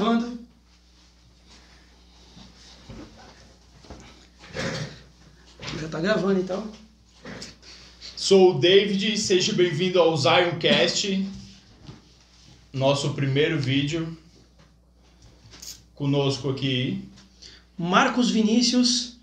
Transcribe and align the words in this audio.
gravando. 0.00 0.38
Já 5.78 5.88
tá 5.88 6.00
gravando 6.00 6.40
então. 6.40 6.72
Sou 8.16 8.56
o 8.56 8.58
David, 8.58 9.18
seja 9.18 9.52
bem-vindo 9.52 10.00
ao 10.00 10.16
Zioncast, 10.16 11.28
nosso 12.72 13.12
primeiro 13.12 13.60
vídeo. 13.60 14.16
Conosco 15.94 16.48
aqui. 16.48 17.04
Marcos 17.76 18.30
Vinícius. 18.30 19.18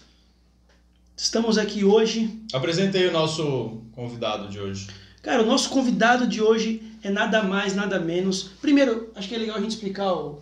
Estamos 1.15 1.57
aqui 1.57 1.83
hoje. 1.83 2.39
Apresentei 2.53 3.07
o 3.07 3.11
nosso 3.11 3.81
convidado 3.93 4.47
de 4.47 4.59
hoje. 4.59 4.87
Cara, 5.23 5.41
o 5.41 5.45
nosso 5.45 5.71
convidado 5.71 6.27
de 6.27 6.39
hoje 6.39 6.83
é 7.01 7.09
nada 7.09 7.41
mais, 7.41 7.73
nada 7.75 7.99
menos. 7.99 8.51
Primeiro, 8.61 9.11
acho 9.15 9.27
que 9.27 9.33
é 9.33 9.39
legal 9.39 9.57
a 9.57 9.61
gente 9.61 9.71
explicar 9.71 10.13
o, 10.13 10.39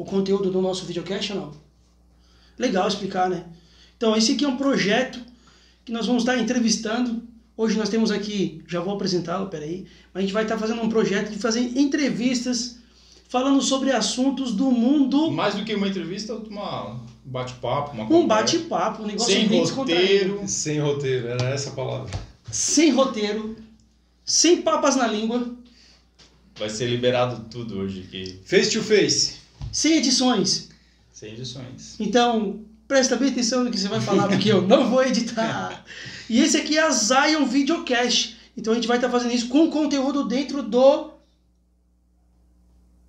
o 0.00 0.04
conteúdo 0.04 0.50
do 0.50 0.62
nosso 0.62 0.86
videocast 0.86 1.32
ou 1.32 1.40
não? 1.40 1.52
Legal 2.58 2.88
explicar, 2.88 3.28
né? 3.28 3.44
Então, 3.96 4.16
esse 4.16 4.32
aqui 4.32 4.46
é 4.46 4.48
um 4.48 4.56
projeto 4.56 5.20
que 5.84 5.92
nós 5.92 6.06
vamos 6.06 6.22
estar 6.22 6.38
entrevistando. 6.38 7.22
Hoje 7.54 7.76
nós 7.76 7.90
temos 7.90 8.10
aqui, 8.10 8.64
já 8.66 8.80
vou 8.80 8.94
apresentá-lo, 8.94 9.48
peraí. 9.48 9.86
Mas 10.14 10.20
a 10.22 10.22
gente 10.22 10.32
vai 10.32 10.44
estar 10.44 10.56
fazendo 10.56 10.80
um 10.80 10.88
projeto 10.88 11.30
de 11.30 11.38
fazer 11.38 11.60
entrevistas 11.78 12.78
falando 13.28 13.60
sobre 13.60 13.92
assuntos 13.92 14.52
do 14.52 14.70
mundo. 14.70 15.30
Mais 15.30 15.54
do 15.54 15.64
que 15.64 15.74
uma 15.74 15.88
entrevista, 15.88 16.34
uma 16.34 16.98
bate-papo, 17.22 17.92
uma 17.92 18.04
Um 18.10 18.26
bate-papo, 18.26 19.02
um 19.02 19.06
negócio 19.06 19.34
Sem 19.34 19.48
bem 19.48 19.64
roteiro. 19.66 20.48
Sem 20.48 20.80
roteiro, 20.80 21.28
era 21.28 21.50
essa 21.50 21.70
a 21.70 21.72
palavra. 21.74 22.10
Sem 22.50 22.90
roteiro, 22.90 23.54
sem 24.24 24.62
papas 24.62 24.96
na 24.96 25.06
língua, 25.06 25.46
Vai 26.60 26.68
ser 26.68 26.88
liberado 26.88 27.46
tudo 27.50 27.78
hoje 27.78 28.04
aqui, 28.06 28.38
Face 28.44 28.70
to 28.70 28.82
face. 28.82 29.40
Sem 29.72 29.94
edições. 29.94 30.68
sem 31.12 31.32
edições. 31.32 31.96
Então, 31.98 32.60
presta 32.88 33.16
bem 33.16 33.28
atenção 33.30 33.64
no 33.64 33.70
que 33.70 33.78
você 33.78 33.88
vai 33.88 34.00
falar, 34.00 34.28
porque 34.28 34.50
eu 34.50 34.62
não 34.62 34.90
vou 34.90 35.02
editar. 35.04 35.84
E 36.28 36.40
esse 36.40 36.56
aqui 36.56 36.76
é 36.76 36.82
a 36.82 36.90
Zion 36.90 37.46
Videocast. 37.46 38.36
Então 38.56 38.72
a 38.72 38.76
gente 38.76 38.88
vai 38.88 38.96
estar 38.96 39.08
fazendo 39.08 39.32
isso 39.32 39.48
com 39.48 39.70
conteúdo 39.70 40.24
dentro 40.24 40.62
do 40.62 41.12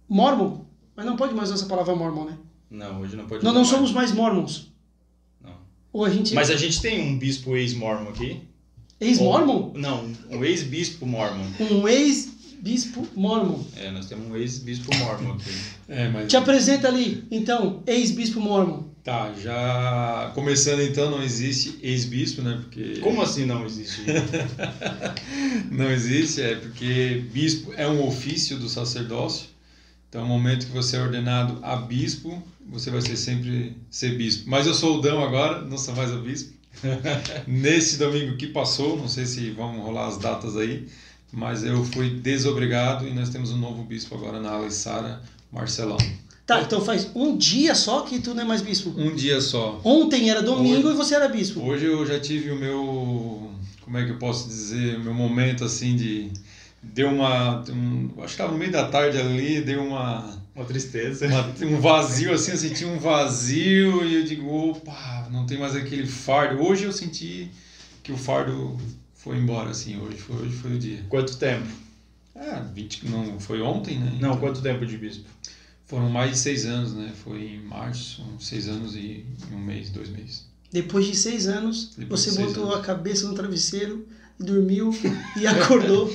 Mormon. 0.07 0.61
Mas 0.95 1.05
não 1.05 1.15
pode 1.15 1.33
mais 1.33 1.49
usar 1.49 1.55
essa 1.55 1.65
palavra 1.65 1.95
Mormon, 1.95 2.25
né? 2.25 2.37
Não, 2.69 3.01
hoje 3.01 3.15
não 3.15 3.25
pode 3.27 3.43
Nós 3.43 3.53
não 3.53 3.65
somos 3.65 3.91
mais 3.91 4.11
Mormons. 4.11 4.71
Não. 5.43 5.55
Ou 5.91 6.05
a 6.05 6.09
gente. 6.09 6.33
Mas 6.33 6.49
a 6.49 6.55
gente 6.55 6.81
tem 6.81 7.01
um 7.01 7.17
bispo 7.17 7.55
ex-mormon 7.55 8.09
aqui. 8.09 8.41
Ex-Mormon? 8.99 9.71
Não, 9.73 10.13
um 10.29 10.45
ex-bispo 10.45 11.07
mormon. 11.07 11.43
Um 11.59 11.87
ex-bispo 12.63 13.07
Mormon. 13.15 13.63
É, 13.75 13.91
nós 13.91 14.05
temos 14.05 14.27
um 14.27 14.35
ex-bispo 14.35 14.95
mormon 14.95 15.33
aqui. 15.33 15.51
É, 15.87 16.07
mas. 16.07 16.29
Te 16.29 16.37
apresenta 16.37 16.87
ali, 16.87 17.25
então, 17.29 17.83
ex-bispo 17.85 18.39
Mormon. 18.39 18.83
Tá, 19.03 19.33
já 19.33 20.31
começando 20.33 20.79
então, 20.81 21.11
não 21.11 21.21
existe 21.21 21.77
ex-bispo, 21.81 22.41
né? 22.41 22.61
Porque. 22.61 22.99
Como 23.01 23.21
assim 23.21 23.45
não 23.45 23.65
existe? 23.65 24.03
Não 25.69 25.89
existe, 25.89 26.41
é 26.41 26.55
porque 26.55 27.25
bispo 27.33 27.73
é 27.75 27.87
um 27.87 28.05
ofício 28.07 28.57
do 28.57 28.69
sacerdócio. 28.69 29.47
Então, 30.07 30.21
no 30.21 30.27
momento 30.27 30.67
que 30.67 30.71
você 30.71 30.97
é 30.97 31.01
ordenado 31.01 31.59
a 31.61 31.75
bispo, 31.75 32.41
você 32.69 32.89
vai 32.89 33.01
ser 33.01 33.17
sempre 33.17 33.75
ser 33.89 34.17
bispo. 34.17 34.49
Mas 34.49 34.67
eu 34.67 34.73
sou 34.73 34.97
o 34.97 35.01
Dão 35.01 35.23
agora, 35.23 35.61
não 35.61 35.77
sou 35.77 35.95
mais 35.95 36.11
o 36.11 36.19
bispo. 36.19 36.53
Nesse 37.47 37.97
domingo 37.97 38.37
que 38.37 38.47
passou, 38.47 38.97
não 38.97 39.07
sei 39.07 39.25
se 39.25 39.49
vão 39.51 39.79
rolar 39.81 40.07
as 40.07 40.17
datas 40.17 40.55
aí, 40.55 40.87
mas 41.31 41.63
eu 41.63 41.83
fui 41.85 42.09
desobrigado 42.09 43.07
e 43.07 43.13
nós 43.13 43.29
temos 43.29 43.51
um 43.51 43.57
novo 43.57 43.83
bispo 43.83 44.15
agora 44.15 44.39
na 44.39 44.51
Alessara, 44.51 45.21
Marcelão. 45.51 45.97
Tá, 46.45 46.61
então 46.61 46.83
faz 46.83 47.09
um 47.15 47.37
dia 47.37 47.73
só 47.75 48.01
que 48.01 48.19
tu 48.19 48.33
não 48.33 48.43
é 48.43 48.45
mais 48.45 48.61
bispo. 48.61 48.89
Um 48.97 49.15
dia 49.15 49.39
só. 49.39 49.79
Ontem 49.83 50.29
era 50.29 50.41
domingo 50.41 50.87
Hoje- 50.89 50.95
e 50.95 50.97
você 50.97 51.15
era 51.15 51.27
bispo. 51.29 51.61
Hoje 51.61 51.85
eu 51.85 52.05
já 52.05 52.19
tive 52.19 52.51
o 52.51 52.55
meu, 52.57 53.51
como 53.81 53.97
é 53.97 54.03
que 54.05 54.11
eu 54.11 54.17
posso 54.17 54.47
dizer, 54.49 54.97
o 54.97 55.03
meu 55.03 55.13
momento 55.13 55.63
assim 55.63 55.95
de 55.95 56.29
deu 56.83 57.07
uma, 57.09 57.63
um, 57.69 58.09
acho 58.17 58.25
que 58.25 58.31
estava 58.31 58.51
no 58.51 58.57
meio 58.57 58.71
da 58.71 58.87
tarde 58.87 59.17
ali, 59.17 59.61
deu 59.61 59.81
uma, 59.83 60.37
Uma 60.55 60.65
tristeza. 60.65 61.27
uma- 61.27 61.53
um 61.67 61.79
vazio 61.79 62.33
assim, 62.33 62.51
eu 62.51 62.57
senti 62.57 62.83
um 62.85 62.97
vazio 62.97 64.03
e 64.03 64.15
eu 64.15 64.23
digo, 64.23 64.51
opa, 64.51 65.29
não 65.31 65.45
tem 65.45 65.57
mais 65.59 65.75
aquele 65.75 66.07
fardo. 66.07 66.61
Hoje 66.63 66.83
eu 66.85 66.91
senti 66.91 67.49
que 68.03 68.11
o 68.11 68.17
fardo 68.17 68.77
foi 69.23 69.37
embora 69.37 69.69
assim, 69.71 69.99
hoje 69.99 70.17
foi, 70.17 70.35
hoje 70.37 70.55
foi 70.55 70.75
o 70.75 70.79
dia. 70.79 71.03
Quanto 71.09 71.37
tempo? 71.37 71.67
Ah, 72.35 72.63
20, 72.73 73.07
não 73.09 73.39
foi 73.39 73.61
ontem, 73.61 73.99
né? 73.99 74.17
Não, 74.19 74.37
quanto 74.37 74.61
tempo 74.61 74.85
de 74.85 74.97
bispo? 74.97 75.25
Foram 75.85 76.09
mais 76.09 76.31
de 76.31 76.37
seis 76.37 76.65
anos, 76.65 76.93
né? 76.93 77.11
Foi 77.23 77.41
em 77.41 77.61
março, 77.61 78.23
seis 78.39 78.67
anos 78.67 78.95
e 78.95 79.25
um 79.51 79.57
mês, 79.59 79.89
dois 79.89 80.09
meses. 80.09 80.45
Depois 80.71 81.05
de 81.05 81.15
seis 81.15 81.47
anos, 81.47 81.91
Depois 81.97 82.21
você 82.21 82.31
seis 82.31 82.47
botou 82.47 82.63
anos. 82.71 82.77
a 82.79 82.81
cabeça 82.81 83.27
no 83.27 83.33
travesseiro 83.35 84.07
e 84.39 84.43
dormiu 84.43 84.95
e 85.37 85.45
acordou 85.45 86.11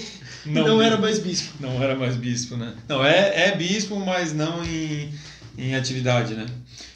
Não, 0.46 0.52
não 0.64 0.66
não. 0.76 0.82
era 0.82 0.96
mais 0.96 1.18
bispo. 1.18 1.52
Não 1.60 1.82
era 1.82 1.94
mais 1.94 2.16
bispo, 2.16 2.56
né? 2.56 2.74
Não, 2.88 3.04
é, 3.04 3.48
é 3.48 3.56
bispo, 3.56 4.00
mas 4.00 4.32
não 4.32 4.64
em, 4.64 5.12
em 5.58 5.74
atividade, 5.74 6.34
né? 6.34 6.46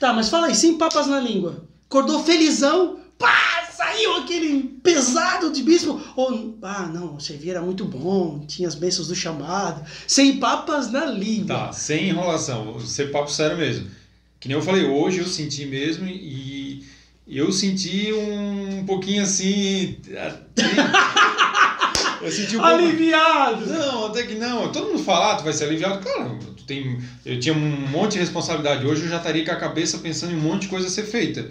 Tá, 0.01 0.15
mas 0.15 0.31
fala 0.31 0.47
aí, 0.47 0.55
sem 0.55 0.79
papas 0.79 1.07
na 1.07 1.21
língua. 1.21 1.63
Acordou 1.87 2.25
felizão, 2.25 3.01
pá, 3.19 3.50
saiu 3.81 4.17
aquele 4.17 4.63
pesado 4.83 5.51
de 5.51 5.63
bispo. 5.63 6.01
Ou, 6.15 6.59
ah, 6.63 6.87
não, 6.87 7.17
o 7.17 7.21
servir 7.21 7.51
era 7.51 7.63
muito 7.63 7.87
bom, 7.87 8.45
tinha 8.47 8.69
as 8.69 8.75
bênçãos 8.75 9.09
do 9.09 9.17
chamado. 9.17 9.83
Sem 10.07 10.37
papas 10.39 10.93
na 10.93 11.07
língua. 11.07 11.57
Tá, 11.57 11.73
sem 11.73 12.11
enrolação, 12.11 12.79
ser 12.81 13.11
papo 13.11 13.31
sério 13.31 13.57
mesmo. 13.57 13.89
Que 14.39 14.49
nem 14.49 14.57
eu 14.57 14.63
falei, 14.63 14.85
hoje 14.85 15.19
eu 15.19 15.27
senti 15.27 15.65
mesmo 15.65 16.07
e 16.07 16.87
eu 17.27 17.51
senti 17.53 18.13
um 18.13 18.85
pouquinho 18.85 19.23
assim. 19.23 19.97
Eu 22.21 22.31
senti 22.31 22.57
um 22.57 22.61
pouco. 22.61 22.75
Aliviado! 22.75 23.67
Não, 23.67 24.07
até 24.07 24.25
que 24.25 24.35
não. 24.35 24.71
Todo 24.73 24.89
mundo 24.89 25.03
fala, 25.03 25.33
ah, 25.33 25.37
tu 25.37 25.45
vai 25.45 25.53
ser 25.53 25.65
aliviado. 25.65 26.03
Claro, 26.03 26.39
tu 26.57 26.65
tem, 26.65 27.01
eu 27.25 27.41
tinha 27.41 27.55
um 27.55 27.89
monte 27.89 28.13
de 28.13 28.19
responsabilidade. 28.19 28.87
Hoje 28.87 29.03
eu 29.03 29.09
já 29.09 29.17
estaria 29.19 29.45
com 29.45 29.53
a 29.53 29.57
cabeça 29.57 29.99
pensando 29.99 30.33
em 30.33 30.37
um 30.37 30.41
monte 30.41 30.63
de 30.63 30.69
coisa 30.69 30.87
a 30.87 30.91
ser 30.91 31.05
feita. 31.05 31.49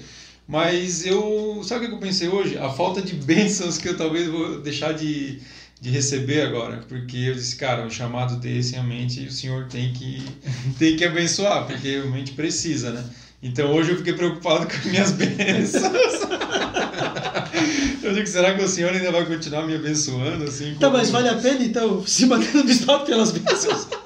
Mas 0.50 1.06
eu. 1.06 1.62
Sabe 1.64 1.86
o 1.86 1.90
que 1.90 1.94
eu 1.94 2.00
pensei 2.00 2.28
hoje? 2.28 2.58
A 2.58 2.72
falta 2.72 3.04
de 3.04 3.14
bênçãos 3.14 3.78
que 3.78 3.88
eu 3.88 3.96
talvez 3.96 4.28
vou 4.28 4.60
deixar 4.60 4.94
de, 4.94 5.40
de 5.80 5.92
receber 5.92 6.42
agora. 6.42 6.84
Porque 6.90 7.18
eu 7.18 7.36
disse, 7.36 7.56
cara, 7.56 7.86
o 7.86 7.92
chamado 7.92 8.36
desse 8.38 8.72
realmente 8.72 9.28
o 9.28 9.32
Senhor 9.32 9.68
tem 9.68 9.94
que, 9.94 10.26
tem 10.80 10.96
que 10.96 11.06
abençoar, 11.06 11.68
porque 11.68 11.88
realmente 11.88 12.32
precisa, 12.32 12.92
né? 12.92 13.06
Então 13.44 13.72
hoje 13.72 13.92
eu 13.92 13.98
fiquei 13.98 14.14
preocupado 14.14 14.66
com 14.68 14.74
as 14.74 14.86
minhas 14.86 15.12
bênçãos. 15.12 15.84
Eu 18.10 18.16
digo, 18.16 18.28
será 18.28 18.56
que 18.56 18.64
o 18.64 18.68
Senhor 18.68 18.92
ainda 18.92 19.12
vai 19.12 19.24
continuar 19.24 19.68
me 19.68 19.76
abençoando 19.76 20.44
assim? 20.46 20.74
Tá, 20.80 20.90
mas 20.90 21.12
vale 21.12 21.30
a 21.30 21.36
pena 21.36 21.64
então 21.64 22.06
se 22.08 22.26
manter 22.26 22.56
no 22.56 22.64
bispado 22.64 23.06
pelas 23.06 23.32
bênçãos? 23.32 23.88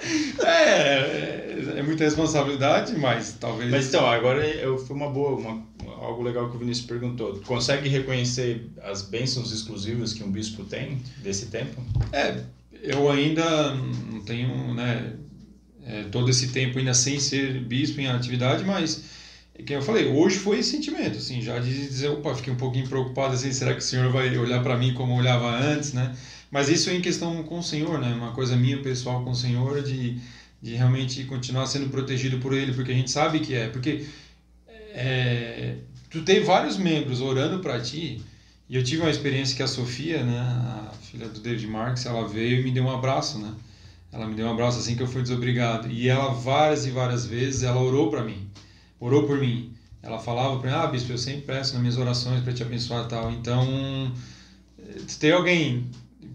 É, 0.44 0.46
é, 0.46 1.74
é 1.78 1.84
muita 1.84 2.03
responsabilidade, 2.03 2.97
mas 2.97 3.38
talvez. 3.40 3.72
Mas 3.72 3.88
então, 3.88 4.06
agora 4.06 4.46
eu, 4.46 4.78
foi 4.78 4.94
uma 4.94 5.09
boa, 5.09 5.38
uma, 5.38 5.63
algo 6.02 6.22
legal 6.22 6.50
que 6.50 6.58
o 6.58 6.59
Vinícius 6.59 6.86
perguntou. 6.86 7.34
Tu 7.36 7.42
consegue 7.42 7.88
reconhecer 7.88 8.69
as 8.84 9.03
bênçãos 9.03 9.53
exclusivas 9.53 10.12
que 10.12 10.22
um 10.22 10.30
bispo 10.30 10.66
tem 10.66 11.02
desse 11.19 11.46
tempo? 11.46 11.81
É, 12.12 12.42
eu 12.81 13.09
ainda 13.09 13.74
não 13.74 14.22
tenho, 14.25 14.74
né, 14.74 15.13
é, 15.86 16.03
todo 16.12 16.30
esse 16.30 16.50
tempo 16.50 16.78
ainda 16.78 16.94
sem 16.94 17.18
ser 17.19 17.62
bispo 17.62 18.02
em 18.02 18.08
atividade, 18.08 18.66
mas 18.66 19.03
que 19.62 19.74
eu 19.74 19.81
falei, 19.81 20.08
hoje 20.08 20.38
foi 20.38 20.59
esse 20.59 20.72
sentimento, 20.72 21.18
assim, 21.18 21.41
já 21.41 21.59
de 21.59 21.72
dizer, 21.72 22.09
opa, 22.09 22.34
fiquei 22.34 22.52
um 22.52 22.58
pouquinho 22.58 22.88
preocupado, 22.88 23.36
assim, 23.36 23.52
será 23.52 23.74
que 23.74 23.80
o 23.80 23.84
Senhor 23.84 24.12
vai 24.12 24.36
olhar 24.38 24.64
para 24.64 24.78
mim 24.78 24.94
como 24.94 25.16
olhava 25.16 25.47
antes, 25.50 25.94
né? 25.94 26.16
Mas 26.50 26.69
isso 26.69 26.90
é 26.90 26.96
em 26.96 27.02
questão 27.02 27.44
com 27.44 27.59
o 27.59 27.63
Senhor, 27.63 28.00
né? 28.00 28.13
Uma 28.13 28.31
coisa 28.31 28.56
minha 28.56 28.81
pessoal 28.81 29.24
com 29.24 29.31
o 29.31 29.36
Senhor 29.36 29.84
de, 29.84 30.18
de 30.62 30.74
realmente 30.74 31.24
continuar 31.25 31.68
sendo 31.68 31.90
protegido 31.90 32.40
por 32.40 32.53
Ele, 32.53 32.74
porque 32.74 32.92
a 32.92 32.96
gente 32.96 33.12
sabe 33.12 33.40
que 33.42 33.54
é, 33.54 33.68
porque 33.68 34.06
é, 34.94 35.75
tu 36.10 36.24
tem 36.24 36.44
vários 36.44 36.78
membros 36.78 37.22
orando 37.22 37.60
para 37.60 37.80
ti, 37.80 38.22
e 38.68 38.75
eu 38.75 38.83
tive 38.83 39.01
uma 39.01 39.12
experiência 39.12 39.56
que 39.56 39.62
a 39.62 39.68
Sofia, 39.68 40.24
né, 40.24 40.39
a 40.39 40.92
filha 41.12 41.28
do 41.28 41.39
David 41.39 41.68
Marks, 41.68 42.06
ela 42.07 42.28
veio 42.28 42.60
e 42.60 42.63
me 42.63 42.72
deu 42.72 42.86
um 42.86 42.92
abraço, 42.92 43.38
né? 43.38 43.54
Ela 44.12 44.28
me 44.28 44.36
deu 44.36 44.48
um 44.48 44.51
abraço 44.51 44.80
assim 44.80 44.95
que 44.95 45.01
eu 45.01 45.07
fui 45.07 45.22
desobrigado. 45.22 45.89
E 45.89 46.07
ela 46.07 46.30
várias 46.30 46.86
e 46.86 46.92
várias 46.92 47.25
vezes 47.25 47.63
ela 47.63 47.81
orou 47.81 48.10
para 48.10 48.24
mim. 48.24 48.48
Orou 49.04 49.28
por 49.28 49.38
mim. 49.38 49.74
Ela 50.02 50.18
falava 50.20 50.60
para 50.60 50.70
mim: 50.70 50.76
"Ah, 50.78 50.88
bispo, 50.88 51.12
eu 51.12 51.18
sempre 51.18 51.42
peço 51.42 51.74
nas 51.74 51.82
minhas 51.82 51.98
orações 51.98 52.42
para 52.42 52.54
te 52.54 52.64
abençoar 52.64 53.06
e 53.06 53.10
tal". 53.10 53.32
Então, 53.32 54.14
tem 55.20 55.32
alguém 55.32 55.86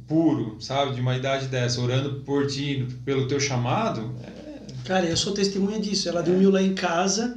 puro, 0.07 0.57
sabe, 0.61 0.95
de 0.95 1.01
uma 1.01 1.17
idade 1.17 1.47
dessa, 1.47 1.81
orando 1.81 2.21
por 2.27 2.47
ti, 2.47 2.87
pelo 3.05 3.27
teu 3.27 3.41
chamado, 3.41 4.15
é, 4.23 4.49
Cara, 4.85 5.07
eu 5.07 5.17
sou 5.17 5.33
testemunha 5.33 5.79
disso. 5.79 6.09
Ela 6.09 6.23
dormiu 6.23 6.51
lá 6.51 6.63
em 6.63 6.75
casa 6.75 7.37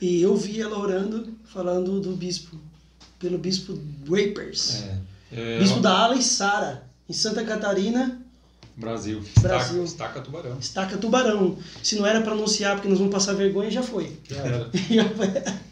e 0.00 0.20
eu 0.20 0.36
vi 0.36 0.60
ela 0.60 0.78
orando, 0.78 1.32
falando 1.44 2.00
do 2.00 2.10
bispo, 2.12 2.56
pelo 3.18 3.38
bispo 3.38 3.72
Drapers. 4.04 4.82
é, 4.82 4.98
é, 5.32 5.58
Bispo 5.60 5.80
da 5.80 5.96
Ala 5.96 6.16
e 6.16 6.22
Sara, 6.22 6.84
em 7.08 7.12
Santa 7.12 7.44
Catarina. 7.44 8.20
Brasil. 8.78 9.20
Brasil. 9.40 9.82
Estaca 9.84 10.20
tubarão. 10.20 10.56
Estaca 10.60 10.96
tubarão. 10.96 11.58
Se 11.82 11.96
não 11.96 12.06
era 12.06 12.20
pra 12.20 12.32
anunciar 12.32 12.76
porque 12.76 12.88
nós 12.88 12.98
vamos 12.98 13.12
passar 13.12 13.34
vergonha, 13.34 13.70
já 13.70 13.82
foi. 13.82 14.12
Já 14.30 14.36
era. 14.36 14.70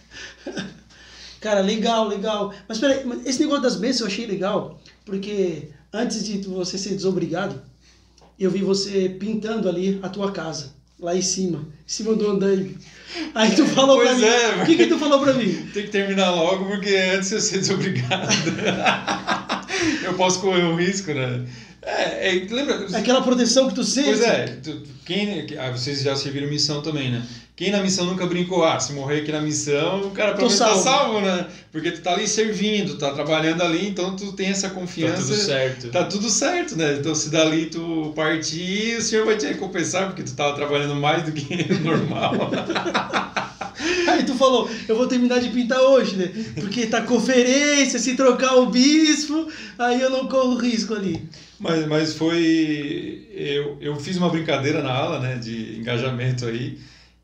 Cara, 1.40 1.60
legal, 1.60 2.08
legal. 2.08 2.52
Mas 2.68 2.78
peraí, 2.78 3.04
esse 3.24 3.40
negócio 3.40 3.62
das 3.62 3.76
bênçãos 3.76 4.00
eu 4.00 4.06
achei 4.08 4.26
legal, 4.26 4.80
porque 5.04 5.68
antes 5.92 6.24
de 6.24 6.38
você 6.48 6.76
ser 6.76 6.90
desobrigado, 6.94 7.60
eu 8.38 8.50
vi 8.50 8.62
você 8.62 9.08
pintando 9.08 9.68
ali 9.68 10.00
a 10.02 10.08
tua 10.08 10.32
casa, 10.32 10.72
lá 10.98 11.14
em 11.14 11.22
cima, 11.22 11.58
em 11.58 11.64
cima 11.86 12.14
do 12.14 12.30
andaime. 12.30 12.76
Aí 13.34 13.54
tu 13.54 13.64
falou 13.66 13.96
Pois 13.98 14.08
pra 14.08 14.18
mim. 14.18 14.24
é, 14.24 14.62
O 14.62 14.66
que 14.66 14.76
que 14.76 14.86
tu 14.88 14.98
falou 14.98 15.20
pra 15.20 15.32
mim? 15.34 15.52
Tem 15.72 15.84
que 15.84 15.90
terminar 15.90 16.30
logo 16.32 16.64
porque 16.64 16.94
antes 17.14 17.30
eu 17.30 17.40
ser 17.40 17.58
desobrigado. 17.58 18.26
eu 20.04 20.14
posso 20.14 20.40
correr 20.40 20.64
o 20.64 20.74
risco, 20.74 21.12
né? 21.14 21.46
É, 21.88 22.34
é, 22.34 22.46
lembra? 22.50 22.84
Aquela 22.98 23.22
proteção 23.22 23.68
que 23.68 23.74
tu 23.74 23.84
sente. 23.84 24.08
Pois 24.08 24.20
é, 24.20 24.44
tu- 24.60 24.82
quem, 25.04 25.46
ah, 25.56 25.70
vocês 25.70 26.02
já 26.02 26.16
serviram 26.16 26.48
missão 26.48 26.82
também, 26.82 27.12
né? 27.12 27.22
Quem 27.54 27.70
na 27.70 27.80
missão 27.80 28.04
nunca 28.06 28.26
brincou, 28.26 28.64
ah, 28.64 28.78
se 28.80 28.92
morrer 28.92 29.20
aqui 29.20 29.30
na 29.32 29.40
missão, 29.40 30.08
o 30.08 30.10
cara 30.10 30.32
Tô 30.32 30.38
provavelmente 30.46 30.76
tá 30.84 30.90
salvo. 30.90 31.20
né? 31.20 31.46
Porque 31.70 31.92
tu 31.92 32.00
tá 32.02 32.12
ali 32.12 32.26
servindo, 32.26 32.98
tá 32.98 33.12
trabalhando 33.12 33.62
ali, 33.62 33.86
então 33.86 34.14
tu 34.16 34.32
tem 34.32 34.48
essa 34.48 34.68
Tá 34.68 34.74
confiança. 34.74 35.22
tudo 35.22 35.34
certo. 35.36 35.88
Tá 35.90 36.04
tudo 36.04 36.28
certo, 36.28 36.76
né? 36.76 36.94
Então 36.98 37.14
se 37.14 37.30
dali 37.30 37.66
tu 37.66 38.12
partir, 38.16 38.98
o 38.98 39.00
senhor 39.02 39.24
vai 39.24 39.36
te 39.36 39.46
recompensar, 39.46 40.06
porque 40.08 40.22
tu 40.24 40.34
tava 40.34 40.54
trabalhando 40.56 40.96
mais 40.96 41.22
do 41.22 41.32
que 41.32 41.46
normal. 41.80 42.32
Aí 44.08 44.24
tu 44.24 44.34
falou, 44.34 44.68
eu 44.88 44.96
vou 44.96 45.06
terminar 45.06 45.40
de 45.40 45.50
pintar 45.50 45.80
hoje, 45.80 46.16
né? 46.16 46.30
Porque 46.54 46.86
tá 46.86 47.02
conferência, 47.02 47.98
se 47.98 48.14
trocar 48.16 48.56
o 48.56 48.66
bispo, 48.66 49.46
aí 49.78 50.00
eu 50.00 50.10
não 50.10 50.26
corro 50.26 50.56
risco 50.56 50.94
ali. 50.94 51.28
Mas, 51.58 51.86
mas 51.86 52.14
foi. 52.14 53.26
Eu, 53.32 53.78
eu 53.80 53.96
fiz 53.96 54.16
uma 54.16 54.28
brincadeira 54.28 54.82
na 54.82 54.92
aula, 54.92 55.20
né? 55.20 55.36
De 55.36 55.78
engajamento 55.78 56.46
aí. 56.46 56.78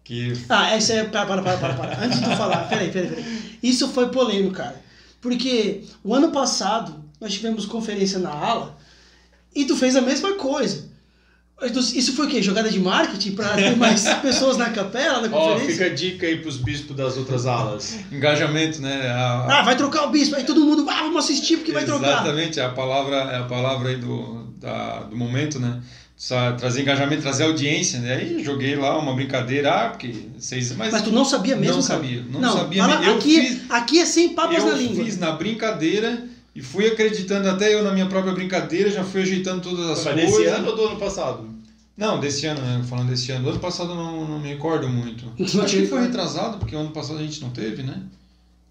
Que. 0.04 0.32
Ah, 0.48 0.70
essa 0.74 0.94
é. 0.94 1.04
Para, 1.04 1.26
para, 1.26 1.42
para, 1.42 1.58
para, 1.58 1.74
para. 1.74 2.04
Antes 2.04 2.18
de 2.18 2.24
tu 2.24 2.36
falar, 2.36 2.68
peraí, 2.68 2.90
peraí, 2.90 3.10
peraí. 3.10 3.24
Isso 3.62 3.88
foi 3.88 4.08
polêmico, 4.08 4.54
cara. 4.54 4.80
Porque 5.20 5.84
o 6.02 6.14
ano 6.14 6.32
passado 6.32 7.04
nós 7.20 7.32
tivemos 7.32 7.66
conferência 7.66 8.18
na 8.18 8.30
ala 8.30 8.76
e 9.54 9.64
tu 9.64 9.76
fez 9.76 9.94
a 9.94 10.00
mesma 10.00 10.34
coisa. 10.34 10.90
Isso 11.94 12.14
foi 12.14 12.26
o 12.26 12.28
quê? 12.28 12.42
Jogada 12.42 12.68
de 12.70 12.78
marketing 12.80 13.32
para 13.32 13.54
ter 13.54 13.76
mais 13.76 14.02
pessoas 14.20 14.56
na 14.56 14.70
capela, 14.70 15.20
na 15.26 15.34
Ó, 15.36 15.50
conferência? 15.52 15.72
fica 15.72 15.84
a 15.86 15.94
dica 15.94 16.26
aí 16.26 16.36
pros 16.38 16.56
bispos 16.56 16.96
das 16.96 17.16
outras 17.16 17.46
alas. 17.46 17.96
Engajamento, 18.10 18.80
né? 18.82 19.08
A- 19.10 19.60
Ah, 19.60 19.62
vai 19.62 19.76
trocar 19.76 20.04
o 20.04 20.10
bispo. 20.10 20.34
Aí 20.36 20.44
todo 20.44 20.64
mundo, 20.64 20.86
ah, 20.88 21.02
vamos 21.02 21.24
assistir 21.24 21.56
porque 21.58 21.72
vai 21.72 21.84
trocar. 21.84 22.08
Exatamente, 22.22 22.60
a 22.60 22.68
palavra 22.70 23.16
é 23.16 23.38
a 23.38 23.44
palavra 23.44 23.90
aí 23.90 23.96
do, 23.96 24.44
da, 24.60 25.00
do 25.04 25.16
momento, 25.16 25.58
né? 25.60 25.80
Trazer 26.56 26.82
engajamento, 26.82 27.20
trazer 27.22 27.42
audiência, 27.42 27.98
né? 27.98 28.14
Aí 28.14 28.44
joguei 28.44 28.76
lá 28.76 28.96
uma 28.96 29.12
brincadeira, 29.12 29.72
ah, 29.72 29.88
porque 29.88 30.14
vocês. 30.38 30.70
Mas, 30.76 30.92
Mas 30.92 31.02
tu 31.02 31.10
não 31.10 31.24
sabia 31.24 31.56
mesmo, 31.56 31.76
Não 31.78 31.82
cara? 31.82 31.98
sabia, 32.00 32.24
não 32.30 32.52
sabia 32.52 32.82
fala, 32.82 32.98
mesmo. 33.00 33.12
Eu 33.12 33.18
aqui, 33.18 33.40
fiz- 33.42 33.60
aqui 33.68 33.98
é 33.98 34.06
sem 34.06 34.28
papas 34.28 34.62
na 34.62 34.70
eu 34.70 34.76
língua. 34.76 35.04
fiz 35.04 35.18
na 35.18 35.32
brincadeira 35.32 36.24
e 36.54 36.62
fui 36.62 36.86
acreditando 36.86 37.48
até 37.48 37.74
eu 37.74 37.82
na 37.82 37.90
minha 37.92 38.06
própria 38.06 38.32
brincadeira, 38.32 38.88
já 38.88 39.02
fui 39.02 39.22
ajeitando 39.22 39.62
todas 39.62 39.90
as 39.90 40.04
Mas 40.04 40.14
coisas. 40.14 40.30
desse 40.38 40.46
ano 40.46 40.68
ou 40.68 40.76
do 40.76 40.84
ano 40.86 40.96
passado? 40.96 41.51
Não, 41.96 42.18
desse 42.18 42.46
ano, 42.46 42.60
né? 42.60 42.82
Falando 42.88 43.10
desse 43.10 43.30
ano. 43.32 43.44
Do 43.44 43.50
ano 43.50 43.60
passado 43.60 43.90
eu 43.90 43.96
não, 43.96 44.26
não 44.26 44.40
me 44.40 44.48
recordo 44.48 44.88
muito. 44.88 45.24
Não 45.38 45.64
Acho 45.64 45.76
que 45.76 45.86
foi 45.86 46.02
retrasado, 46.02 46.58
porque 46.58 46.74
o 46.74 46.78
ano 46.78 46.90
passado 46.90 47.18
a 47.18 47.22
gente 47.22 47.40
não 47.40 47.50
teve, 47.50 47.82
né? 47.82 48.02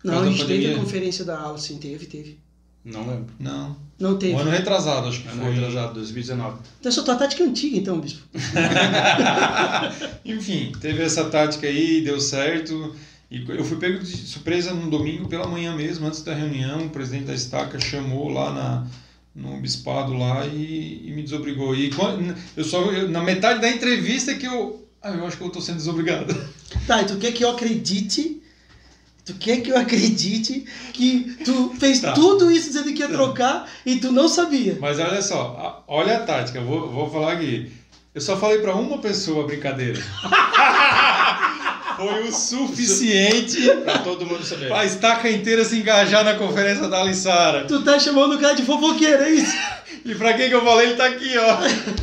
Não, 0.03 0.21
a 0.21 0.25
gente 0.25 0.45
teve 0.45 0.73
a 0.73 0.77
conferência 0.77 1.23
da 1.23 1.39
aula, 1.39 1.57
sim, 1.57 1.77
teve, 1.77 2.07
teve. 2.07 2.39
Não 2.83 3.07
lembro. 3.07 3.27
Não. 3.39 3.77
Não 4.00 4.18
teve. 4.18 4.33
O 4.33 4.39
ano 4.39 4.50
retrasado, 4.50 5.07
acho 5.07 5.21
que 5.21 5.27
Ano 5.27 5.44
foi. 5.44 5.53
retrasado, 5.53 5.94
2019. 5.94 6.57
Então 6.79 6.89
essa 6.89 7.03
tua 7.03 7.15
tática 7.15 7.44
é 7.44 7.45
antiga, 7.45 7.77
então, 7.77 8.00
bispo. 8.00 8.23
Enfim, 10.25 10.71
teve 10.81 11.03
essa 11.03 11.25
tática 11.25 11.67
aí, 11.67 12.01
deu 12.01 12.19
certo. 12.19 12.95
E 13.29 13.45
eu 13.47 13.63
fui 13.63 13.77
pego 13.77 14.00
de 14.00 14.06
surpresa 14.06 14.74
no 14.74 14.89
domingo 14.89 15.27
pela 15.29 15.47
manhã 15.47 15.75
mesmo, 15.75 16.07
antes 16.07 16.24
da 16.24 16.33
reunião, 16.33 16.88
o 16.88 16.89
presidente 16.89 17.25
da 17.25 17.35
estaca 17.35 17.79
chamou 17.79 18.27
lá 18.29 18.51
na, 18.51 18.88
no 19.36 19.57
bispado 19.62 20.13
lá 20.18 20.45
e, 20.45 21.07
e 21.07 21.12
me 21.12 21.24
desobrigou. 21.24 21.74
E 21.75 21.89
quando- 21.92 22.36
eu 22.57 22.63
só 22.63 22.81
eu- 22.92 23.10
na 23.10 23.22
metade 23.22 23.62
da 23.62 23.69
entrevista 23.69 24.36
que 24.36 24.45
eu, 24.45 24.88
ah, 25.01 25.12
eu 25.12 25.25
acho 25.25 25.38
que 25.38 25.44
eu 25.44 25.50
tô 25.50 25.62
sendo 25.62 25.78
desobrigado. 25.78 26.36
Tá, 26.88 27.01
e 27.01 27.06
tu 27.06 27.18
quer 27.18 27.33
que 27.33 27.44
eu 27.44 27.50
acredite? 27.50 28.42
Tu 29.25 29.33
quer 29.36 29.57
que 29.62 29.69
eu 29.69 29.78
acredite 29.78 30.66
que 30.94 31.36
tu 31.45 31.74
fez 31.78 32.00
Tá. 32.00 32.13
tudo 32.13 32.50
isso 32.50 32.68
dizendo 32.69 32.94
que 32.94 33.01
ia 33.01 33.10
trocar 33.10 33.69
e 33.86 33.98
tu 33.98 34.12
não 34.12 34.28
sabia? 34.30 34.78
Mas 34.80 34.98
olha 34.98 35.22
só, 35.22 35.84
olha 35.88 36.18
a 36.18 36.19
tática, 36.22 36.60
vou, 36.62 36.89
vou 36.89 37.10
falar 37.12 37.34
aqui. 37.34 37.72
Eu 38.16 38.22
só 38.22 38.38
falei 38.38 38.60
pra 38.60 38.74
uma 38.75 38.98
pessoa 39.00 39.44
a 39.44 39.48
brincadeira. 39.48 40.01
Foi 42.09 42.27
o 42.27 42.31
suficiente 42.31 43.62
Pra 43.83 44.00
todo 44.00 44.25
mundo 44.25 44.44
saber. 44.44 44.68
pra 44.68 44.86
estaca 44.86 45.30
inteira 45.30 45.63
se 45.65 45.77
engajar 45.77 46.24
na 46.24 46.36
conferência 46.36 46.88
da 46.88 47.01
Alissara. 47.01 47.65
Tu 47.65 47.81
tá 47.83 48.00
chamando 48.00 48.36
o 48.36 48.39
cara 48.39 48.53
de 48.53 48.63
fofoqueiro, 48.63 49.24
é 49.24 49.31
isso? 49.31 49.56
E 50.03 50.15
pra 50.15 50.33
quem 50.33 50.50
que 50.50 50.56
eu 50.56 50.63
falei, 50.65 50.88
ele 50.88 50.95
tá 50.95 51.06
aqui, 51.06 51.31
ó. 51.38 51.57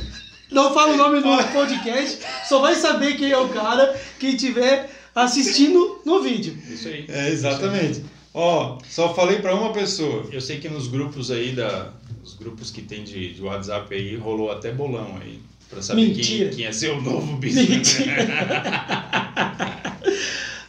Não 0.55 0.73
fala 0.73 0.93
o 0.93 0.97
nome 0.97 1.21
do 1.21 1.45
podcast, 1.53 2.19
só 2.49 2.61
vai 2.61 2.77
saber 2.77 3.17
quem 3.17 3.33
é 3.33 3.37
o 3.37 3.49
cara 3.49 3.93
quem 4.21 4.37
tiver 4.37 4.89
assistindo 5.15 6.00
no 6.06 6.23
vídeo. 6.23 6.56
Isso 6.71 6.87
aí. 6.87 7.05
É, 7.09 7.29
exatamente. 7.29 8.05
Ó, 8.33 8.79
só 8.89 9.12
falei 9.15 9.41
pra 9.41 9.53
uma 9.55 9.73
pessoa. 9.73 10.27
Eu 10.31 10.41
sei 10.41 10.61
que 10.61 10.69
nos 10.69 10.87
grupos 10.87 11.33
aí, 11.33 11.50
da, 11.53 11.91
os 12.23 12.35
grupos 12.35 12.71
que 12.71 12.83
tem 12.83 13.03
de, 13.03 13.35
de 13.35 13.43
WhatsApp 13.43 13.93
aí, 13.93 14.15
rolou 14.17 14.53
até 14.53 14.71
bolão 14.71 15.19
aí. 15.21 15.41
Pra 15.69 15.83
saber 15.83 16.03
quem, 16.06 16.15
Mentira. 16.15 16.50
quem 16.50 16.61
ia 16.61 16.73
ser 16.73 16.91
o 16.93 17.00
novo 17.03 17.37
bispo. 17.37 17.61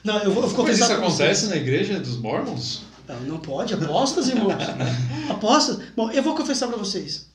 Não, 0.03 0.17
eu 0.19 0.31
vou, 0.31 0.43
eu 0.43 0.63
Mas 0.63 0.79
isso 0.79 0.91
acontece 0.91 1.47
na 1.47 1.57
igreja 1.57 1.99
dos 1.99 2.17
Mormons? 2.17 2.81
Não, 3.07 3.19
não 3.21 3.37
pode, 3.39 3.73
apostas, 3.73 4.29
irmãos. 4.29 4.53
apostas. 5.29 5.79
Bom, 5.95 6.11
eu 6.11 6.21
vou 6.21 6.35
confessar 6.35 6.67
pra 6.67 6.77
vocês. 6.77 7.27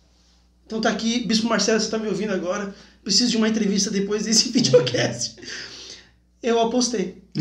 Então 0.67 0.81
tá 0.81 0.88
aqui, 0.88 1.26
Bispo 1.26 1.49
Marcelo, 1.49 1.81
você 1.81 1.91
tá 1.91 1.99
me 1.99 2.08
ouvindo 2.08 2.32
agora. 2.32 2.75
Preciso 3.02 3.32
de 3.32 3.37
uma 3.37 3.49
entrevista 3.49 3.91
depois 3.91 4.25
desse 4.25 4.49
videocast. 4.55 5.37
Eu 6.43 6.61
apostei. 6.61 7.23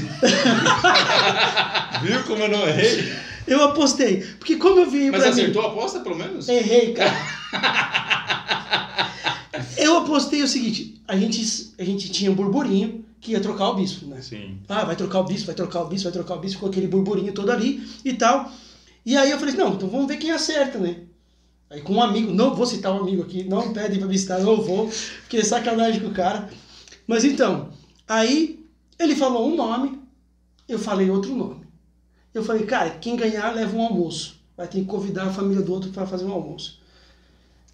Viu 2.01 2.23
como 2.23 2.43
eu 2.43 2.49
não 2.49 2.67
errei? 2.67 3.13
Eu 3.45 3.63
apostei. 3.63 4.21
Porque 4.39 4.55
como 4.55 4.79
eu 4.79 4.89
vi 4.89 5.11
Mas 5.11 5.23
acertou 5.23 5.61
a 5.61 5.67
aposta, 5.67 5.99
pelo 5.99 6.15
menos? 6.15 6.47
mim... 6.47 6.53
Errei, 6.53 6.93
cara. 6.93 7.13
eu 9.77 9.97
apostei 9.97 10.41
o 10.41 10.47
seguinte. 10.47 11.01
A 11.07 11.17
gente, 11.17 11.73
a 11.77 11.83
gente 11.83 12.09
tinha 12.09 12.31
um 12.31 12.35
burburinho 12.35 13.03
que 13.23 13.31
ia 13.31 13.39
trocar 13.39 13.69
o 13.69 13.75
bispo, 13.75 14.05
né? 14.05 14.21
Sim. 14.21 14.59
Ah, 14.67 14.83
vai 14.83 14.97
trocar 14.97 15.21
o 15.21 15.23
bispo, 15.23 15.47
vai 15.47 15.55
trocar 15.55 15.81
o 15.81 15.87
bispo, 15.87 16.03
vai 16.03 16.11
trocar 16.11 16.35
o 16.35 16.39
bispo, 16.39 16.59
com 16.59 16.67
aquele 16.67 16.87
burburinho 16.87 17.33
todo 17.33 17.49
ali 17.49 17.81
e 18.03 18.13
tal. 18.13 18.51
E 19.05 19.15
aí 19.15 19.31
eu 19.31 19.39
falei, 19.39 19.55
não, 19.55 19.73
então 19.73 19.89
vamos 19.89 20.07
ver 20.07 20.17
quem 20.17 20.31
acerta, 20.31 20.77
né? 20.77 21.03
Aí 21.69 21.81
com 21.81 21.93
um 21.93 22.03
amigo, 22.03 22.31
não 22.31 22.53
vou 22.53 22.65
citar 22.65 22.93
um 22.93 22.99
amigo 22.99 23.23
aqui, 23.23 23.45
não 23.45 23.73
pedem 23.73 23.97
pra 23.97 24.07
me 24.07 24.17
citar, 24.17 24.41
não 24.41 24.61
vou, 24.61 24.91
porque 25.21 25.37
é 25.37 25.43
sacanagem 25.43 26.01
com 26.01 26.09
o 26.09 26.13
cara. 26.13 26.49
Mas 27.07 27.23
então, 27.23 27.69
aí 28.07 28.63
ele 28.99 29.15
falou 29.15 29.49
um 29.49 29.55
nome, 29.55 29.99
eu 30.67 30.77
falei 30.77 31.09
outro 31.09 31.33
nome. 31.33 31.63
Eu 32.33 32.43
falei, 32.43 32.65
cara, 32.65 32.89
quem 32.91 33.15
ganhar 33.15 33.53
leva 33.53 33.75
um 33.75 33.81
almoço. 33.81 34.41
Vai 34.57 34.67
ter 34.67 34.79
que 34.79 34.85
convidar 34.85 35.27
a 35.27 35.33
família 35.33 35.63
do 35.63 35.73
outro 35.73 35.91
para 35.91 36.05
fazer 36.05 36.25
um 36.25 36.31
almoço. 36.31 36.79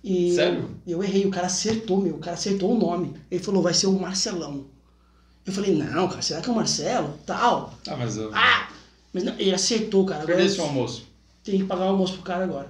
E 0.04 0.34
Sério? 0.34 0.70
Eu, 0.88 1.04
errei, 1.04 1.26
o 1.26 1.32
cara 1.32 1.48
acertou, 1.48 2.02
meu, 2.02 2.16
o 2.16 2.20
cara 2.20 2.36
acertou 2.36 2.74
o 2.74 2.78
nome. 2.78 3.16
Ele 3.30 3.44
falou, 3.44 3.62
vai 3.62 3.74
ser 3.74 3.88
o 3.88 4.00
Marcelão. 4.00 4.68
Eu 5.50 5.54
falei, 5.54 5.74
não, 5.74 6.08
cara, 6.08 6.22
será 6.22 6.42
que 6.42 6.48
é 6.48 6.54
o 6.54 6.56
Marcelo? 6.56 7.20
Tal. 7.26 7.74
Ah, 7.88 7.96
mas 7.98 8.18
eu... 8.18 8.30
Ah! 8.32 8.68
Mas 9.12 9.24
não, 9.24 9.34
ele 9.40 9.52
acertou, 9.52 10.06
cara. 10.06 10.22
Agora 10.22 10.38
Perdesse 10.38 10.60
o 10.60 10.62
eu 10.62 10.66
almoço. 10.66 11.08
tenho 11.44 11.58
que 11.58 11.64
pagar 11.64 11.86
o 11.86 11.90
almoço 11.90 12.14
pro 12.14 12.22
cara 12.22 12.44
agora. 12.44 12.68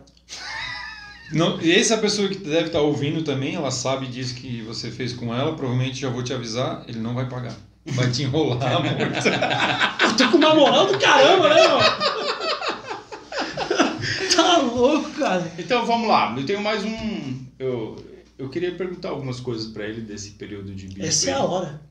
Não, 1.34 1.60
e 1.62 1.74
essa 1.74 1.98
pessoa 1.98 2.30
que 2.30 2.38
deve 2.38 2.68
estar 2.68 2.80
ouvindo 2.80 3.22
também, 3.22 3.56
ela 3.56 3.70
sabe 3.70 4.08
disso 4.08 4.36
que 4.36 4.62
você 4.62 4.90
fez 4.90 5.12
com 5.12 5.36
ela, 5.36 5.58
provavelmente 5.58 6.00
já 6.00 6.10
vou 6.10 6.24
te 6.24 6.34
avisar, 6.34 6.86
ele 6.88 7.00
não 7.00 7.14
vai 7.14 7.28
pagar. 7.28 7.54
Vai 7.86 8.10
te 8.10 8.24
enrolar 8.24 8.82
muito. 8.82 8.96
Eu 10.02 10.16
tô 10.16 10.32
com 10.32 10.38
uma 10.38 10.56
moral 10.56 10.88
do 10.88 10.98
caramba, 10.98 11.54
né, 11.54 11.68
mano? 11.68 11.84
tá 14.34 14.58
louco, 14.60 15.10
cara. 15.20 15.52
Então 15.58 15.86
vamos 15.86 16.08
lá, 16.08 16.34
eu 16.38 16.46
tenho 16.46 16.62
mais 16.62 16.86
um. 16.86 17.46
Eu, 17.60 17.98
eu 18.38 18.48
queria 18.50 18.74
perguntar 18.74 19.10
algumas 19.10 19.42
coisas 19.42 19.68
pra 19.68 19.86
ele 19.86 20.00
desse 20.00 20.30
período 20.32 20.74
de 20.74 20.88
bispo. 20.88 21.04
Essa 21.04 21.32
é 21.32 21.34
a 21.34 21.44
hora. 21.44 21.89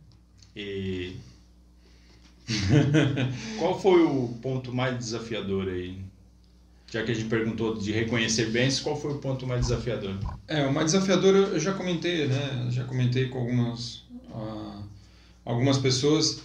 E... 0.58 1.14
Qual 3.58 3.80
foi 3.80 4.02
o 4.02 4.28
ponto 4.42 4.74
mais 4.74 4.98
desafiador 4.98 5.68
aí? 5.68 5.98
Já 6.90 7.04
que 7.04 7.12
a 7.12 7.14
gente 7.14 7.28
perguntou 7.28 7.78
de 7.78 7.92
reconhecer 7.92 8.50
bens, 8.50 8.80
qual 8.80 8.98
foi 8.98 9.12
o 9.12 9.18
ponto 9.18 9.46
mais 9.46 9.60
desafiador? 9.60 10.18
É, 10.48 10.66
o 10.66 10.72
mais 10.72 10.92
desafiador 10.92 11.34
eu 11.34 11.60
já 11.60 11.74
comentei, 11.74 12.26
né? 12.26 12.68
Já 12.70 12.82
comentei 12.84 13.28
com 13.28 13.38
algumas, 13.38 14.04
ah, 14.32 14.82
algumas 15.44 15.76
pessoas. 15.78 16.40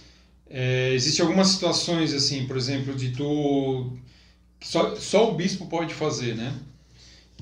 É, 0.48 0.92
Existem 0.92 1.24
algumas 1.24 1.48
situações, 1.48 2.12
assim, 2.12 2.46
por 2.46 2.56
exemplo, 2.56 2.94
de 2.94 3.10
tu... 3.12 3.96
Só, 4.60 4.94
só 4.96 5.32
o 5.32 5.34
bispo 5.34 5.66
pode 5.66 5.94
fazer, 5.94 6.34
né? 6.34 6.54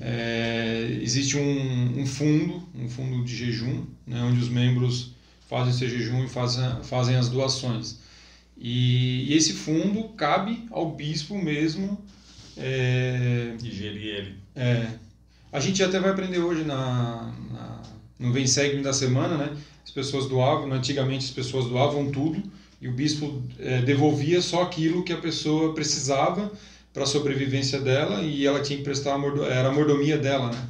é, 0.01 0.97
existe 1.01 1.37
um, 1.37 2.01
um, 2.01 2.05
fundo, 2.05 2.67
um 2.75 2.89
fundo 2.89 3.23
de 3.23 3.35
jejum, 3.35 3.85
né, 4.05 4.21
onde 4.23 4.39
os 4.39 4.49
membros 4.49 5.12
fazem 5.53 5.69
esse 5.69 5.87
jejum 5.87 6.25
e 6.25 6.27
fazem, 6.27 6.63
fazem 6.81 7.15
as 7.15 7.29
doações. 7.29 7.99
E, 8.57 9.31
e 9.31 9.35
esse 9.35 9.53
fundo 9.53 10.09
cabe 10.17 10.65
ao 10.71 10.91
bispo 10.91 11.37
mesmo. 11.37 11.95
É, 12.57 13.53
Digerir 13.59 14.15
ele. 14.15 14.35
É, 14.55 14.87
a 15.51 15.59
gente 15.59 15.83
até 15.83 15.99
vai 15.99 16.09
aprender 16.09 16.39
hoje 16.39 16.63
na, 16.63 17.31
na 17.51 17.83
no 18.17 18.33
Vem 18.33 18.47
Segue 18.47 18.81
da 18.81 18.93
semana, 18.93 19.37
né? 19.37 19.55
As 19.83 19.91
pessoas 19.91 20.27
doavam, 20.27 20.71
antigamente 20.71 21.25
as 21.25 21.31
pessoas 21.31 21.65
doavam 21.65 22.09
tudo 22.09 22.41
e 22.81 22.87
o 22.87 22.91
bispo 22.91 23.43
é, 23.59 23.79
devolvia 23.81 24.41
só 24.41 24.63
aquilo 24.63 25.03
que 25.03 25.13
a 25.13 25.17
pessoa 25.17 25.73
precisava 25.75 26.51
para 26.91 27.03
a 27.03 27.07
sobrevivência 27.07 27.79
dela 27.79 28.23
e 28.23 28.45
ela 28.45 28.61
tinha 28.61 28.77
que 28.77 28.83
prestar 28.83 29.13
a 29.13 29.17
mordomia, 29.19 29.51
era 29.51 29.69
a 29.69 29.71
mordomia 29.71 30.17
dela, 30.17 30.51
né? 30.51 30.69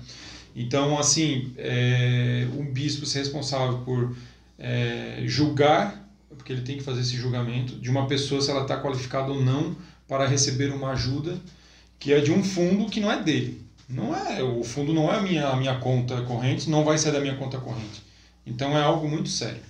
Então, 0.55 0.99
assim, 0.99 1.53
é, 1.57 2.47
um 2.57 2.65
bispo 2.65 3.05
ser 3.05 3.19
responsável 3.19 3.79
por 3.79 4.15
é, 4.63 5.21
julgar, 5.25 6.01
porque 6.29 6.53
ele 6.53 6.61
tem 6.61 6.77
que 6.77 6.83
fazer 6.83 7.01
esse 7.01 7.17
julgamento 7.17 7.75
de 7.75 7.89
uma 7.89 8.07
pessoa 8.07 8.41
se 8.41 8.49
ela 8.49 8.61
está 8.61 8.81
qualificada 8.81 9.29
ou 9.29 9.43
não 9.43 9.75
para 10.07 10.25
receber 10.25 10.71
uma 10.71 10.91
ajuda 10.91 11.37
que 11.99 12.13
é 12.13 12.21
de 12.21 12.31
um 12.31 12.41
fundo 12.41 12.89
que 12.89 13.01
não 13.01 13.11
é 13.11 13.21
dele. 13.21 13.61
Não 13.89 14.15
é, 14.15 14.41
o 14.41 14.63
fundo 14.63 14.93
não 14.93 15.13
é 15.13 15.17
a 15.17 15.21
minha, 15.21 15.47
a 15.49 15.55
minha 15.57 15.75
conta 15.75 16.21
corrente, 16.21 16.69
não 16.69 16.85
vai 16.85 16.97
ser 16.97 17.11
da 17.11 17.19
minha 17.19 17.35
conta 17.35 17.57
corrente. 17.57 18.01
Então 18.47 18.77
é 18.77 18.81
algo 18.81 19.07
muito 19.07 19.27
sério. 19.27 19.61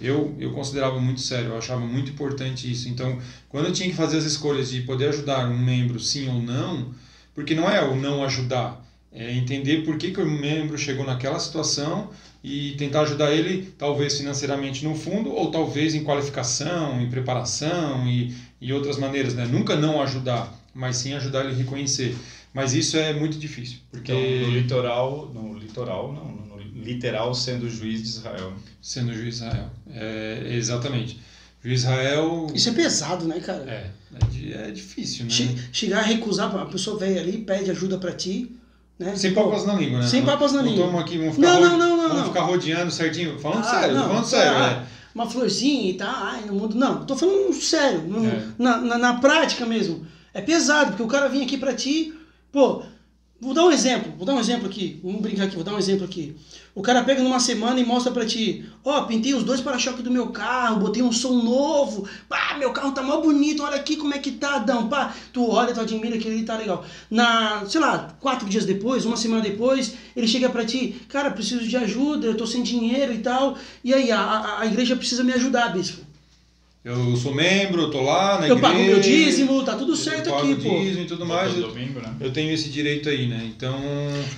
Eu, 0.00 0.34
eu 0.40 0.52
considerava 0.52 0.98
muito 1.00 1.20
sério, 1.20 1.50
eu 1.50 1.58
achava 1.58 1.86
muito 1.86 2.10
importante 2.10 2.70
isso. 2.70 2.88
Então, 2.88 3.18
quando 3.48 3.66
eu 3.66 3.72
tinha 3.72 3.88
que 3.88 3.94
fazer 3.94 4.18
as 4.18 4.24
escolhas 4.24 4.70
de 4.70 4.80
poder 4.82 5.10
ajudar 5.10 5.48
um 5.48 5.58
membro 5.58 6.00
sim 6.00 6.28
ou 6.28 6.42
não, 6.42 6.92
porque 7.32 7.54
não 7.54 7.70
é 7.70 7.82
o 7.82 7.94
não 7.94 8.24
ajudar, 8.24 8.84
é 9.12 9.32
entender 9.32 9.84
por 9.84 9.96
que, 9.96 10.10
que 10.10 10.20
o 10.20 10.28
membro 10.28 10.76
chegou 10.76 11.06
naquela 11.06 11.38
situação 11.38 12.10
e 12.44 12.72
tentar 12.72 13.00
ajudar 13.00 13.32
ele, 13.32 13.72
talvez 13.78 14.18
financeiramente 14.18 14.84
no 14.84 14.94
fundo, 14.94 15.32
ou 15.32 15.50
talvez 15.50 15.94
em 15.94 16.04
qualificação, 16.04 17.00
em 17.00 17.08
preparação 17.08 18.06
e, 18.06 18.34
e 18.60 18.70
outras 18.70 18.98
maneiras. 18.98 19.32
Né? 19.32 19.46
Nunca 19.46 19.74
não 19.74 20.02
ajudar, 20.02 20.54
mas 20.74 20.98
sim 20.98 21.14
ajudar 21.14 21.40
ele 21.40 21.54
a 21.54 21.56
reconhecer. 21.56 22.14
Mas 22.52 22.74
isso 22.74 22.98
é 22.98 23.14
muito 23.14 23.38
difícil, 23.38 23.78
porque 23.90 24.12
então, 24.12 24.50
no 24.50 24.58
litoral, 24.58 25.30
no 25.34 25.58
litoral 25.58 26.12
não, 26.12 26.30
no 26.46 26.84
literal 26.84 27.34
sendo 27.34 27.68
juiz 27.68 28.02
de 28.02 28.08
Israel. 28.08 28.52
Sendo 28.80 29.12
juiz 29.14 29.38
de 29.38 29.44
Israel, 29.44 29.70
é, 29.90 30.48
exatamente. 30.50 31.18
Juiz 31.64 31.80
Israel. 31.80 32.46
Isso 32.54 32.68
é 32.68 32.72
pesado, 32.72 33.24
né, 33.24 33.40
cara? 33.40 33.64
É, 33.64 33.90
é, 34.52 34.68
é 34.68 34.70
difícil, 34.70 35.24
né? 35.24 35.64
Chegar 35.72 36.00
a 36.00 36.02
recusar, 36.02 36.54
a 36.54 36.66
pessoa 36.66 36.98
vem 36.98 37.18
ali, 37.18 37.38
pede 37.38 37.70
ajuda 37.70 37.96
para 37.96 38.12
ti. 38.12 38.54
Né? 38.98 39.16
Sem 39.16 39.34
papas 39.34 39.66
na 39.66 39.74
língua, 39.74 39.98
né? 40.00 40.06
Sem 40.06 40.24
papas 40.24 40.52
na 40.52 40.62
língua. 40.62 40.86
Vamos 40.86 41.00
aqui, 41.00 41.18
vamos 41.18 41.34
ficar, 41.34 41.48
não, 41.54 41.60
não, 41.60 41.78
não, 41.78 41.88
não, 41.96 42.02
vamos 42.08 42.16
não. 42.18 42.24
ficar 42.26 42.42
rodeando 42.42 42.90
certinho. 42.92 43.38
Falando 43.40 43.64
Ah, 43.66 43.70
sério, 43.80 43.94
não, 43.96 44.08
falando 44.08 44.24
sério. 44.24 44.56
ah, 44.58 44.70
é. 44.70 44.94
Uma 45.14 45.26
florzinha 45.30 45.90
e 45.90 45.94
tá, 45.94 46.12
ai, 46.12 46.44
no 46.46 46.54
mundo. 46.54 46.76
Não, 46.76 47.04
tô 47.04 47.16
falando 47.16 47.52
sério, 47.54 48.02
no- 48.02 48.24
É. 48.26 48.42
na, 48.58 48.78
na, 48.78 48.98
na 48.98 49.14
prática 49.14 49.64
mesmo. 49.66 50.06
É 50.32 50.40
pesado, 50.40 50.90
porque 50.90 51.02
o 51.02 51.08
cara 51.08 51.28
vem 51.28 51.42
aqui 51.42 51.56
pra 51.56 51.72
ti, 51.74 52.12
pô, 52.52 52.82
vou 53.40 53.52
dar 53.52 53.64
um 53.64 53.70
exemplo, 53.70 54.12
vou 54.16 54.24
dar 54.24 54.34
um 54.34 54.40
exemplo 54.40 54.66
aqui, 54.66 55.00
vamos 55.02 55.20
brincar 55.20 55.44
aqui, 55.44 55.54
vou 55.54 55.64
dar 55.64 55.74
um 55.74 55.78
exemplo 55.78 56.04
aqui. 56.04 56.34
O 56.74 56.82
cara 56.82 57.04
pega 57.04 57.22
numa 57.22 57.38
semana 57.38 57.78
e 57.78 57.84
mostra 57.84 58.10
pra 58.10 58.24
ti, 58.24 58.64
ó, 58.84 59.02
pintei 59.02 59.34
os 59.34 59.44
dois 59.44 59.60
para-choques 59.60 60.02
do 60.02 60.10
meu 60.10 60.28
carro, 60.28 60.80
botei 60.80 61.02
um 61.02 61.12
som 61.12 61.42
novo, 61.42 62.08
pá, 62.28 62.56
meu 62.58 62.72
carro 62.72 62.92
tá 62.92 63.02
mal 63.02 63.20
bonito, 63.22 63.62
olha 63.62 63.76
aqui 63.76 63.96
como 63.96 64.14
é 64.14 64.18
que 64.18 64.32
tá, 64.32 64.56
Adão, 64.56 64.88
pá, 64.88 65.14
tu 65.32 65.48
olha, 65.50 65.74
tu 65.74 65.80
admira 65.80 66.16
que 66.18 66.26
ele 66.26 66.42
tá 66.44 66.56
legal. 66.56 66.84
Na, 67.10 67.64
sei 67.66 67.80
lá, 67.80 68.16
quatro 68.20 68.48
dias 68.48 68.64
depois, 68.64 69.04
uma 69.04 69.16
semana 69.16 69.42
depois, 69.42 69.94
ele 70.16 70.26
chega 70.26 70.48
pra 70.48 70.64
ti, 70.64 71.02
cara, 71.08 71.30
preciso 71.30 71.66
de 71.66 71.76
ajuda, 71.76 72.26
eu 72.26 72.36
tô 72.36 72.46
sem 72.46 72.62
dinheiro 72.62 73.12
e 73.12 73.18
tal, 73.18 73.56
e 73.82 73.92
aí, 73.92 74.10
a, 74.10 74.20
a, 74.20 74.60
a 74.60 74.66
igreja 74.66 74.96
precisa 74.96 75.22
me 75.22 75.32
ajudar, 75.32 75.68
bispo. 75.72 76.13
Eu 76.84 77.16
sou 77.16 77.34
membro, 77.34 77.80
eu 77.82 77.90
tô 77.90 78.02
lá 78.02 78.38
na 78.40 78.46
Eu 78.46 78.56
igreja. 78.58 78.74
pago 78.74 78.84
meu 78.84 79.00
dízimo, 79.00 79.64
tá 79.64 79.74
tudo 79.74 79.92
eu 79.92 79.96
certo 79.96 80.28
pago 80.28 80.52
aqui, 80.52 80.62
pô. 80.62 80.78
dízimo 80.80 81.02
e 81.04 81.06
tudo 81.06 81.24
mais. 81.24 81.50
Todo 81.54 81.62
Eu, 81.62 81.68
domingo, 81.68 81.98
né? 82.00 82.14
eu 82.20 82.30
tenho 82.30 82.52
esse 82.52 82.68
direito 82.68 83.08
aí, 83.08 83.26
né? 83.26 83.42
Então. 83.56 83.80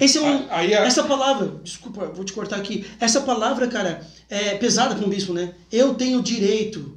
Esse 0.01 0.19
é 0.19 0.21
um, 0.21 0.47
Aí 0.49 0.73
a- 0.73 0.85
essa 0.85 1.03
palavra, 1.03 1.55
desculpa, 1.65 2.07
vou 2.07 2.25
te 2.25 2.33
cortar 2.33 2.57
aqui. 2.57 2.85
Essa 3.01 3.21
palavra, 3.23 3.67
cara, 3.67 4.07
é 4.31 4.55
pesada 4.55 4.95
para 4.95 5.05
um 5.05 5.09
bispo, 5.09 5.33
né? 5.33 5.55
Eu 5.73 5.95
tenho 5.95 6.23
direito. 6.23 6.97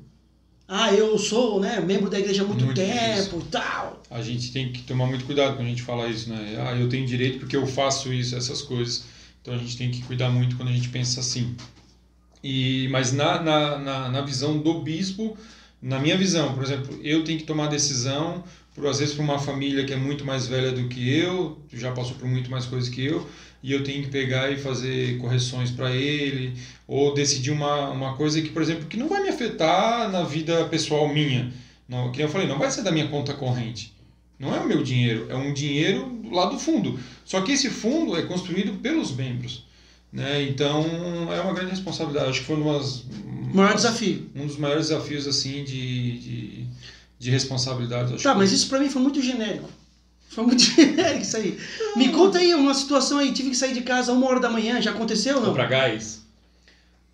Ah, 0.67 0.93
eu 0.93 1.17
sou, 1.17 1.59
né, 1.59 1.79
membro 1.79 2.11
da 2.11 2.19
igreja 2.19 2.43
há 2.43 2.45
muito, 2.45 2.63
Muito 2.63 2.77
tempo, 2.79 3.41
tal. 3.49 4.03
a 4.07 4.21
gente 4.21 4.51
tem 4.51 4.71
que 4.71 4.83
tomar 4.83 5.07
muito 5.07 5.25
cuidado 5.25 5.55
quando 5.55 5.65
a 5.65 5.69
gente 5.71 5.81
fala 5.81 6.07
isso, 6.07 6.29
né? 6.29 6.57
Ah, 6.59 6.75
eu 6.75 6.87
tenho 6.87 7.07
direito 7.07 7.39
porque 7.39 7.55
eu 7.57 7.65
faço 7.65 8.13
isso, 8.13 8.35
essas 8.35 8.61
coisas. 8.61 9.03
Então 9.41 9.51
a 9.55 9.57
gente 9.57 9.75
tem 9.75 9.89
que 9.89 10.03
cuidar 10.03 10.29
muito 10.29 10.55
quando 10.55 10.69
a 10.69 10.71
gente 10.71 10.89
pensa 10.89 11.21
assim. 11.21 11.55
E, 12.43 12.87
mas 12.89 13.11
na, 13.11 13.41
na, 13.41 13.77
na, 13.77 14.09
na 14.09 14.21
visão 14.21 14.57
do 14.57 14.81
bispo, 14.81 15.37
na 15.81 15.99
minha 15.99 16.17
visão, 16.17 16.53
por 16.53 16.63
exemplo, 16.63 16.99
eu 17.03 17.23
tenho 17.23 17.39
que 17.39 17.45
tomar 17.45 17.67
decisão, 17.67 18.43
por, 18.75 18.87
às 18.87 18.99
vezes 18.99 19.13
para 19.13 19.23
uma 19.23 19.39
família 19.39 19.85
que 19.85 19.93
é 19.93 19.97
muito 19.97 20.25
mais 20.25 20.47
velha 20.47 20.71
do 20.71 20.87
que 20.87 21.09
eu, 21.09 21.59
já 21.73 21.91
passou 21.91 22.15
por 22.15 22.27
muito 22.27 22.49
mais 22.49 22.65
coisas 22.65 22.89
que 22.89 23.05
eu, 23.05 23.27
e 23.61 23.73
eu 23.73 23.83
tenho 23.83 24.03
que 24.03 24.09
pegar 24.09 24.51
e 24.51 24.57
fazer 24.57 25.17
correções 25.17 25.71
para 25.71 25.91
ele, 25.91 26.53
ou 26.87 27.13
decidir 27.13 27.51
uma, 27.51 27.89
uma 27.89 28.15
coisa 28.15 28.41
que, 28.41 28.49
por 28.49 28.61
exemplo, 28.61 28.87
que 28.87 28.97
não 28.97 29.09
vai 29.09 29.21
me 29.21 29.29
afetar 29.29 30.09
na 30.09 30.23
vida 30.23 30.65
pessoal 30.65 31.07
minha. 31.07 31.51
Não, 31.87 32.11
que 32.11 32.21
eu 32.21 32.29
falei, 32.29 32.47
não 32.47 32.59
vai 32.59 32.71
ser 32.71 32.83
da 32.83 32.91
minha 32.91 33.07
conta 33.07 33.33
corrente. 33.33 33.93
Não 34.37 34.55
é 34.55 34.59
o 34.59 34.67
meu 34.67 34.81
dinheiro, 34.83 35.27
é 35.29 35.35
um 35.35 35.53
dinheiro 35.53 36.21
lá 36.31 36.45
do 36.45 36.57
fundo. 36.57 36.97
Só 37.25 37.41
que 37.41 37.51
esse 37.51 37.69
fundo 37.69 38.15
é 38.17 38.21
construído 38.21 38.79
pelos 38.79 39.13
membros. 39.13 39.65
Né? 40.11 40.43
Então 40.43 40.81
é 41.31 41.39
uma 41.41 41.53
grande 41.53 41.71
responsabilidade. 41.71 42.29
Acho 42.31 42.39
que 42.41 42.45
foi 42.45 42.55
umas, 42.55 43.03
Maior 43.53 43.75
desafio. 43.75 44.29
um 44.35 44.45
dos 44.47 44.57
maiores 44.57 44.87
desafios 44.89 45.27
assim 45.27 45.63
de, 45.63 46.17
de, 46.19 46.65
de 47.19 47.29
responsabilidade. 47.31 48.13
Acho 48.15 48.23
Tá, 48.23 48.33
mas 48.35 48.51
isso 48.51 48.67
pra 48.69 48.79
mim 48.79 48.89
foi 48.89 49.01
muito 49.01 49.21
genérico. 49.21 49.69
Foi 50.29 50.43
muito 50.45 50.61
genérico 50.75 51.21
isso 51.21 51.37
aí. 51.37 51.59
Me 51.95 52.09
conta 52.09 52.39
aí 52.39 52.53
uma 52.55 52.73
situação 52.73 53.17
aí, 53.19 53.31
tive 53.33 53.49
que 53.51 53.57
sair 53.57 53.73
de 53.73 53.81
casa 53.81 54.13
uma 54.13 54.27
hora 54.27 54.39
da 54.39 54.49
manhã, 54.49 54.81
já 54.81 54.91
aconteceu 54.91 55.35
ou 55.35 55.41
não? 55.41 55.49
Comprar 55.49 55.67
gás, 55.67 56.21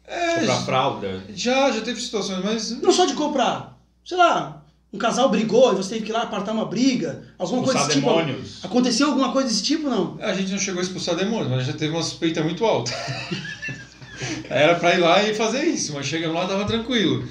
É, 0.06 0.36
comprar 0.40 0.62
fralda. 0.62 1.24
já, 1.34 1.72
já 1.72 1.82
teve 1.82 2.00
situações, 2.02 2.44
mas 2.44 2.72
Não 2.82 2.92
só 2.92 3.06
de 3.06 3.14
comprar, 3.14 3.78
sei 4.06 4.18
lá, 4.18 4.65
um 4.96 4.98
casal 4.98 5.30
brigou 5.30 5.72
e 5.74 5.76
você 5.76 5.90
teve 5.96 6.06
que 6.06 6.12
ir 6.12 6.14
lá 6.14 6.24
apartar 6.24 6.52
uma 6.54 6.66
briga, 6.66 7.24
alguma 7.38 7.62
coisa 7.64 7.80
Expulsar 7.80 7.88
desse 7.88 8.00
tipo. 8.00 8.24
demônios. 8.24 8.66
Aconteceu 8.66 9.08
alguma 9.08 9.32
coisa 9.32 9.48
desse 9.50 9.64
tipo 9.64 9.90
não? 9.90 10.18
a 10.22 10.34
gente 10.34 10.52
não 10.52 10.60
chegou 10.60 10.80
a 10.80 10.84
expulsar 10.84 11.16
demônios, 11.16 11.50
mas 11.50 11.66
já 11.66 11.74
teve 11.74 11.94
uma 11.94 12.02
suspeita 12.04 12.44
muito 12.44 12.66
alta. 12.66 12.92
Era 14.50 14.76
pra 14.76 14.94
ir 14.96 15.00
lá 15.00 15.22
e 15.24 15.34
fazer 15.36 15.64
isso, 15.66 15.94
mas 15.94 16.06
chegamos 16.06 16.36
lá 16.36 16.48
tava 16.48 16.66
tranquilo. 16.66 17.24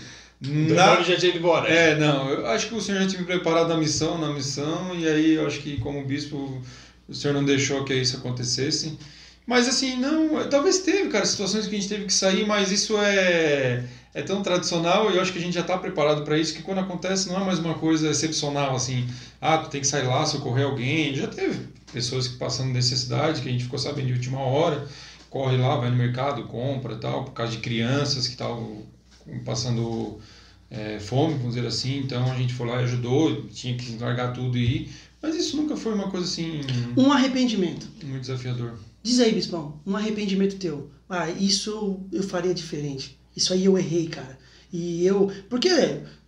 O 0.44 0.49
Na- 0.49 0.85
demônio 0.97 1.04
já 1.04 1.16
tinha 1.16 1.30
ido 1.30 1.38
embora. 1.38 1.68
É, 1.68 1.97
não, 1.99 2.28
eu 2.28 2.47
acho 2.49 2.68
que 2.68 2.75
o 2.75 2.80
senhor 2.80 3.00
já 3.02 3.09
tinha 3.09 3.21
me 3.21 3.26
preparado 3.26 3.68
na 3.68 3.76
missão, 3.76 4.18
na 4.18 4.28
missão, 4.33 4.94
e 4.94 5.06
aí 5.09 5.33
eu 5.35 5.47
acho 5.47 5.61
que 5.61 5.78
como 5.78 6.04
bispo 6.04 6.61
o 7.09 7.14
senhor 7.14 7.33
não 7.35 7.44
deixou 7.44 7.85
que 7.85 7.94
isso 7.94 8.16
acontecesse. 8.16 8.99
Mas 9.47 9.68
assim, 9.68 9.97
não, 9.97 10.47
talvez 10.49 10.78
teve, 10.78 11.09
cara, 11.09 11.25
situações 11.25 11.66
que 11.66 11.75
a 11.76 11.78
gente 11.78 11.88
teve 11.88 12.04
que 12.06 12.12
sair, 12.14 12.47
mas 12.47 12.71
isso 12.71 12.97
é, 12.99 13.85
é 14.14 14.23
tão 14.23 14.42
tradicional 14.42 15.11
e 15.11 15.16
eu 15.16 15.21
acho 15.21 15.33
que 15.33 15.38
a 15.38 15.42
gente 15.42 15.54
já 15.54 15.61
está 15.61 15.76
preparado 15.76 16.23
para 16.23 16.38
isso 16.38 16.54
que 16.54 16.62
quando 16.62 16.78
acontece 16.78 17.28
não 17.28 17.40
é 17.40 17.44
mais 17.44 17.59
uma 17.59 17.75
coisa 17.75 18.09
excepcional, 18.09 18.76
assim, 18.76 19.06
ah, 19.40 19.59
tu 19.59 19.68
tem 19.68 19.80
que 19.80 19.87
sair 19.88 20.06
lá, 20.06 20.25
socorrer 20.25 20.64
alguém. 20.64 21.14
Já 21.14 21.26
teve 21.26 21.66
pessoas 21.92 22.28
que 22.28 22.37
passando 22.37 22.73
necessidade, 22.73 23.42
que 23.42 23.49
a 23.49 23.52
gente 23.52 23.64
ficou 23.64 23.78
sabendo 23.78 24.06
de 24.06 24.12
última 24.12 24.38
hora, 24.38 24.87
corre 25.28 25.56
lá, 25.56 25.76
vai 25.76 25.90
no 25.90 25.97
mercado, 25.97 26.44
compra 26.44 26.94
tal, 26.97 27.25
por 27.25 27.33
causa 27.33 27.52
de 27.52 27.59
crianças 27.59 28.28
que 28.28 28.35
estavam 28.35 28.83
passando 29.44 30.21
é, 30.71 31.00
fome, 31.00 31.35
vamos 31.35 31.54
dizer 31.54 31.66
assim, 31.66 31.99
então 31.99 32.30
a 32.30 32.37
gente 32.37 32.54
foi 32.54 32.68
lá 32.68 32.80
e 32.80 32.85
ajudou, 32.85 33.42
tinha 33.47 33.76
que 33.76 33.97
largar 33.97 34.33
tudo 34.33 34.56
e 34.56 34.64
ir, 34.64 34.92
mas 35.21 35.35
isso 35.35 35.56
nunca 35.56 35.76
foi 35.76 35.92
uma 35.92 36.09
coisa 36.11 36.26
assim 36.26 36.61
Um 36.97 37.11
arrependimento. 37.11 37.88
muito 38.04 38.21
desafiador. 38.21 38.78
Diz 39.02 39.18
aí, 39.18 39.33
Bispão, 39.33 39.80
um 39.85 39.97
arrependimento 39.97 40.56
teu. 40.56 40.90
Ah, 41.09 41.28
isso 41.30 42.00
eu 42.12 42.23
faria 42.23 42.54
diferente. 42.54 43.18
Isso 43.36 43.52
aí 43.52 43.64
eu 43.64 43.78
errei, 43.78 44.08
cara. 44.08 44.38
E 44.72 45.04
eu. 45.06 45.30
Porque, 45.48 45.70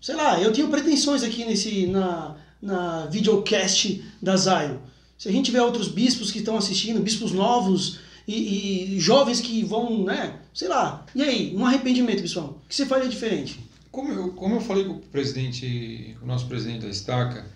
sei 0.00 0.14
lá, 0.14 0.40
eu 0.40 0.52
tenho 0.52 0.68
pretensões 0.68 1.22
aqui 1.22 1.44
nesse. 1.44 1.86
na, 1.86 2.36
na 2.60 3.06
videocast 3.06 4.02
da 4.20 4.36
Zion. 4.36 4.78
Se 5.18 5.28
a 5.28 5.32
gente 5.32 5.46
tiver 5.46 5.62
outros 5.62 5.88
bispos 5.88 6.30
que 6.30 6.38
estão 6.38 6.56
assistindo, 6.56 7.00
bispos 7.00 7.32
novos 7.32 8.00
e, 8.26 8.96
e 8.96 9.00
jovens 9.00 9.40
que 9.40 9.64
vão, 9.64 10.04
né? 10.04 10.40
Sei 10.52 10.68
lá. 10.68 11.06
E 11.14 11.22
aí, 11.22 11.54
um 11.56 11.64
arrependimento, 11.64 12.22
Bispão? 12.22 12.60
O 12.64 12.68
que 12.68 12.74
você 12.74 12.86
faria 12.86 13.08
diferente? 13.08 13.60
Como 13.90 14.12
eu, 14.12 14.32
como 14.32 14.56
eu 14.56 14.60
falei 14.60 14.84
com 14.84 14.94
o 14.94 14.98
presidente, 14.98 16.16
o 16.22 16.26
nosso 16.26 16.46
presidente 16.46 16.82
da 16.82 16.88
Estaca, 16.88 17.46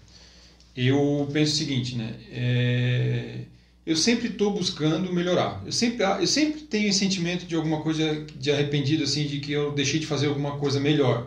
eu 0.76 1.28
penso 1.32 1.54
o 1.54 1.56
seguinte, 1.56 1.96
né? 1.96 2.14
É, 2.30 3.40
eu 3.86 3.96
sempre 3.96 4.28
estou 4.28 4.52
buscando 4.52 5.12
melhorar. 5.12 5.62
Eu 5.64 5.72
sempre, 5.72 6.04
eu 6.04 6.26
sempre 6.26 6.60
tenho 6.62 6.88
esse 6.88 6.98
sentimento 6.98 7.46
de 7.46 7.54
alguma 7.54 7.82
coisa 7.82 8.24
de 8.34 8.50
arrependido, 8.50 9.04
assim, 9.04 9.26
de 9.26 9.40
que 9.40 9.52
eu 9.52 9.72
deixei 9.72 9.98
de 10.00 10.06
fazer 10.06 10.26
alguma 10.26 10.56
coisa 10.58 10.78
melhor. 10.78 11.26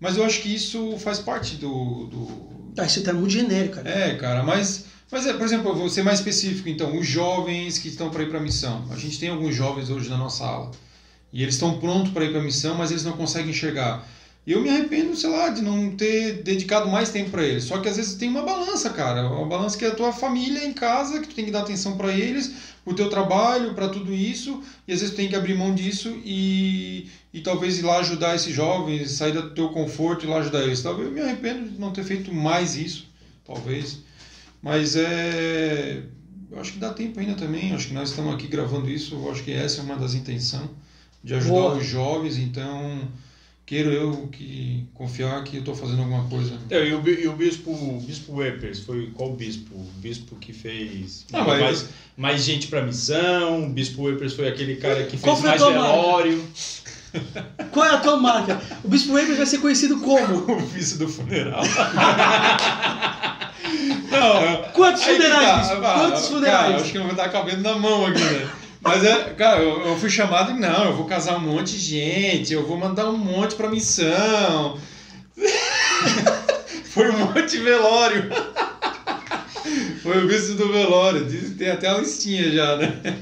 Mas 0.00 0.16
eu 0.16 0.24
acho 0.24 0.40
que 0.42 0.54
isso 0.54 0.96
faz 0.98 1.18
parte 1.18 1.56
do, 1.56 2.06
do 2.06 2.72
Ah, 2.76 2.84
isso 2.86 3.02
tá 3.02 3.12
muito 3.12 3.32
genérico, 3.32 3.76
cara. 3.76 3.88
É, 3.88 4.14
cara, 4.14 4.42
mas, 4.42 4.84
Mas, 5.10 5.26
é, 5.26 5.32
por 5.32 5.44
exemplo, 5.44 5.70
eu 5.70 5.76
vou 5.76 5.88
ser 5.88 6.02
mais 6.02 6.18
específico, 6.18 6.68
então, 6.68 6.96
os 6.96 7.06
jovens 7.06 7.78
que 7.78 7.88
estão 7.88 8.10
para 8.10 8.22
ir 8.22 8.28
para 8.28 8.38
a 8.38 8.42
missão. 8.42 8.86
A 8.90 8.96
gente 8.96 9.18
tem 9.18 9.28
alguns 9.30 9.54
jovens 9.54 9.88
hoje 9.90 10.08
na 10.08 10.16
nossa 10.16 10.44
aula. 10.44 10.70
E 11.32 11.42
eles 11.42 11.54
estão 11.54 11.78
prontos 11.78 12.12
para 12.12 12.24
ir 12.24 12.30
para 12.30 12.40
a 12.40 12.42
missão, 12.44 12.74
mas 12.76 12.90
eles 12.90 13.04
não 13.04 13.12
conseguem 13.12 13.50
enxergar. 13.50 14.06
E 14.48 14.52
eu 14.52 14.62
me 14.62 14.70
arrependo, 14.70 15.14
sei 15.14 15.28
lá, 15.28 15.50
de 15.50 15.60
não 15.60 15.90
ter 15.90 16.42
dedicado 16.42 16.88
mais 16.88 17.10
tempo 17.10 17.28
para 17.28 17.44
eles. 17.44 17.64
Só 17.64 17.80
que 17.80 17.86
às 17.86 17.98
vezes 17.98 18.14
tem 18.14 18.30
uma 18.30 18.40
balança, 18.40 18.88
cara. 18.88 19.28
Uma 19.28 19.44
balança 19.44 19.76
que 19.76 19.84
é 19.84 19.88
a 19.88 19.94
tua 19.94 20.10
família 20.10 20.64
em 20.64 20.72
casa, 20.72 21.20
que 21.20 21.28
tu 21.28 21.34
tem 21.34 21.44
que 21.44 21.50
dar 21.50 21.60
atenção 21.60 21.98
para 21.98 22.10
eles, 22.10 22.54
o 22.82 22.94
teu 22.94 23.10
trabalho, 23.10 23.74
para 23.74 23.90
tudo 23.90 24.10
isso. 24.10 24.62
E 24.86 24.92
às 24.94 25.00
vezes 25.00 25.14
tu 25.14 25.18
tem 25.18 25.28
que 25.28 25.36
abrir 25.36 25.54
mão 25.54 25.74
disso 25.74 26.18
e, 26.24 27.10
e 27.30 27.42
talvez 27.42 27.78
ir 27.78 27.82
lá 27.82 27.98
ajudar 27.98 28.36
esses 28.36 28.54
jovens, 28.54 29.10
sair 29.10 29.32
do 29.32 29.50
teu 29.50 29.68
conforto 29.68 30.24
e 30.24 30.26
ir 30.26 30.30
lá 30.30 30.38
ajudar 30.38 30.62
eles. 30.62 30.80
Talvez 30.80 31.08
eu 31.08 31.14
me 31.14 31.20
arrependo 31.20 31.68
de 31.68 31.78
não 31.78 31.92
ter 31.92 32.04
feito 32.04 32.32
mais 32.32 32.74
isso, 32.74 33.06
talvez. 33.46 33.98
Mas 34.62 34.96
é. 34.96 36.04
Eu 36.50 36.58
acho 36.58 36.72
que 36.72 36.78
dá 36.78 36.94
tempo 36.94 37.20
ainda 37.20 37.34
também. 37.34 37.74
Acho 37.74 37.88
que 37.88 37.92
nós 37.92 38.08
estamos 38.08 38.34
aqui 38.34 38.46
gravando 38.46 38.88
isso. 38.88 39.14
Eu 39.14 39.30
acho 39.30 39.44
que 39.44 39.52
essa 39.52 39.82
é 39.82 39.84
uma 39.84 39.96
das 39.96 40.14
intenções 40.14 40.70
de 41.22 41.34
ajudar 41.34 41.54
Boa. 41.54 41.76
os 41.76 41.86
jovens. 41.86 42.38
Então, 42.38 43.06
quero 43.68 43.92
eu 43.92 44.28
que 44.32 44.86
confiar 44.94 45.44
que 45.44 45.56
eu 45.56 45.60
estou 45.60 45.74
fazendo 45.74 46.00
alguma 46.00 46.24
coisa. 46.24 46.54
Então, 46.66 46.78
e, 46.82 46.94
o, 46.94 47.06
e 47.06 47.28
o 47.28 47.32
bispo, 47.34 47.70
o 47.70 48.00
bispo 48.00 48.36
Wepers 48.36 48.80
foi 48.80 49.10
qual 49.14 49.32
bispo? 49.34 49.74
O 49.74 49.86
bispo 49.96 50.36
que 50.36 50.52
fez 50.54 51.26
Ah, 51.32 51.44
mas- 51.44 51.60
mais, 51.60 51.88
mais 52.16 52.44
gente 52.44 52.68
para 52.68 52.80
missão. 52.82 53.66
O 53.66 53.68
bispo 53.68 54.02
Wepers 54.04 54.32
foi 54.32 54.48
aquele 54.48 54.76
cara 54.76 55.04
que 55.04 55.18
Qual 55.18 55.36
fez 55.36 55.46
mais 55.48 55.60
velório. 55.62 56.42
Qual 57.72 57.86
é 57.86 57.90
a 57.90 57.98
tua 57.98 58.18
marca? 58.18 58.60
O 58.84 58.88
Bispo 58.88 59.14
Weber 59.14 59.34
vai 59.36 59.46
ser 59.46 59.58
conhecido 59.58 59.98
como? 60.00 60.44
O 60.52 60.58
vice 60.66 60.98
do 60.98 61.08
funeral. 61.08 61.62
não, 64.10 64.62
Quantos 64.72 65.02
funerais, 65.04 65.68
tá, 65.68 65.74
bispo? 65.74 65.80
Quantos 65.80 66.20
Cara, 66.22 66.34
funerais? 66.34 66.82
acho 66.82 66.92
que 66.92 66.98
não 66.98 67.04
vai 67.06 67.14
estar 67.14 67.28
cabendo 67.30 67.62
na 67.62 67.74
mão 67.78 68.06
aqui, 68.06 68.20
né? 68.22 68.50
Mas 68.80 69.04
é, 69.04 69.30
cara, 69.34 69.60
eu, 69.60 69.86
eu 69.88 69.96
fui 69.98 70.08
chamado 70.08 70.52
e 70.52 70.58
não, 70.60 70.84
eu 70.86 70.96
vou 70.96 71.04
casar 71.06 71.36
um 71.36 71.40
monte 71.40 71.72
de 71.72 71.78
gente, 71.78 72.52
eu 72.52 72.66
vou 72.66 72.76
mandar 72.76 73.08
um 73.10 73.16
monte 73.16 73.54
pra 73.54 73.68
missão. 73.68 74.78
Foi 76.84 77.10
um 77.10 77.18
monte 77.18 77.50
de 77.50 77.58
velório. 77.58 78.28
Foi 80.02 80.24
o 80.24 80.28
vice 80.28 80.54
do 80.54 80.72
velório. 80.72 81.26
Tem 81.56 81.70
até 81.70 81.88
a 81.88 81.98
listinha 81.98 82.50
já, 82.50 82.76
né? 82.76 83.18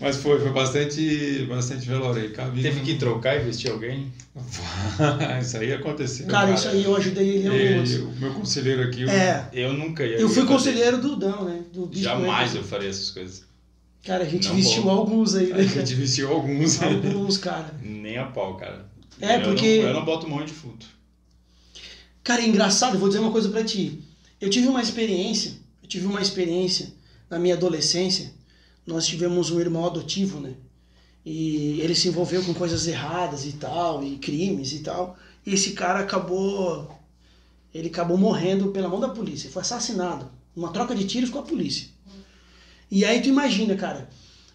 Mas 0.00 0.16
foi, 0.18 0.38
foi 0.38 0.52
bastante, 0.52 1.44
bastante 1.48 1.88
velório 1.88 2.22
aí. 2.22 2.28
Cabe 2.30 2.62
Teve 2.62 2.80
que 2.80 2.94
trocar 2.94 3.34
e 3.34 3.40
vestir 3.40 3.70
alguém. 3.72 4.12
Isso 5.42 5.56
aí 5.56 5.72
aconteceu. 5.72 6.26
Cara, 6.28 6.52
isso 6.52 6.68
aí 6.68 6.84
eu 6.84 6.94
ajudei 6.94 7.38
ele 7.44 7.98
o 8.02 8.12
meu 8.20 8.32
conselheiro 8.34 8.82
aqui, 8.84 9.08
É, 9.10 9.48
Eu 9.52 9.72
nunca 9.72 10.04
ia. 10.04 10.20
eu 10.20 10.28
fui 10.28 10.44
conselheiro 10.44 10.98
do 10.98 11.16
Dão, 11.16 11.44
né? 11.44 11.62
Do 11.72 11.90
Jamais 11.92 12.50
Weber. 12.50 12.62
eu 12.62 12.68
faria 12.68 12.88
essas 12.88 13.10
coisas. 13.10 13.47
Cara, 14.08 14.24
a 14.24 14.26
gente 14.26 14.48
Não 14.48 14.56
vestiu 14.56 14.82
vou. 14.84 14.90
alguns 14.92 15.34
aí, 15.34 15.52
a 15.52 15.56
né? 15.56 15.62
gente 15.64 15.94
vestiu 15.94 16.32
alguns. 16.32 16.80
Alguns, 16.82 17.36
cara. 17.36 17.74
Nem 17.82 18.16
a 18.16 18.24
pau, 18.24 18.56
cara. 18.56 18.88
É, 19.20 19.36
eu 19.36 19.42
porque- 19.42 19.82
Não, 19.82 19.88
eu 19.88 19.94
não 19.96 20.04
boto 20.06 20.26
mão 20.26 20.42
de 20.42 20.50
fruto. 20.50 20.86
Cara, 22.24 22.40
é 22.40 22.46
engraçado, 22.48 22.94
eu 22.94 22.98
vou 23.00 23.08
dizer 23.10 23.20
uma 23.20 23.30
coisa 23.30 23.50
pra 23.50 23.62
ti. 23.62 24.02
Eu 24.40 24.48
tive 24.48 24.66
uma 24.66 24.80
experiência, 24.80 25.52
eu 25.82 25.88
tive 25.90 26.06
uma 26.06 26.22
experiência 26.22 26.94
na 27.28 27.38
minha 27.38 27.54
adolescência. 27.54 28.32
Nós 28.86 29.06
tivemos 29.06 29.50
um 29.50 29.60
irmão 29.60 29.84
adotivo, 29.84 30.40
né? 30.40 30.54
E 31.22 31.78
ele 31.82 31.94
se 31.94 32.08
envolveu 32.08 32.42
com 32.42 32.54
coisas 32.54 32.86
erradas 32.86 33.44
e 33.44 33.52
tal, 33.52 34.02
e 34.02 34.16
crimes 34.16 34.72
e 34.72 34.78
tal. 34.78 35.18
E 35.44 35.52
esse 35.52 35.72
cara 35.72 36.00
acabou. 36.00 36.98
Ele 37.74 37.88
acabou 37.88 38.16
morrendo 38.16 38.68
pela 38.70 38.88
mão 38.88 39.00
da 39.00 39.10
polícia. 39.10 39.50
Foi 39.50 39.60
assassinado. 39.60 40.30
Uma 40.56 40.70
troca 40.72 40.94
de 40.94 41.04
tiros 41.04 41.28
com 41.28 41.40
a 41.40 41.42
polícia. 41.42 41.88
E 42.90 43.04
aí 43.04 43.20
tu 43.20 43.28
imagina, 43.28 43.74
cara. 43.74 44.08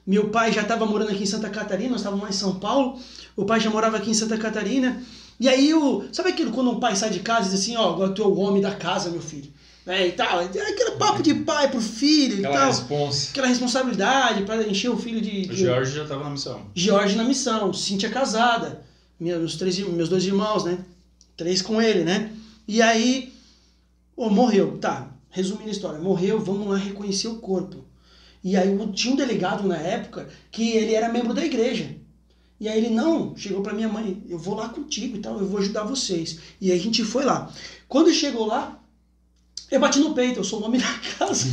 Meu 0.06 0.30
pai 0.30 0.52
já 0.52 0.62
estava 0.62 0.86
morando 0.86 1.12
aqui 1.12 1.24
em 1.24 1.28
Santa 1.28 1.50
Catarina, 1.50 1.92
nós 1.92 2.02
estávamos 2.02 2.24
lá 2.24 2.30
em 2.30 2.34
São 2.34 2.56
Paulo. 2.60 3.00
O 3.36 3.46
pai 3.46 3.60
já 3.60 3.70
morava 3.70 3.98
aqui 3.98 4.12
em 4.12 4.14
Santa 4.14 4.38
Catarina. 4.38 5.02
E 5.40 5.48
aí, 5.48 5.74
o, 5.74 6.04
sabe 6.12 6.30
aquilo 6.30 6.52
quando 6.52 6.72
um 6.72 6.80
pai 6.80 6.96
sai 6.96 7.10
de 7.10 7.20
casa 7.20 7.48
e 7.48 7.52
diz 7.52 7.62
assim: 7.62 7.76
Ó, 7.78 7.90
agora 7.94 8.12
tu 8.12 8.22
é 8.22 8.26
o 8.26 8.36
homem 8.36 8.62
da 8.62 8.76
casa, 8.76 9.10
meu 9.10 9.22
filho. 9.22 9.52
É, 9.86 10.08
e 10.08 10.12
tal. 10.14 10.40
É 10.42 10.46
aquele 10.46 10.92
papo 10.92 11.22
de 11.22 11.34
pai 11.34 11.70
pro 11.70 11.82
filho 11.82 12.36
e 12.36 12.46
Aquela 12.46 12.58
tal. 12.58 12.68
responsa. 12.68 13.30
Aquela 13.32 13.48
responsabilidade 13.48 14.44
para 14.44 14.68
encher 14.68 14.90
o 14.90 14.98
filho 14.98 15.20
de. 15.22 15.50
O 15.50 15.56
de 15.56 15.66
Jorge 15.66 15.96
já 15.96 16.06
tava 16.06 16.24
na 16.24 16.30
missão. 16.30 16.62
Jorge 16.74 17.16
na 17.16 17.24
missão, 17.24 17.74
Cíntia 17.74 18.10
casada, 18.10 18.82
meus, 19.20 19.56
três, 19.56 19.78
meus 19.80 20.10
dois 20.10 20.26
irmãos, 20.26 20.64
né? 20.64 20.80
Três 21.36 21.62
com 21.62 21.82
ele, 21.82 22.04
né? 22.04 22.32
E 22.68 22.82
aí, 22.82 23.34
ô, 24.16 24.30
morreu, 24.30 24.78
tá, 24.78 25.12
resumindo 25.30 25.70
a 25.70 25.72
história, 25.74 26.00
morreu, 26.00 26.40
vamos 26.40 26.68
lá 26.68 26.78
reconhecer 26.78 27.28
o 27.28 27.36
corpo. 27.36 27.84
E 28.44 28.58
aí 28.58 28.78
tinha 28.94 29.14
um 29.14 29.18
delegado 29.18 29.68
na 29.68 29.78
época 29.78 30.28
que 30.52 30.72
ele 30.72 30.94
era 30.94 31.12
membro 31.12 31.34
da 31.34 31.46
igreja. 31.46 31.96
E 32.60 32.68
aí 32.68 32.78
ele, 32.78 32.90
não, 32.90 33.36
chegou 33.36 33.62
pra 33.62 33.74
minha 33.74 33.90
mãe, 33.90 34.24
eu 34.30 34.38
vou 34.38 34.56
lá 34.56 34.70
contigo 34.70 35.18
e 35.18 35.20
tal, 35.20 35.40
eu 35.40 35.48
vou 35.48 35.60
ajudar 35.60 35.84
vocês. 35.84 36.40
E 36.62 36.72
aí 36.72 36.78
a 36.78 36.82
gente 36.82 37.04
foi 37.04 37.26
lá. 37.26 37.52
Quando 37.88 38.14
chegou 38.14 38.46
lá, 38.46 38.80
eu 39.72 39.80
bati 39.80 40.00
no 40.00 40.14
peito, 40.14 40.40
eu 40.40 40.44
sou 40.44 40.62
o 40.62 40.66
homem 40.66 40.80
da 40.82 40.94
casa. 41.18 41.46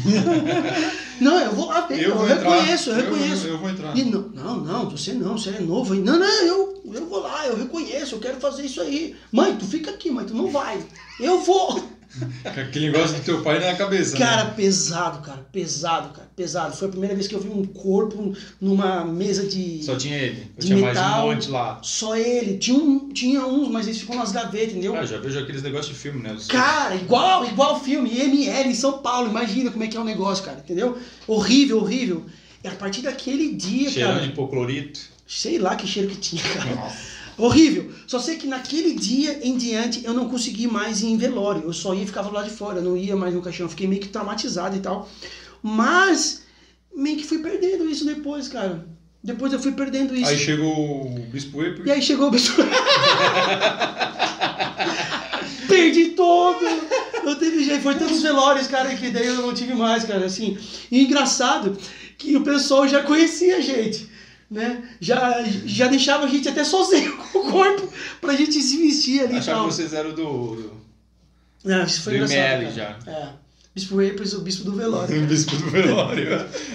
não, 1.21 1.39
eu 1.39 1.53
vou 1.53 1.67
lá 1.67 1.81
ver, 1.87 2.03
eu, 2.03 2.13
entrar. 2.13 2.51
reconheço, 2.51 2.91
eu 2.91 2.97
reconheço. 2.97 3.47
Eu, 3.47 3.53
eu 3.53 3.59
vou 3.59 3.71
entrar. 3.71 3.97
E 3.97 4.05
não, 4.05 4.29
não, 4.29 4.61
não, 4.61 4.91
você 4.91 5.13
não, 5.13 5.39
você 5.39 5.51
é 5.51 5.61
novo 5.61 5.95
aí. 5.95 6.01
Não, 6.01 6.19
não, 6.19 6.43
eu, 6.45 6.83
eu 6.93 7.07
vou 7.07 7.21
lá, 7.21 7.47
eu 7.47 7.57
reconheço, 7.57 8.15
eu 8.15 8.21
quero 8.21 8.39
fazer 8.39 8.67
isso 8.67 8.81
aí. 8.81 9.17
Mãe, 9.33 9.57
tu 9.57 9.65
fica 9.65 9.91
aqui, 9.91 10.11
mãe, 10.11 10.27
tu 10.27 10.35
não 10.35 10.49
vai. 10.49 10.85
Eu 11.19 11.41
vou. 11.41 11.83
Aquele 12.45 12.91
negócio 12.91 13.17
do 13.17 13.23
teu 13.23 13.41
pai 13.43 13.61
na 13.61 13.75
cabeça. 13.77 14.17
Cara, 14.17 14.45
né? 14.45 14.55
pesado, 14.57 15.21
cara, 15.23 15.47
pesado, 15.53 16.09
cara, 16.13 16.29
pesado. 16.35 16.77
Foi 16.77 16.89
a 16.89 16.91
primeira 16.91 17.15
vez 17.15 17.29
que 17.29 17.35
eu 17.35 17.41
vi 17.41 17.49
um 17.49 17.65
corpo 17.65 18.35
numa 18.61 19.05
mesa 19.05 19.47
de. 19.47 19.83
Só 19.85 19.97
tinha 19.97 20.17
ele. 20.17 20.51
Eu 20.57 20.61
De 20.61 20.67
tinha 20.67 20.79
mais 20.79 20.97
metal. 20.97 21.27
um 21.29 21.31
monte 21.33 21.49
lá. 21.51 21.79
Só 21.83 22.17
ele. 22.17 22.59
Tinha, 22.59 22.77
um, 22.77 23.09
tinha 23.13 23.47
uns, 23.47 23.69
mas 23.69 23.87
eles 23.87 24.01
ficam 24.01 24.17
nas 24.17 24.33
gavetas, 24.33 24.71
entendeu? 24.73 24.95
Ah, 24.97 25.07
já 25.07 25.19
vejo 25.19 25.39
aqueles 25.39 25.63
negócios 25.63 25.95
de 25.95 26.01
filme, 26.03 26.21
né? 26.23 26.33
Os- 26.33 26.47
Cara, 26.47 26.95
igual, 26.97 27.45
igual 27.47 27.81
filme, 27.81 28.11
ML 28.19 28.69
em 28.71 28.75
São 28.75 28.99
Paulo, 28.99 29.29
imagina 29.31 29.71
como 29.71 29.85
é 29.85 29.87
que 29.87 29.97
é 29.97 30.01
o 30.01 30.05
negócio, 30.05 30.45
cara, 30.45 30.59
entendeu? 30.65 30.99
Horrível, 31.27 31.79
horrível. 31.79 32.27
E 32.63 32.69
a 32.69 32.73
partir 32.73 33.03
daquele 33.03 33.55
dia, 33.55 33.89
Cheirando 33.89 34.15
cara, 34.15 34.27
de 34.27 34.33
hipoclorito. 34.33 35.01
sei 35.27 35.59
lá 35.59 35.77
que 35.77 35.87
cheiro 35.87 36.09
que 36.09 36.17
tinha, 36.17 36.43
cara. 36.43 36.93
Horrível. 37.41 37.91
Só 38.07 38.19
sei 38.19 38.37
que 38.37 38.47
naquele 38.47 38.93
dia 38.93 39.41
em 39.43 39.57
diante 39.57 40.05
eu 40.05 40.13
não 40.13 40.29
consegui 40.29 40.67
mais 40.67 41.01
ir 41.01 41.07
em 41.07 41.17
velório. 41.17 41.63
Eu 41.65 41.73
só 41.73 41.95
ia 41.95 42.03
e 42.03 42.07
ficava 42.07 42.31
lá 42.31 42.43
de 42.43 42.51
fora, 42.51 42.79
eu 42.79 42.85
não 42.85 42.97
ia 42.97 43.17
mais 43.17 43.35
no 43.35 43.41
caixão. 43.43 43.67
Eu 43.67 43.71
fiquei 43.71 43.87
meio 43.87 44.01
que 44.01 44.09
traumatizado 44.09 44.77
e 44.77 44.81
tal. 44.81 45.09
Mas 45.63 46.43
meio 46.95 47.17
que 47.17 47.25
fui 47.25 47.39
perdendo 47.39 47.89
isso 47.89 48.05
depois, 48.05 48.49
cara. 48.49 48.87
Depois 49.23 49.53
eu 49.53 49.61
fui 49.61 49.73
perdendo 49.73 50.15
isso. 50.15 50.31
Aí 50.31 50.39
chegou 50.39 51.07
o 51.07 51.27
Bispo 51.31 51.63
Eper. 51.63 51.87
E 51.87 51.91
aí 51.91 52.03
chegou 52.03 52.29
o 52.29 52.31
bispo. 52.31 52.63
Perdi 55.69 56.07
todo! 56.11 56.65
Não 57.25 57.35
teve 57.37 57.63
jeito. 57.65 57.83
Foi 57.83 57.95
tantos 57.95 58.23
velórios, 58.23 58.67
cara, 58.67 58.95
que 58.95 59.11
daí 59.11 59.27
eu 59.27 59.37
não 59.37 59.55
tive 59.55 59.75
mais, 59.75 60.05
cara. 60.05 60.25
Assim. 60.27 60.59
E 60.91 61.05
engraçado 61.05 61.77
que 62.17 62.37
o 62.37 62.43
pessoal 62.43 62.89
já 62.89 63.03
conhecia 63.03 63.59
a 63.59 63.61
gente. 63.61 64.10
Né? 64.51 64.83
Já, 65.01 65.45
já 65.65 65.87
deixava 65.87 66.25
a 66.25 66.29
gente 66.29 66.49
até 66.49 66.65
sozinho 66.65 67.17
com 67.33 67.39
o 67.39 67.53
corpo 67.53 67.89
pra 68.21 68.35
gente 68.35 68.61
se 68.61 68.77
vestir 68.79 69.21
ali 69.21 69.37
Achava 69.37 69.69
que 69.69 69.75
vocês 69.75 69.93
eram 69.93 70.11
do, 70.11 70.57
do, 70.57 70.73
Não, 71.65 71.85
isso 71.85 72.03
foi 72.03 72.19
do. 72.19 72.25
ML 72.25 72.73
já. 72.73 72.99
É. 73.07 73.29
Bispo 73.73 73.95
o 73.95 74.41
bispo 74.41 74.65
do 74.65 74.73
velório. 74.73 75.23
O 75.23 75.27
Bispo 75.27 75.57
do 75.57 75.71
velório. 75.71 76.29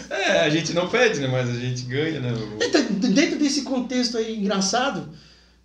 É, 0.09 0.39
a 0.45 0.49
gente 0.49 0.73
não 0.73 0.87
pede, 0.87 1.19
né? 1.19 1.27
Mas 1.27 1.49
a 1.49 1.53
gente 1.59 1.81
ganha, 1.83 2.21
né? 2.21 2.31
O- 2.31 2.63
Então, 2.63 2.81
dentro 3.11 3.37
desse 3.37 3.63
contexto 3.63 4.17
aí 4.17 4.37
engraçado, 4.37 5.09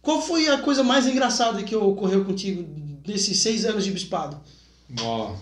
qual 0.02 0.20
foi 0.20 0.48
a 0.48 0.58
coisa 0.58 0.82
mais 0.82 1.06
engraçada 1.06 1.62
que 1.62 1.76
ocorreu 1.76 2.24
contigo 2.24 2.68
nesses 3.06 3.38
seis 3.38 3.64
anos 3.64 3.84
de 3.84 3.92
bispado? 3.92 4.40
Ó, 5.00 5.36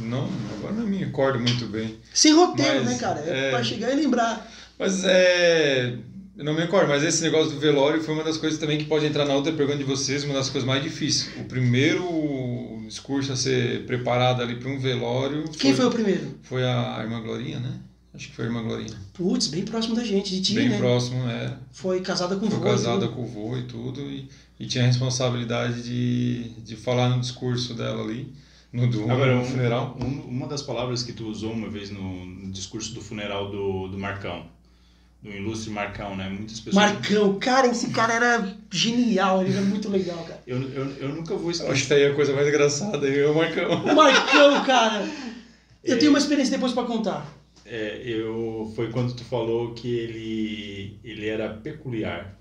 não, 0.00 0.28
agora 0.58 0.74
não 0.74 0.86
me 0.86 0.96
recordo 0.96 1.38
muito 1.38 1.66
bem. 1.66 1.98
Sem 2.12 2.32
roteiro, 2.32 2.84
Mas, 2.84 2.94
né, 2.94 2.98
cara? 2.98 3.20
É, 3.20 3.46
é. 3.46 3.50
pra 3.50 3.62
chegar 3.62 3.92
e 3.92 3.96
lembrar. 3.96 4.50
Mas 4.80 5.04
é. 5.04 5.94
Eu 6.36 6.44
não 6.44 6.54
me 6.54 6.60
recordo, 6.62 6.88
mas 6.88 7.02
esse 7.02 7.22
negócio 7.22 7.52
do 7.52 7.60
velório 7.60 8.02
foi 8.02 8.14
uma 8.14 8.24
das 8.24 8.38
coisas 8.38 8.58
também 8.58 8.78
que 8.78 8.86
pode 8.86 9.04
entrar 9.04 9.26
na 9.26 9.34
outra 9.34 9.52
pergunta 9.52 9.76
de 9.76 9.84
vocês, 9.84 10.24
uma 10.24 10.32
das 10.32 10.48
coisas 10.48 10.66
mais 10.66 10.82
difíceis. 10.82 11.30
O 11.38 11.44
primeiro 11.44 12.82
discurso 12.88 13.30
a 13.32 13.36
ser 13.36 13.84
preparado 13.84 14.40
ali 14.42 14.56
para 14.56 14.70
um 14.70 14.78
velório 14.78 15.44
Quem 15.50 15.74
foi 15.74 15.84
o 15.84 15.90
primeiro? 15.90 16.34
foi 16.42 16.64
a 16.64 16.98
irmã 17.02 17.20
Glorinha, 17.20 17.60
né? 17.60 17.78
Acho 18.14 18.28
que 18.30 18.34
foi 18.34 18.46
a 18.46 18.48
irmã 18.48 18.62
Glorinha. 18.62 18.96
Putz, 19.12 19.48
bem 19.48 19.64
próximo 19.66 19.94
da 19.94 20.02
gente, 20.02 20.30
de 20.34 20.40
ti, 20.40 20.54
Bem 20.54 20.70
né? 20.70 20.78
próximo, 20.78 21.28
é. 21.28 21.52
Foi 21.72 22.00
casada 22.00 22.34
com 22.36 22.50
Foi 22.50 22.58
vô, 22.58 22.64
casada 22.64 23.00
viu? 23.06 23.12
com 23.14 23.22
o 23.22 23.26
vô 23.26 23.56
e 23.58 23.62
tudo, 23.64 24.00
e, 24.00 24.26
e 24.58 24.66
tinha 24.66 24.82
a 24.84 24.86
responsabilidade 24.86 25.82
de, 25.82 26.48
de 26.62 26.74
falar 26.74 27.10
no 27.10 27.20
discurso 27.20 27.74
dela 27.74 28.02
ali, 28.02 28.32
no, 28.72 28.88
do, 28.88 29.02
Agora, 29.10 29.34
no 29.36 29.42
um- 29.42 29.44
funeral. 29.44 29.96
um- 30.00 30.22
uma 30.26 30.46
das 30.48 30.62
palavras 30.62 31.02
que 31.02 31.12
tu 31.12 31.26
usou 31.28 31.52
uma 31.52 31.68
vez 31.68 31.90
no, 31.90 32.24
no 32.24 32.50
discurso 32.50 32.94
do 32.94 33.00
funeral 33.02 33.50
do, 33.50 33.88
do 33.88 33.98
Marcão, 33.98 34.46
do 35.22 35.30
ilustre 35.30 35.70
Marcão, 35.70 36.16
né? 36.16 36.28
Muitas 36.28 36.60
pessoas. 36.60 36.74
Marcão, 36.74 37.38
cara, 37.38 37.66
esse 37.66 37.90
cara 37.90 38.14
era 38.14 38.56
genial, 38.70 39.42
ele 39.42 39.52
era 39.52 39.62
muito 39.62 39.88
legal, 39.88 40.18
cara. 40.24 40.42
Eu, 40.46 40.62
eu, 40.62 40.96
eu 40.96 41.08
nunca 41.10 41.34
vou 41.36 41.50
Eu 41.50 41.50
Acho 41.50 41.62
esquecer. 41.64 41.82
que 41.82 41.88
tá 41.88 41.94
aí 41.96 42.06
a 42.06 42.14
coisa 42.14 42.32
mais 42.32 42.48
engraçada 42.48 43.06
aí, 43.06 43.18
é 43.18 43.26
o 43.26 43.34
Marcão. 43.34 43.84
O 43.84 43.94
Marcão, 43.94 44.64
cara. 44.64 45.06
Eu 45.84 45.98
tenho 45.98 46.10
uma 46.10 46.18
experiência 46.18 46.52
depois 46.52 46.72
pra 46.72 46.84
contar. 46.84 47.26
É, 47.66 48.02
eu 48.04 48.72
foi 48.74 48.90
quando 48.90 49.14
tu 49.14 49.22
falou 49.24 49.74
que 49.74 49.88
ele 49.88 50.98
ele 51.04 51.26
era 51.26 51.50
peculiar. 51.50 52.36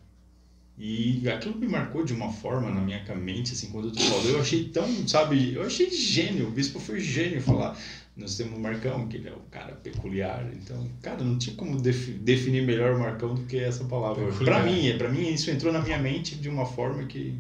E 0.81 1.27
aquilo 1.29 1.57
me 1.57 1.67
marcou 1.67 2.05
de 2.05 2.13
uma 2.13 2.31
forma 2.31 2.71
na 2.71 2.79
minha 2.79 3.03
mente, 3.15 3.51
assim, 3.51 3.67
quando 3.69 3.91
tu 3.91 4.01
falou, 4.01 4.29
eu 4.29 4.39
achei 4.39 4.63
tão, 4.69 4.87
sabe, 5.05 5.53
eu 5.53 5.63
achei 5.63 5.91
gênio, 5.91 6.47
o 6.47 6.51
bispo 6.51 6.79
foi 6.79 7.01
gênio 7.01 7.41
falar, 7.41 7.77
nós 8.19 8.36
temos 8.36 8.58
o 8.58 8.62
Marcão, 8.62 9.08
que 9.08 9.17
ele 9.17 9.29
é 9.29 9.32
um 9.34 9.49
cara 9.49 9.73
peculiar, 9.75 10.45
então, 10.53 10.88
cara, 11.01 11.23
não 11.23 11.38
tinha 11.38 11.55
como 11.55 11.79
defi- 11.82 12.12
definir 12.13 12.63
melhor 12.65 12.95
o 12.95 12.99
Marcão 12.99 13.34
do 13.34 13.41
que 13.45 13.58
essa 13.58 13.84
palavra. 13.86 14.32
Pra 14.34 14.62
mim, 14.63 14.95
para 14.97 15.10
mim 15.10 15.34
isso 15.34 15.49
entrou 15.49 15.71
na 15.73 15.79
minha 15.82 15.97
mente 15.97 16.36
de 16.36 16.49
uma 16.49 16.65
forma 16.65 17.03
que 17.05 17.34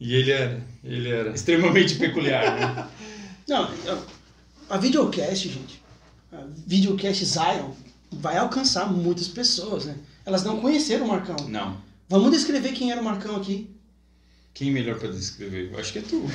E 0.00 0.14
ele 0.14 0.30
era, 0.32 0.62
ele 0.82 1.08
era. 1.10 1.30
extremamente 1.30 1.94
peculiar, 1.96 2.58
né? 2.58 2.88
Não, 3.48 3.70
a 4.70 4.76
videocast, 4.78 5.48
gente, 5.48 5.82
a 6.32 6.44
videocast 6.66 7.24
Zion 7.24 7.70
vai 8.10 8.36
alcançar 8.38 8.90
muitas 8.92 9.28
pessoas, 9.28 9.84
né? 9.84 9.96
Elas 10.24 10.44
não 10.44 10.60
conheceram 10.60 11.04
o 11.06 11.08
Marcão. 11.08 11.36
Não. 11.48 11.76
Vamos 12.08 12.30
descrever 12.30 12.72
quem 12.72 12.90
era 12.92 13.00
o 13.00 13.04
Marcão 13.04 13.34
aqui. 13.36 13.68
Quem 14.54 14.70
melhor 14.70 14.98
pra 14.98 15.08
descrever? 15.10 15.70
Eu 15.72 15.78
acho 15.80 15.92
que 15.92 15.98
é 15.98 16.02
tu. 16.02 16.30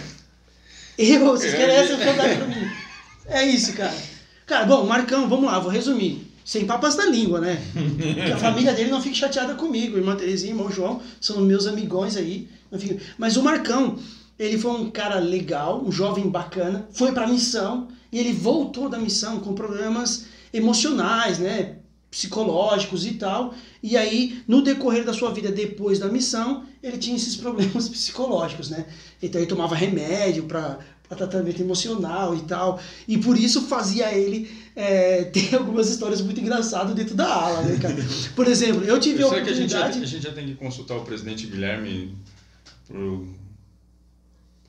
Eu, 0.98 1.20
vocês 1.26 1.54
É, 1.54 1.58
querem 1.58 1.76
é. 1.76 1.80
essa 1.80 1.94
oportunidade 1.94 2.36
pra 2.38 2.48
mim. 2.48 2.68
É 3.28 3.44
isso, 3.46 3.74
cara. 3.74 3.96
Cara, 4.46 4.66
bom, 4.66 4.86
Marcão, 4.86 5.28
vamos 5.28 5.46
lá, 5.46 5.60
vou 5.60 5.72
resumir. 5.72 6.26
Sem 6.46 6.66
papas 6.66 6.96
na 6.96 7.06
língua, 7.06 7.42
né? 7.42 7.62
Que 8.26 8.32
a 8.32 8.38
família 8.38 8.72
dele 8.74 8.90
não 8.90 9.02
fique 9.02 9.18
chateada 9.18 9.56
comigo. 9.56 9.98
Irmã 9.98 10.16
Terezinha 10.16 10.54
irmão 10.54 10.72
João 10.72 11.02
são 11.20 11.42
meus 11.42 11.68
amigões 11.68 12.16
aí. 12.16 12.48
Fique- 12.80 13.00
Mas 13.18 13.36
o 13.36 13.44
Marcão, 13.44 14.00
ele 14.40 14.58
foi 14.58 14.72
um 14.72 14.90
cara 14.90 15.20
legal, 15.20 15.84
um 15.86 15.92
jovem 15.92 16.30
bacana, 16.30 16.88
foi 16.94 17.12
pra 17.12 17.28
missão 17.28 17.90
e 18.13 18.18
ele 18.18 18.32
voltou 18.32 18.88
da 18.88 18.98
missão 18.98 19.42
com 19.42 19.54
problemas 19.54 20.28
emocionais, 20.54 21.38
né? 21.40 21.76
Psicológicos 22.10 23.06
e 23.06 23.16
tal. 23.16 23.54
E 23.84 23.98
aí, 23.98 24.42
no 24.48 24.62
decorrer 24.62 25.04
da 25.04 25.13
sua 25.13 25.32
vida 25.34 25.52
depois 25.52 26.00
da 26.00 26.08
missão, 26.08 26.63
ele 26.82 26.98
tinha 26.98 27.18
esses 27.18 27.36
problemas 27.36 27.90
psicológicos, 27.90 28.70
né? 28.70 28.86
Então 29.22 29.42
ele 29.42 29.50
tomava 29.50 29.76
remédio 29.76 30.44
para 30.46 30.80
tratamento 31.15 31.62
emocional 31.62 32.36
e 32.36 32.41
tal. 32.41 32.80
E 33.08 33.17
por 33.17 33.38
isso 33.38 33.62
fazia 33.67 34.12
ele 34.13 34.52
é, 34.76 35.24
ter 35.32 35.56
algumas 35.56 35.89
histórias 35.89 36.22
muito 36.22 36.39
engraçadas 36.41 36.93
dentro 36.93 37.15
da 37.15 37.28
ala, 37.32 37.62
né, 37.62 37.78
cara? 37.82 37.96
Por 38.36 38.48
exemplo, 38.48 38.84
eu 38.84 39.00
tive 39.00 39.24
a 39.24 39.30
Será 39.30 39.41
que 39.41 39.50
a 39.50 39.54
gente, 39.54 39.72
já, 39.72 39.80
oportunidade. 39.80 40.04
a 40.04 40.17
gente 40.17 40.24
já 40.24 40.32
tem 40.34 40.46
que 40.48 40.56
consultar 40.56 40.96
o 40.98 41.02
presidente 41.06 41.48
Guilherme 41.48 42.15
por 42.88 43.26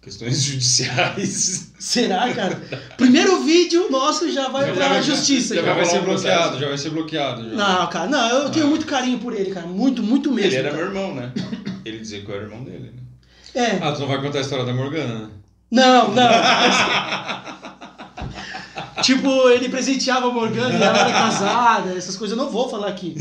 questões 0.01 0.41
judiciais? 0.43 1.73
Será, 1.79 2.33
cara? 2.33 2.61
Primeiro 2.97 3.43
vídeo 3.43 3.91
nosso 3.91 4.31
já 4.31 4.49
vai 4.49 4.67
Já 4.69 4.73
pra 4.75 4.89
vai- 4.89 5.03
justiça. 5.03 5.55
já 5.55 5.61
Já 5.61 5.67
cara. 5.67 5.77
vai 5.77 5.85
ser 5.87 6.01
bloqueado, 6.03 6.41
processo. 6.43 6.61
já 6.61 6.69
vai 6.69 6.79
ser 6.79 6.91
bloqueado. 6.91 7.51
já. 7.51 7.57
Não, 7.57 7.87
cara, 7.89 8.07
não, 8.11 8.29
eu 8.45 8.51
tenho 8.51 8.67
Ah. 8.67 8.69
muito 8.71 8.87
carinho 8.87 9.19
por 9.19 9.35
ele, 9.35 9.51
cara. 9.51 9.67
Muito, 9.67 10.03
muito 10.03 10.31
mesmo. 10.33 10.51
Ele 10.51 10.57
era 10.57 10.71
cara. 10.71 10.83
meu 10.91 10.95
irmão, 10.95 11.15
né? 11.15 11.33
Ele 11.85 11.99
dizia 11.99 12.21
que 12.23 12.29
eu 12.31 12.35
era 12.35 12.45
irmão 12.45 12.63
dele, 12.65 12.93
né? 12.95 13.03
É. 13.55 13.79
Ah, 13.83 13.93
tu 13.93 14.01
não 14.01 14.09
vai 14.09 14.21
contar 14.21 14.39
a 14.39 14.41
história 14.43 14.65
da 14.65 14.73
Morgana, 14.75 15.19
né? 15.21 15.31
Não, 15.71 16.15
não. 16.15 16.29
tipo, 19.03 19.49
ele 19.51 19.69
presenteava 19.69 20.29
a 20.29 20.33
Morgana 20.33 20.79
e 20.79 20.83
ela 20.83 20.99
era 20.99 21.13
casada, 21.13 21.93
essas 21.97 22.17
coisas 22.17 22.37
eu 22.37 22.43
não 22.43 22.51
vou 22.51 22.69
falar 22.69 22.89
aqui. 22.89 23.15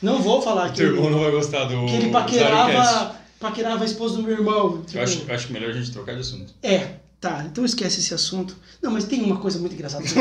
Não 0.00 0.20
vou 0.20 0.42
falar 0.42 0.66
aqui. 0.66 0.78
Teu 0.78 0.94
irmão 0.94 1.10
não 1.10 1.20
vai 1.20 1.30
gostar 1.30 1.64
do. 1.64 1.86
Que 1.86 1.94
ele 1.94 2.10
paquerava, 2.10 3.16
paquerava 3.38 3.82
a 3.82 3.86
esposa 3.86 4.16
do 4.16 4.22
meu 4.22 4.32
irmão. 4.32 4.82
tipo, 4.82 4.98
Eu 4.98 5.02
acho, 5.02 5.24
eu 5.26 5.34
acho 5.34 5.52
melhor 5.52 5.70
a 5.70 5.72
gente 5.72 5.92
trocar 5.92 6.14
de 6.14 6.20
assunto. 6.20 6.52
É, 6.62 6.94
tá, 7.20 7.44
então 7.46 7.64
esquece 7.64 8.00
esse 8.00 8.12
assunto. 8.12 8.56
Não, 8.82 8.90
mas 8.90 9.04
tem 9.04 9.22
uma 9.22 9.38
coisa 9.38 9.58
muito 9.58 9.74
engraçada. 9.74 10.04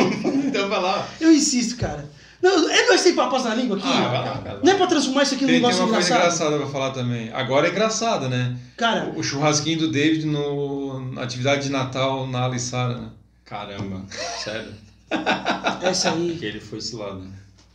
Então 0.52 0.67
vai 0.67 0.82
lá. 0.82 1.08
Eu 1.19 1.32
insisto, 1.32 1.78
cara. 1.78 2.10
Não, 2.42 2.70
é 2.70 2.88
nós 2.88 3.02
sem 3.02 3.14
papas 3.16 3.44
na 3.44 3.54
língua 3.56 3.78
aqui. 3.78 3.86
Ah, 3.88 4.08
vai 4.08 4.26
lá, 4.26 4.34
vai 4.34 4.54
lá. 4.56 4.60
Não 4.64 4.72
é 4.74 4.76
pra 4.76 4.88
transformar 4.88 5.24
isso 5.24 5.36
aqui 5.36 5.44
num 5.44 5.50
Tem, 5.52 5.60
tem 5.60 5.70
negócio 5.70 5.84
uma 5.86 5.94
coisa 5.94 6.08
engraçado. 6.10 6.48
engraçada 6.48 6.58
pra 6.58 6.68
falar 6.68 6.92
também. 6.92 7.32
Agora 7.34 7.68
é 7.68 7.72
engraçada, 7.72 8.28
né? 8.28 8.58
Cara, 8.78 9.12
O 9.16 9.22
churrasquinho 9.24 9.78
do 9.80 9.92
David 9.92 10.26
no, 10.26 11.12
na 11.12 11.22
atividade 11.24 11.64
de 11.64 11.70
Natal 11.70 12.26
na 12.28 12.46
Alissara, 12.46 12.98
né? 12.98 13.10
Caramba, 13.46 14.06
sério. 14.44 14.74
essa 15.82 16.12
aí 16.12 16.38
Que 16.40 16.46
ele 16.46 16.60
foi 16.60 16.80
cilado. 16.82 17.24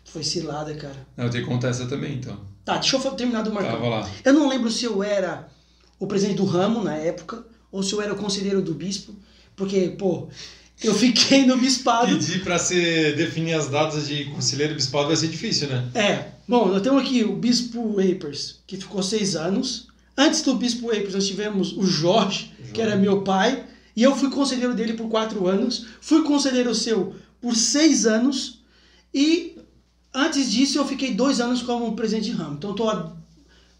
foi 0.04 0.22
cilada, 0.24 0.74
cara. 0.74 0.96
Não, 1.16 1.26
eu 1.26 1.30
tenho 1.30 1.44
que 1.44 1.50
contar 1.50 1.68
essa 1.68 1.86
também, 1.86 2.14
então. 2.14 2.36
Tá, 2.64 2.78
deixa 2.78 2.96
eu 2.96 3.00
terminar 3.12 3.42
do 3.42 3.52
Marcão. 3.52 3.72
Tava 3.72 3.88
lá. 3.88 4.08
Eu 4.24 4.32
não 4.32 4.48
lembro 4.48 4.70
se 4.70 4.84
eu 4.84 5.02
era 5.02 5.48
o 5.98 6.06
presidente 6.06 6.36
do 6.38 6.44
ramo 6.44 6.82
na 6.82 6.96
época 6.96 7.44
ou 7.70 7.82
se 7.82 7.92
eu 7.92 8.00
era 8.02 8.12
o 8.12 8.16
conselheiro 8.16 8.60
do 8.62 8.74
bispo, 8.74 9.14
porque, 9.54 9.94
pô, 9.98 10.28
eu 10.82 10.94
fiquei 10.94 11.46
no 11.46 11.56
bispado. 11.56 12.06
Pedir 12.08 12.42
pra 12.42 12.58
ser, 12.58 13.16
definir 13.16 13.54
as 13.54 13.68
datas 13.68 14.06
de 14.08 14.26
conselheiro 14.26 14.74
bispado 14.74 15.08
vai 15.08 15.16
ser 15.16 15.28
difícil, 15.28 15.68
né? 15.68 15.88
É, 15.94 16.28
bom, 16.46 16.66
nós 16.68 16.82
temos 16.82 17.02
aqui 17.02 17.24
o 17.24 17.34
bispo 17.36 17.98
Apers, 17.98 18.60
que 18.66 18.76
ficou 18.76 19.02
seis 19.02 19.36
anos. 19.36 19.88
Antes 20.16 20.42
do 20.42 20.54
bispo 20.54 20.90
Apers, 20.90 21.14
nós 21.14 21.26
tivemos 21.26 21.72
o 21.72 21.84
Jorge, 21.84 22.52
que 22.72 22.80
era 22.80 22.96
meu 22.96 23.22
pai, 23.22 23.64
e 23.94 24.02
eu 24.02 24.14
fui 24.14 24.30
conselheiro 24.30 24.74
dele 24.74 24.94
por 24.94 25.08
quatro 25.08 25.46
anos. 25.46 25.86
Fui 26.00 26.22
conselheiro 26.22 26.74
seu 26.74 27.14
por 27.40 27.54
seis 27.54 28.06
anos, 28.06 28.60
e 29.12 29.56
antes 30.12 30.50
disso 30.50 30.78
eu 30.78 30.86
fiquei 30.86 31.14
dois 31.14 31.40
anos 31.40 31.62
como 31.62 31.94
presidente 31.94 32.30
de 32.30 32.32
ramo. 32.32 32.54
Então 32.54 32.70
eu 32.70 32.76
tô 32.76 32.88
há 32.88 33.16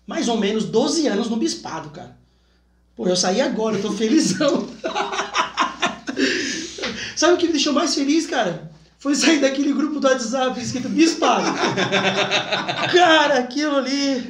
mais 0.06 0.28
ou 0.28 0.38
menos 0.38 0.64
12 0.64 1.08
anos 1.08 1.28
no 1.28 1.36
bispado, 1.36 1.90
cara. 1.90 2.16
Pô, 2.94 3.08
eu 3.08 3.16
saí 3.16 3.40
agora, 3.40 3.76
eu 3.76 3.82
tô 3.82 3.92
felizão. 3.92 4.68
Sabe 7.16 7.34
o 7.34 7.36
que 7.38 7.46
me 7.46 7.52
deixou 7.52 7.72
mais 7.72 7.94
feliz, 7.94 8.26
cara? 8.26 8.70
Foi 8.98 9.14
sair 9.14 9.40
daquele 9.40 9.72
grupo 9.72 9.98
do 10.00 10.06
WhatsApp 10.06 10.60
escrito 10.60 10.88
bispado. 10.88 11.46
cara, 12.92 13.38
aquilo 13.38 13.76
ali. 13.76 14.20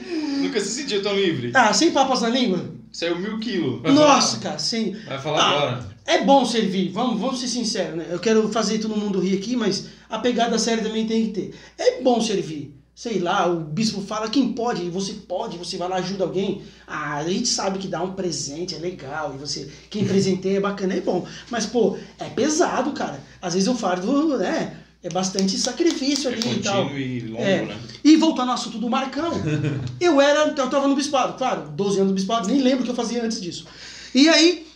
Nunca 0.43 0.61
se 0.61 0.69
sentiu 0.71 1.03
tão 1.03 1.15
livre. 1.15 1.51
Ah, 1.55 1.73
sem 1.73 1.91
papas 1.91 2.23
na 2.23 2.29
língua? 2.29 2.75
Saiu 2.93 3.19
mil 3.19 3.39
quilos. 3.39 3.83
Nossa, 3.93 4.39
cara, 4.39 4.59
sim. 4.59 4.97
Vai 5.07 5.19
falar 5.21 5.41
Ah, 5.41 5.51
agora. 5.51 5.97
É 6.07 6.25
bom 6.25 6.45
servir, 6.45 6.91
vamos, 6.91 7.21
vamos 7.21 7.41
ser 7.41 7.49
sinceros, 7.49 7.97
né? 7.97 8.07
Eu 8.11 8.19
quero 8.21 8.49
fazer 8.51 8.79
todo 8.79 8.97
mundo 8.97 9.19
rir 9.19 9.37
aqui, 9.37 9.57
mas 9.57 9.89
a 10.09 10.19
pegada 10.21 10.57
séria 10.59 10.83
também 10.83 11.07
tem 11.07 11.27
que 11.27 11.33
ter. 11.33 11.55
É 11.77 12.01
bom 12.01 12.21
servir. 12.21 12.76
Sei 12.99 13.19
lá, 13.19 13.47
o 13.47 13.61
bispo 13.61 14.01
fala 14.01 14.31
quem 14.31 14.55
pode, 14.55 14.89
você 14.89 15.13
pode, 15.13 15.59
você 15.59 15.77
vai 15.77 15.87
lá 15.87 15.97
ajuda 15.97 16.25
alguém. 16.25 16.63
Ah, 16.87 17.17
a 17.19 17.29
gente 17.29 17.47
sabe 17.47 17.79
que 17.79 17.89
dar 17.89 18.03
um 18.03 18.15
presente 18.15 18.75
é 18.75 18.79
legal 18.79 19.35
e 19.35 19.39
você 19.39 19.71
quem 19.91 20.07
presenteia 20.07 20.57
é 20.57 20.61
bacana, 20.61 20.95
é 20.95 21.01
bom. 21.03 21.27
Mas 21.51 21.67
pô, 21.67 21.99
é 22.19 22.25
pesado, 22.31 22.93
cara. 22.93 23.23
Às 23.43 23.53
vezes 23.53 23.69
o 23.69 23.75
fardo, 23.75 24.39
né, 24.39 24.79
é 25.03 25.11
bastante 25.11 25.59
sacrifício 25.59 26.31
É 26.31 26.33
ali 26.33 26.53
e 26.55 26.63
tal. 26.63 26.91
e 26.97 27.21
longo, 27.21 27.43
É. 27.43 27.67
né? 27.67 27.79
E 28.03 28.17
voltando 28.17 28.49
ao 28.49 28.55
assunto 28.55 28.79
do 28.79 28.89
Marcão, 28.89 29.31
eu 30.01 30.19
era, 30.19 30.49
eu 30.57 30.71
tava 30.71 30.89
no 30.89 30.97
bispado, 30.97 31.37
claro, 31.37 31.69
12 31.73 31.99
anos 31.99 32.09
no 32.09 32.15
bispado, 32.15 32.49
nem 32.49 32.63
lembro 32.63 32.81
o 32.81 32.85
que 32.85 32.91
eu 32.91 32.95
fazia 32.97 33.23
antes 33.23 33.43
disso. 33.43 33.67
E 34.15 34.27
aí, 34.27 34.67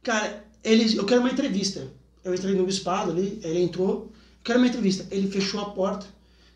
cara, 0.00 0.44
ele, 0.62 0.96
eu 0.96 1.04
quero 1.04 1.20
uma 1.20 1.30
entrevista. 1.32 1.88
Eu 2.24 2.32
entrei 2.32 2.54
no 2.54 2.64
bispado 2.64 3.10
ali, 3.10 3.40
ele 3.42 3.60
entrou, 3.60 3.88
eu 3.90 4.10
quero 4.44 4.60
uma 4.60 4.68
entrevista. 4.68 5.04
Ele 5.10 5.28
fechou 5.28 5.60
a 5.60 5.70
porta. 5.70 6.06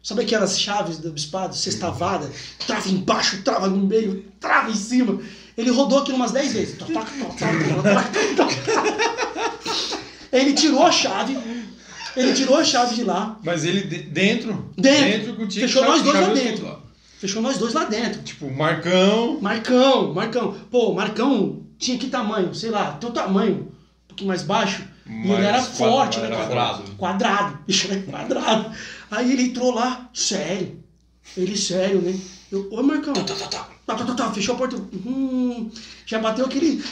Sabe 0.06 0.22
aquelas 0.22 0.56
chaves 0.60 0.98
do 0.98 1.10
bispado, 1.10 1.56
sextavada? 1.56 2.30
Trava 2.64 2.88
embaixo, 2.88 3.42
trava 3.42 3.66
no 3.66 3.78
meio, 3.84 4.24
trava 4.38 4.70
em 4.70 4.74
cima. 4.76 5.18
Ele 5.58 5.68
rodou 5.72 5.98
aquilo 5.98 6.14
umas 6.16 6.30
10 6.30 6.52
vezes. 6.52 6.76
Ele 10.32 10.52
tirou 10.52 10.84
a 10.84 10.92
chave, 10.92 11.36
ele 12.16 12.32
tirou 12.34 12.56
a 12.56 12.62
chave 12.62 12.94
de 12.94 13.02
lá, 13.02 13.36
Mas 13.42 13.64
ele 13.64 13.82
de- 13.82 14.02
dentro. 14.04 14.70
Dentro. 14.78 15.34
contigo. 15.34 15.66
Fechou 15.66 15.84
nós 15.84 16.02
dois 16.02 16.20
lá 16.20 16.28
dentro. 16.34 16.82
fechou 17.18 17.42
nós 17.42 17.58
dois 17.58 17.74
lá 17.74 17.84
dentro. 17.84 18.22
Tipo, 18.22 18.48
Marcão. 18.48 19.40
Marcão, 19.40 20.14
Marcão. 20.14 20.54
Pô, 20.70 20.92
Marcão 20.94 21.62
tinha 21.80 21.98
que 21.98 22.06
tamanho? 22.06 22.54
Sei 22.54 22.70
lá, 22.70 22.92
teu 22.92 23.10
tamanho, 23.10 23.72
um 24.04 24.06
pouquinho 24.06 24.28
mais 24.28 24.42
baixo. 24.42 24.82
e 25.08 25.32
ele 25.32 25.44
era 25.46 25.60
forte, 25.62 26.20
né? 26.20 26.28
quadrado. 26.28 26.82
Quadrado. 26.96 27.58
Bicho 27.66 27.88
era 27.90 28.00
quadrado. 28.02 28.70
Aí 29.10 29.32
ele 29.32 29.42
entrou 29.44 29.72
lá, 29.72 30.10
sério. 30.12 30.82
Ele 31.36 31.56
sério, 31.56 32.00
né? 32.00 32.18
Eu, 32.50 32.68
ô 32.72 32.82
Marcão. 32.82 33.14
Tá, 33.14 33.24
tá, 33.24 33.34
tá. 33.34 33.70
Tá, 33.86 33.94
tá, 33.94 34.04
tá, 34.04 34.14
tá. 34.14 34.32
Fechou 34.32 34.54
a 34.54 34.58
porta. 34.58 34.76
Hum, 34.76 35.70
já 36.04 36.18
bateu 36.18 36.44
aquele, 36.44 36.82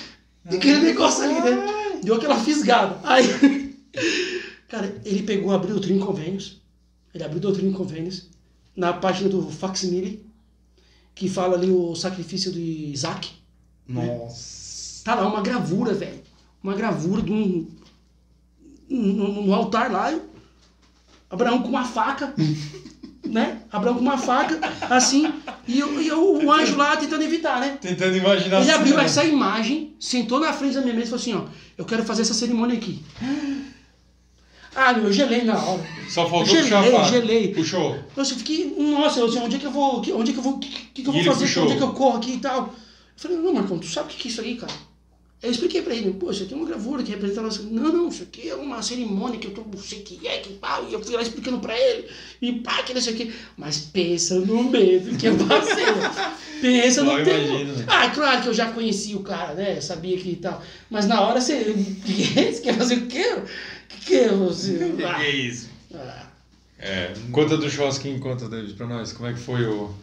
aquele 0.46 0.80
negócio 0.80 1.24
ali, 1.24 1.34
né? 1.34 2.00
Deu 2.02 2.16
aquela 2.16 2.38
fisgada. 2.38 2.98
Aí, 3.02 3.24
cara, 4.68 5.00
ele 5.04 5.22
pegou, 5.22 5.52
abriu 5.52 5.76
o 5.76 5.80
Trin 5.80 5.98
Convênios. 5.98 6.60
Ele 7.14 7.24
abriu 7.24 7.50
o 7.50 7.52
Trin 7.52 7.72
Convênios 7.72 8.28
na 8.76 8.92
página 8.92 9.28
do 9.28 9.50
Facsimile, 9.50 10.24
que 11.14 11.28
fala 11.28 11.56
ali 11.56 11.70
o 11.70 11.94
sacrifício 11.94 12.52
de 12.52 12.60
Isaac. 12.92 13.30
Nossa. 13.88 15.04
Tá 15.04 15.14
lá 15.14 15.26
uma 15.26 15.42
gravura, 15.42 15.92
velho. 15.92 16.22
Uma 16.62 16.74
gravura 16.74 17.22
de 17.22 17.32
um. 17.32 17.68
No, 18.88 19.42
no 19.42 19.54
altar 19.54 19.90
lá. 19.90 20.18
Abraão 21.34 21.62
com 21.62 21.68
uma 21.68 21.84
faca. 21.84 22.34
né? 23.24 23.58
Abraão 23.72 23.94
com 23.96 24.00
uma 24.02 24.18
faca, 24.18 24.58
assim. 24.90 25.32
E, 25.66 25.82
o- 25.82 26.00
e 26.00 26.10
o, 26.12 26.44
o 26.44 26.52
anjo 26.52 26.76
lá 26.76 26.96
tentando 26.96 27.22
evitar, 27.24 27.58
né? 27.60 27.78
Tentando 27.80 28.16
imaginar 28.16 28.60
Ele 28.60 28.70
abriu 28.70 28.98
essa 28.98 29.24
imagem, 29.24 29.94
sentou 29.98 30.38
na 30.40 30.52
frente 30.52 30.74
da 30.74 30.82
minha 30.82 30.94
mesa 30.94 31.06
e 31.06 31.10
falou 31.10 31.20
assim: 31.22 31.34
ó, 31.34 31.44
eu 31.78 31.84
quero 31.84 32.04
fazer 32.04 32.22
essa 32.22 32.34
cerimônia 32.34 32.76
aqui. 32.76 33.02
Ah, 34.76 34.92
meu, 34.92 35.04
eu 35.04 35.12
gelei 35.12 35.42
na 35.44 35.54
hora. 35.56 35.82
Só 36.08 36.28
faltou 36.28 36.46
gelei, 36.46 36.62
puxar 36.64 36.80
a 36.80 36.90
faca. 36.90 37.08
gelei. 37.08 37.54
Puxou. 37.54 37.96
Eu 38.16 38.24
fiquei, 38.24 38.74
nossa, 38.76 39.20
eu, 39.20 39.26
assim, 39.26 39.38
onde 39.38 39.56
é 39.56 39.58
que 39.60 39.66
eu 39.66 39.70
vou, 39.70 39.98
onde 39.98 40.30
é 40.30 40.34
que 40.34 40.38
eu 40.38 40.42
vou, 40.42 40.54
o 40.54 40.58
que, 40.58 40.68
que, 41.02 41.06
eu 41.06 41.12
vou 41.12 41.22
fazer, 41.24 41.46
puxou. 41.46 41.62
onde 41.64 41.72
é 41.74 41.76
que 41.76 41.82
eu 41.82 41.92
corro 41.92 42.16
aqui 42.18 42.32
e 42.32 42.38
tal. 42.38 42.58
Eu 42.66 42.70
falei, 43.16 43.36
não, 43.38 43.54
Marcão, 43.54 43.78
tu 43.78 43.86
sabe 43.86 44.08
o 44.08 44.10
que 44.10 44.18
que 44.22 44.28
é 44.28 44.30
isso 44.32 44.40
aí, 44.40 44.56
cara? 44.56 44.72
Eu 45.44 45.50
expliquei 45.50 45.82
pra 45.82 45.94
ele, 45.94 46.10
pô, 46.12 46.30
isso 46.30 46.44
aqui 46.44 46.54
é 46.54 46.56
uma 46.56 46.66
gravura 46.66 47.02
que 47.02 47.10
representa 47.10 47.40
a 47.40 47.42
nossa... 47.44 47.62
Não, 47.62 47.92
não, 47.92 48.08
isso 48.08 48.22
aqui 48.22 48.48
é 48.48 48.54
uma 48.54 48.82
cerimônia 48.82 49.38
que 49.38 49.46
eu 49.46 49.52
tô, 49.52 49.62
não 49.62 49.78
sei 49.78 50.00
o 50.00 50.02
que 50.02 50.26
é, 50.26 50.38
que 50.38 50.54
pá, 50.54 50.82
e 50.88 50.92
eu 50.92 51.02
fui 51.02 51.14
lá 51.14 51.22
explicando 51.22 51.60
pra 51.60 51.78
ele, 51.78 52.08
e 52.40 52.52
pá, 52.60 52.82
que 52.82 52.94
não 52.94 53.00
sei 53.00 53.12
o 53.12 53.16
que. 53.16 53.34
Mas 53.56 53.78
pensa 53.78 54.40
no 54.40 54.64
medo 54.64 55.16
que 55.18 55.26
eu 55.26 55.36
passei, 55.36 55.84
pensa 56.60 57.04
no 57.04 57.22
tempo. 57.22 57.30
imagino? 57.30 57.84
Ah, 57.86 58.08
claro 58.08 58.42
que 58.42 58.48
eu 58.48 58.54
já 58.54 58.72
conhecia 58.72 59.16
o 59.16 59.22
cara, 59.22 59.54
né, 59.54 59.76
eu 59.76 59.82
sabia 59.82 60.16
que 60.16 60.30
e 60.30 60.36
tal. 60.36 60.62
Mas 60.90 61.06
na 61.06 61.20
hora 61.20 61.40
você, 61.40 61.62
você 61.62 62.60
quer 62.62 62.74
fazer 62.76 62.94
o 62.94 63.06
quê? 63.06 63.36
O 63.36 64.06
que 64.06 64.14
é 64.14 64.28
você? 64.28 64.72
O 64.94 64.96
que 64.96 65.02
é 65.02 65.30
isso? 65.30 65.68
ah. 65.94 66.34
É. 66.78 67.14
Conta 67.32 67.56
do 67.56 67.70
churrasquinho, 67.70 68.20
conta, 68.20 68.46
David, 68.46 68.74
pra 68.74 68.86
nós. 68.86 69.12
Como 69.12 69.26
é 69.28 69.32
que 69.32 69.38
foi 69.38 69.64
o, 69.64 69.94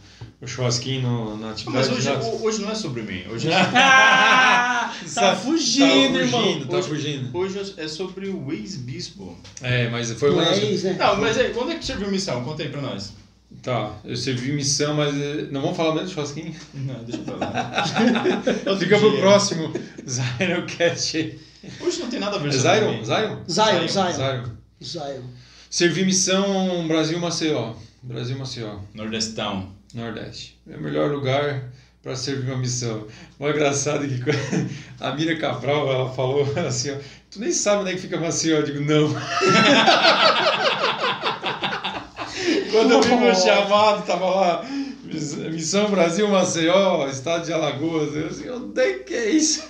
o 0.42 0.48
churrasquinho 0.48 1.02
no- 1.02 1.38
na 1.38 1.52
atividade? 1.52 1.90
Mas 1.90 1.98
hoje, 1.98 2.10
hoje 2.42 2.62
não 2.62 2.72
é 2.72 2.76
sobre 2.76 3.02
mim. 3.04 3.24
Hoje 3.30 3.48
é, 3.52 3.56
Ah, 3.56 4.94
Sa- 5.06 5.22
tá 5.22 5.36
fugindo, 5.36 6.14
tá 6.14 6.20
irmão. 6.26 6.42
fugindo, 6.44 6.66
tá 6.68 6.78
Hoje- 6.78 6.88
fugindo. 6.90 7.38
hoje 7.38 7.74
é 7.78 7.88
sobre 7.88 8.30
o 8.30 8.52
ex-bispo. 8.52 9.38
É, 9.62 9.90
mas 9.90 10.12
foi 10.14 10.32
uma... 10.32 10.44
Mas, 10.46 10.84
né? 10.84 10.96
Não, 11.00 11.18
mas 11.18 11.38
aí, 11.38 11.52
quando 11.54 11.72
é 11.72 11.76
que 11.76 11.86
serviu 11.86 12.10
missão? 12.12 12.44
Conta 12.44 12.64
aí 12.64 12.70
pra 12.70 12.82
nós. 12.82 13.14
Tá, 13.62 13.92
eu 14.06 14.16
servi 14.16 14.54
missão, 14.54 14.94
mas 14.96 15.14
eh, 15.14 15.48
não 15.52 15.62
vamos 15.62 15.76
falar 15.76 15.92
mesmo 15.94 16.08
do 16.08 16.14
churrasquinho? 16.14 16.56
Não, 16.74 17.04
deixa 17.04 17.22
pra 17.24 17.36
lá. 17.36 17.84
Fica 18.80 18.98
pro 18.98 19.18
próximo 19.18 19.74
Zyrocast 20.10 21.18
aí. 21.18 21.40
Hoje 21.82 22.00
não 22.00 22.10
tem 22.10 22.20
nada 22.20 22.38
a 22.38 22.40
ver 22.40 22.48
É 22.50 22.52
sobre 22.54 22.80
Zyron? 22.80 22.92
mim. 22.98 23.04
Zyron? 23.06 23.44
Zion, 23.48 23.88
Zion. 23.88 24.14
Zion. 24.14 24.44
Zion. 24.82 25.24
Servi 25.70 26.06
missão 26.06 26.88
Brasil 26.88 27.20
Maceió. 27.20 27.74
Brasil 28.02 28.38
Maceió, 28.38 28.80
Nordestão. 28.96 29.70
Nordeste. 29.94 30.58
É 30.70 30.78
o 30.78 30.82
melhor 30.82 31.12
lugar 31.12 31.70
para 32.02 32.16
servir 32.16 32.50
uma 32.50 32.58
missão. 32.58 33.06
O 33.38 33.48
engraçado 33.48 34.06
é 34.06 34.08
que 34.08 34.20
a 35.00 35.14
Mira 35.14 35.36
Cabral 35.38 35.92
ela 35.92 36.12
falou 36.14 36.48
assim: 36.68 36.92
ó, 36.92 36.96
Tu 37.30 37.40
nem 37.40 37.52
sabe 37.52 37.82
onde 37.82 37.92
é 37.92 37.96
que 37.96 38.02
fica 38.02 38.20
Maceió? 38.20 38.58
Eu 38.58 38.64
digo: 38.64 38.80
Não. 38.82 39.10
quando 42.72 42.92
eu 42.92 43.02
vi 43.02 43.16
meu 43.16 43.36
chamado, 43.36 44.06
tava 44.06 44.26
lá. 44.26 44.66
Miss- 45.04 45.36
Missão 45.36 45.90
Brasil 45.90 46.28
Maceió, 46.30 47.08
estado 47.08 47.46
de 47.46 47.54
Alagoas. 47.54 48.16
Eu 48.16 48.28
assim, 48.28 48.50
onde 48.50 48.82
é 48.82 48.94
que 49.00 49.14
é 49.14 49.30
isso? 49.32 49.64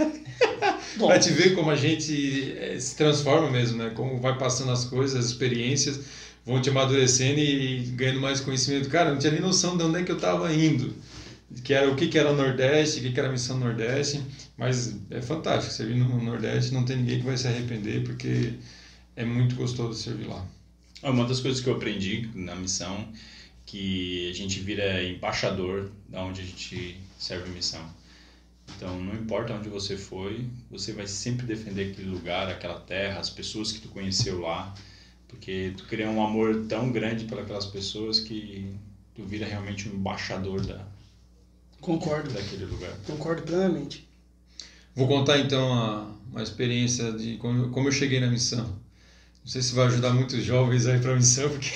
Pra 0.97 1.17
te 1.19 1.31
ver 1.31 1.55
como 1.55 1.71
a 1.71 1.75
gente 1.75 2.55
eh, 2.57 2.77
se 2.79 2.95
transforma 2.95 3.49
mesmo, 3.49 3.77
né? 3.81 3.91
Como 3.95 4.19
vai 4.19 4.37
passando 4.37 4.71
as 4.71 4.85
coisas, 4.85 5.17
as 5.17 5.25
experiências 5.25 5.99
vão 6.45 6.61
te 6.61 6.69
amadurecendo 6.69 7.39
e 7.39 7.83
ganhando 7.95 8.21
mais 8.21 8.39
conhecimento. 8.39 8.89
Cara, 8.89 9.09
eu 9.09 9.13
não 9.13 9.19
tinha 9.19 9.31
nem 9.31 9.41
noção 9.41 9.77
de 9.77 9.83
onde 9.83 9.99
é 9.99 10.03
que 10.03 10.11
eu 10.11 10.17
tava 10.17 10.53
indo. 10.53 10.93
Que 11.63 11.73
era, 11.73 11.91
o 11.91 11.95
que, 11.95 12.07
que 12.07 12.17
era 12.17 12.31
o 12.31 12.35
Nordeste, 12.35 12.99
o 12.99 13.03
que, 13.03 13.11
que 13.11 13.19
era 13.19 13.27
a 13.29 13.31
missão 13.31 13.59
Nordeste. 13.59 14.21
Mas 14.57 14.95
é 15.09 15.21
fantástico, 15.21 15.73
servir 15.73 15.95
no 15.95 16.23
Nordeste 16.23 16.73
não 16.73 16.85
tem 16.85 16.97
ninguém 16.97 17.19
que 17.19 17.25
vai 17.25 17.37
se 17.37 17.47
arrepender, 17.47 18.03
porque 18.03 18.53
é 19.15 19.25
muito 19.25 19.55
gostoso 19.55 20.01
servir 20.01 20.27
lá. 20.27 20.45
É 21.03 21.09
Uma 21.09 21.25
das 21.25 21.39
coisas 21.39 21.61
que 21.61 21.69
eu 21.69 21.75
aprendi 21.75 22.29
na 22.33 22.55
missão 22.55 23.07
que 23.65 24.29
a 24.29 24.33
gente 24.33 24.59
vira 24.59 25.03
embaixador 25.03 25.91
da 26.09 26.23
onde 26.23 26.41
a 26.41 26.43
gente 26.43 26.99
serve 27.17 27.49
missão. 27.49 27.83
Então, 28.75 28.99
não 29.01 29.13
importa 29.13 29.53
onde 29.53 29.69
você 29.69 29.97
foi, 29.97 30.45
você 30.69 30.93
vai 30.93 31.07
sempre 31.07 31.45
defender 31.45 31.91
aquele 31.91 32.09
lugar, 32.09 32.49
aquela 32.49 32.79
terra, 32.79 33.19
as 33.19 33.29
pessoas 33.29 33.71
que 33.71 33.79
tu 33.79 33.89
conheceu 33.89 34.41
lá, 34.41 34.73
porque 35.31 35.73
tu 35.75 35.85
cria 35.85 36.09
um 36.09 36.23
amor 36.23 36.65
tão 36.67 36.91
grande 36.91 37.25
pelas 37.25 37.65
pessoas 37.65 38.19
que 38.19 38.75
tu 39.15 39.23
vira 39.23 39.45
realmente 39.45 39.89
um 39.89 39.93
embaixador 39.93 40.63
da, 40.65 40.85
concordo. 41.79 42.29
daquele 42.29 42.65
lugar. 42.65 42.91
Concordo 43.07 43.41
plenamente. 43.41 44.07
Vou 44.93 45.07
contar 45.07 45.39
então 45.39 45.73
a, 45.73 46.11
uma 46.29 46.43
experiência 46.43 47.13
de 47.13 47.37
como, 47.37 47.69
como 47.69 47.87
eu 47.87 47.91
cheguei 47.91 48.19
na 48.19 48.27
missão. 48.27 48.65
Não 49.43 49.47
sei 49.47 49.61
se 49.61 49.73
vai 49.73 49.87
ajudar 49.87 50.11
muitos 50.11 50.43
jovens 50.43 50.85
aí 50.85 50.99
para 50.99 51.13
a 51.13 51.15
missão, 51.15 51.49
porque 51.49 51.71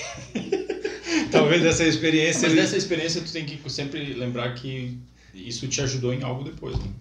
talvez 1.32 1.64
essa 1.64 1.82
experiência. 1.84 2.48
Mas 2.48 2.56
dessa 2.56 2.76
experiência 2.76 3.20
tu 3.22 3.32
tem 3.32 3.44
que 3.44 3.58
sempre 3.70 4.12
lembrar 4.12 4.54
que 4.54 5.00
isso 5.34 5.66
te 5.66 5.80
ajudou 5.80 6.12
em 6.12 6.22
algo 6.22 6.44
depois, 6.44 6.78
né? 6.78 6.92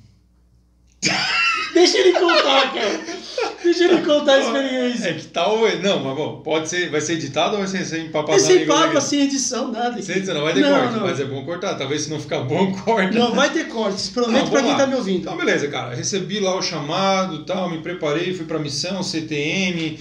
Deixa 1.73 1.97
ele 1.97 2.13
contar, 2.13 2.73
cara. 2.73 3.54
Deixa 3.65 3.83
ele 3.85 4.01
contar 4.01 4.33
a 4.35 4.39
experiência. 4.39 5.09
É 5.09 5.13
que 5.13 5.25
tal. 5.27 5.57
Não, 5.81 6.03
mas 6.03 6.15
bom, 6.15 6.41
pode 6.43 6.69
ser. 6.69 6.89
Vai 6.89 7.01
ser 7.01 7.13
editado 7.13 7.53
ou 7.53 7.59
vai 7.59 7.67
ser 7.67 7.83
sem 7.83 8.09
papar 8.09 8.35
Esse 8.37 8.59
papo 8.65 8.97
assim, 8.97 9.21
edição, 9.21 9.71
nada. 9.71 10.01
Sem 10.01 10.17
edição, 10.17 10.35
não 10.35 10.43
vai 10.43 10.53
ter 10.53 10.61
Não, 10.61 10.79
corte, 10.79 10.93
não. 10.93 11.01
mas 11.01 11.19
é 11.19 11.25
bom 11.25 11.43
cortar. 11.43 11.75
Talvez 11.75 12.03
se 12.03 12.09
não 12.09 12.19
ficar 12.19 12.39
bom, 12.41 12.71
corta. 12.85 13.11
Não, 13.11 13.33
vai 13.33 13.51
ter 13.51 13.67
cortes. 13.67 14.09
Prometo 14.09 14.43
Não, 14.43 14.49
pra 14.51 14.61
quem 14.61 14.71
lá. 14.71 14.77
tá 14.77 14.87
me 14.87 14.95
ouvindo. 14.95 15.19
Então, 15.21 15.35
beleza, 15.35 15.67
cara. 15.67 15.95
Recebi 15.95 16.39
lá 16.39 16.55
o 16.55 16.61
chamado 16.61 17.43
tal, 17.45 17.69
me 17.69 17.79
preparei, 17.79 18.33
fui 18.33 18.45
pra 18.45 18.59
missão, 18.59 19.01
CTM. 19.03 19.99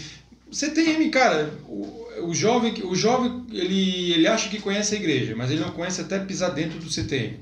CTM, 0.53 1.09
cara, 1.11 1.51
o, 1.69 2.05
o 2.29 2.35
jovem, 2.35 2.73
o 2.85 2.95
jovem 2.95 3.45
ele, 3.53 4.13
ele 4.13 4.27
acha 4.27 4.49
que 4.49 4.61
conhece 4.61 4.95
a 4.95 4.99
igreja, 4.99 5.35
mas 5.37 5.51
ele 5.51 5.61
não 5.61 5.71
conhece 5.71 6.01
até 6.01 6.19
pisar 6.19 6.51
dentro 6.51 6.79
do 6.79 6.89
CTM. 6.91 7.39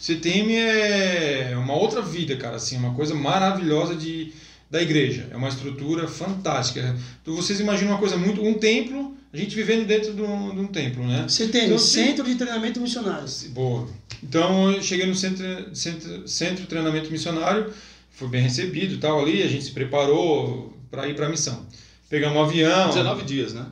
CTM 0.00 0.56
é 0.56 1.54
uma 1.56 1.74
outra 1.74 2.02
vida, 2.02 2.36
cara, 2.36 2.56
assim, 2.56 2.76
uma 2.76 2.92
coisa 2.94 3.14
maravilhosa 3.14 3.94
de, 3.94 4.32
da 4.76 4.82
igreja. 4.82 5.26
É 5.30 5.36
uma 5.36 5.48
estrutura 5.48 6.06
fantástica. 6.06 6.94
Então, 7.22 7.34
vocês 7.34 7.58
imaginam 7.60 7.92
uma 7.92 7.98
coisa 7.98 8.16
muito. 8.16 8.42
Um 8.42 8.54
templo, 8.54 9.16
a 9.32 9.36
gente 9.36 9.54
vivendo 9.54 9.86
dentro 9.86 10.12
de 10.12 10.22
um, 10.22 10.54
de 10.54 10.60
um 10.60 10.66
templo, 10.66 11.06
né? 11.06 11.26
CTM, 11.28 11.66
Então, 11.66 11.78
sim. 11.78 12.04
Centro 12.04 12.24
de 12.24 12.34
Treinamento 12.34 12.80
Missionários. 12.80 13.44
Boa. 13.50 13.88
Então 14.22 14.72
eu 14.72 14.82
cheguei 14.82 15.06
no 15.06 15.14
centro, 15.14 15.74
centro, 15.74 16.26
centro 16.26 16.62
de 16.62 16.68
treinamento 16.68 17.10
missionário, 17.10 17.72
fui 18.10 18.28
bem 18.28 18.42
recebido 18.42 18.94
e 18.94 18.98
tal 18.98 19.20
ali, 19.20 19.42
a 19.42 19.46
gente 19.46 19.64
se 19.64 19.70
preparou 19.72 20.74
para 20.90 21.06
ir 21.06 21.14
para 21.14 21.26
a 21.26 21.28
missão. 21.28 21.66
Pegamos 22.08 22.36
um 22.36 22.42
avião. 22.42 22.88
19 22.88 23.24
dias, 23.24 23.52
né? 23.52 23.66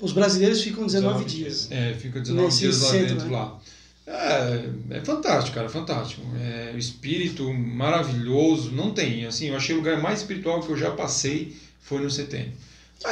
Os 0.00 0.12
brasileiros 0.12 0.62
ficam 0.62 0.84
19, 0.84 1.24
19 1.24 1.36
dias. 1.36 1.68
É, 1.70 1.94
fica 1.94 2.18
19 2.18 2.46
Nesse 2.46 2.60
dias 2.60 2.80
lá 2.82 2.90
centro, 2.90 3.14
dentro 3.14 3.30
né? 3.30 3.36
lá. 3.36 3.60
É, 4.06 4.64
é 4.90 5.00
fantástico, 5.04 5.54
cara, 5.54 5.68
fantástico. 5.68 6.22
É, 6.40 6.72
o 6.74 6.78
espírito 6.78 7.52
maravilhoso, 7.52 8.72
não 8.72 8.90
tem. 8.92 9.24
Assim, 9.26 9.48
eu 9.48 9.56
achei 9.56 9.74
o 9.74 9.78
lugar 9.78 10.00
mais 10.00 10.20
espiritual 10.20 10.60
que 10.60 10.70
eu 10.70 10.76
já 10.76 10.90
passei 10.90 11.56
foi 11.80 12.00
no 12.00 12.10
CTM. 12.10 12.52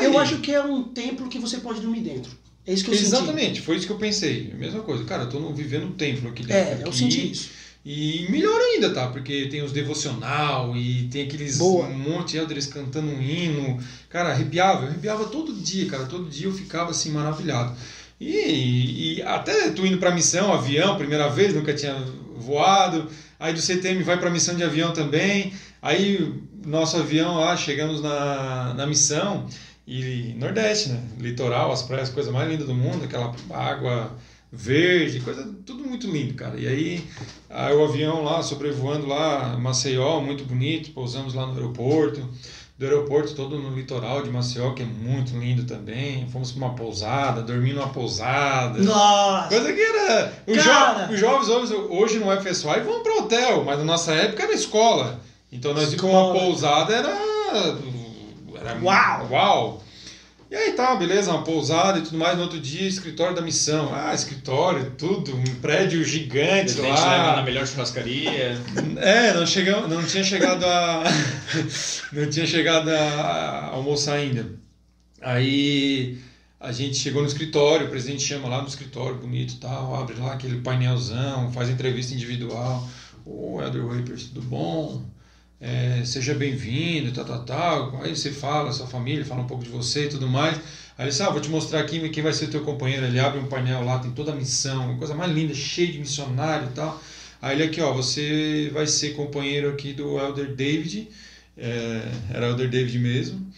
Eu 0.01 0.11
Aí- 0.13 0.17
acho 0.19 0.39
que 0.39 0.53
é 0.53 0.63
um 0.63 0.83
templo 0.85 1.29
que 1.29 1.39
você 1.39 1.59
pode 1.59 1.81
dormir 1.81 2.01
dentro. 2.01 2.31
É 2.67 2.73
isso 2.73 2.85
que 2.85 2.91
eu 2.91 2.95
senti. 2.95 3.07
Exatamente, 3.07 3.61
foi 3.61 3.77
isso 3.77 3.87
que 3.87 3.93
eu 3.93 3.99
pensei. 3.99 4.51
A 4.53 4.57
mesma 4.57 4.81
coisa, 4.83 5.05
cara, 5.05 5.25
eu 5.25 5.29
tô 5.29 5.53
vivendo 5.53 5.87
um 5.87 5.93
templo 5.93 6.29
aqui 6.29 6.45
dentro. 6.45 6.55
É, 6.81 6.83
eu 6.83 6.89
aqui. 6.89 6.99
senti 6.99 7.33
isso. 7.33 7.51
E 7.85 8.27
melhor 8.31 8.61
ainda, 8.61 8.93
tá? 8.93 9.07
Porque 9.09 9.47
tem 9.47 9.63
os 9.63 9.73
devocional 9.73 10.77
e 10.77 11.09
tem 11.11 11.23
aqueles 11.23 11.57
Boa. 11.57 11.87
um 11.87 11.99
monte 11.99 12.33
de 12.33 12.37
elders 12.37 12.67
cantando 12.67 13.09
um 13.09 13.23
hino. 13.23 13.83
Cara, 14.11 14.31
arrepiava, 14.31 14.83
eu 14.85 14.89
arrepiava 14.89 15.25
todo 15.25 15.53
dia, 15.55 15.87
cara. 15.87 16.05
Todo 16.05 16.29
dia 16.29 16.47
eu 16.47 16.53
ficava 16.53 16.91
assim 16.91 17.11
maravilhado. 17.11 17.75
E, 18.21 19.17
e 19.17 19.23
até 19.23 19.71
tu 19.71 19.87
indo 19.87 19.97
pra 19.97 20.11
missão, 20.11 20.53
avião, 20.53 20.97
primeira 20.97 21.29
vez, 21.29 21.55
nunca 21.55 21.73
tinha 21.73 21.95
voado. 22.37 23.09
Aí 23.39 23.55
do 23.55 23.61
CTM 23.61 24.03
vai 24.03 24.19
pra 24.19 24.31
missão 24.31 24.55
de 24.55 24.63
avião 24.63 24.93
também. 24.93 25.55
Aí 25.81 26.35
nosso 26.65 26.99
avião 26.99 27.37
lá, 27.37 27.57
chegamos 27.57 28.03
na, 28.03 28.75
na 28.75 28.87
missão. 28.87 29.47
E 29.87 30.35
Nordeste, 30.39 30.91
né? 30.91 31.03
Litoral, 31.19 31.73
as 31.73 31.83
praias, 31.83 32.11
coisa 32.11 32.31
mais 32.31 32.49
linda 32.49 32.65
do 32.65 32.75
mundo, 32.75 33.05
aquela 33.05 33.35
água 33.51 34.17
verde, 34.53 35.21
coisa 35.21 35.49
tudo 35.65 35.85
muito 35.85 36.09
lindo, 36.09 36.35
cara. 36.35 36.59
E 36.59 36.67
aí, 36.67 37.05
aí 37.49 37.75
o 37.75 37.85
avião 37.85 38.23
lá 38.23 38.43
sobrevoando 38.43 39.07
lá 39.07 39.57
Maceió, 39.57 40.21
muito 40.21 40.45
bonito, 40.45 40.91
pousamos 40.93 41.35
lá 41.35 41.47
no 41.47 41.55
aeroporto. 41.55 42.29
Do 42.81 42.87
aeroporto 42.87 43.35
todo 43.35 43.59
no 43.59 43.77
litoral 43.77 44.23
de 44.23 44.31
Maceió, 44.31 44.73
que 44.73 44.83
é 44.83 44.87
muito 44.87 45.37
lindo 45.39 45.65
também. 45.65 46.27
Fomos 46.31 46.51
para 46.51 46.65
uma 46.65 46.75
pousada, 46.75 47.43
dormi 47.43 47.75
numa 47.75 47.89
pousada. 47.91 48.79
Nossa! 48.83 49.49
Coisa 49.49 49.71
que 49.71 49.81
era. 49.83 50.33
Os, 50.47 50.57
jo- 50.65 51.13
os 51.13 51.21
jovens 51.21 51.49
hoje, 51.51 51.75
hoje 51.91 52.19
não 52.19 52.33
é 52.33 52.37
pessoal 52.37 52.79
e 52.79 52.81
vão 52.81 53.03
para 53.03 53.17
hotel, 53.19 53.65
mas 53.67 53.77
na 53.79 53.85
nossa 53.85 54.15
época 54.15 54.45
era 54.45 54.55
escola. 54.55 55.21
Então 55.53 55.75
nós 55.75 55.93
íamos 55.93 56.01
para 56.01 56.09
uma 56.09 56.33
pousada, 56.33 56.95
era. 56.95 57.09
era 58.59 58.79
Uau! 58.83 59.29
Uau! 59.31 59.83
E 60.51 60.55
aí 60.57 60.73
tá, 60.73 60.97
beleza, 60.97 61.31
uma 61.31 61.45
pousada 61.45 62.01
e 62.01 62.03
tudo 62.03 62.19
mais. 62.19 62.37
No 62.37 62.43
outro 62.43 62.59
dia, 62.59 62.89
escritório 62.89 63.37
da 63.37 63.41
missão. 63.41 63.95
Ah, 63.95 64.13
escritório, 64.13 64.91
tudo, 64.99 65.37
um 65.37 65.45
prédio 65.61 66.03
gigante 66.03 66.73
A 66.73 66.75
gente 66.75 66.83
leva 66.83 66.97
na 66.97 67.35
lá. 67.37 67.43
melhor 67.45 67.65
churrascaria. 67.69 68.59
É, 68.97 69.33
não, 69.33 69.47
chegamos, 69.47 69.89
não 69.89 70.05
tinha 70.05 70.25
chegado 70.25 70.65
a. 70.65 71.05
não 72.13 72.29
tinha 72.29 72.47
chegado 72.49 72.91
a 72.91 73.67
almoçar 73.73 74.15
ainda. 74.15 74.51
Aí 75.23 76.19
a 76.59 76.73
gente 76.73 76.97
chegou 76.97 77.23
no 77.23 77.29
escritório, 77.29 77.87
o 77.87 77.91
presidente 77.91 78.25
chama 78.25 78.49
lá 78.49 78.61
no 78.61 78.67
escritório, 78.67 79.19
bonito 79.19 79.55
e 79.55 79.57
tal, 79.59 79.95
abre 79.95 80.17
lá 80.17 80.33
aquele 80.33 80.61
painelzão, 80.63 81.53
faz 81.53 81.71
entrevista 81.71 82.13
individual. 82.13 82.89
Ô, 83.25 83.63
Elder 83.63 83.87
Wapers, 83.87 84.25
tudo 84.25 84.43
bom? 84.43 85.05
É, 85.61 86.03
seja 86.05 86.35
bem-vindo, 86.35 87.13
tal, 87.13 87.25
tal, 87.25 87.45
tal. 87.45 88.01
Aí 88.03 88.17
você 88.17 88.31
fala, 88.31 88.73
sua 88.73 88.87
família, 88.87 89.25
fala 89.25 89.43
um 89.43 89.47
pouco 89.47 89.63
de 89.63 89.71
você 89.71 90.07
e 90.07 90.09
tudo 90.09 90.27
mais. 90.27 90.57
Aí 90.97 91.05
ele 91.05 91.11
disse, 91.11 91.23
ah, 91.23 91.31
vou 91.31 91.41
te 91.41 91.51
mostrar 91.51 91.81
aqui 91.81 92.09
quem 92.09 92.23
vai 92.23 92.33
ser 92.33 92.47
teu 92.49 92.63
companheiro. 92.63 93.05
Ele 93.05 93.19
abre 93.19 93.39
um 93.39 93.47
painel 93.47 93.85
lá, 93.85 93.99
tem 93.99 94.11
toda 94.11 94.33
a 94.33 94.35
missão, 94.35 94.87
uma 94.87 94.99
coisa 94.99 95.15
mais 95.15 95.31
linda, 95.33 95.53
cheio 95.53 95.93
de 95.93 95.99
missionário 95.99 96.69
e 96.69 96.73
tal. 96.73 97.01
Aí 97.43 97.57
ele 97.57 97.65
aqui, 97.65 97.81
ó, 97.81 97.93
você 97.93 98.71
vai 98.73 98.87
ser 98.87 99.15
companheiro 99.15 99.71
aqui 99.71 99.93
do 99.93 100.19
Elder 100.19 100.55
David, 100.55 101.09
é, 101.57 102.03
era 102.33 102.49
Elder 102.49 102.69
David 102.69 102.99
mesmo, 102.99 103.51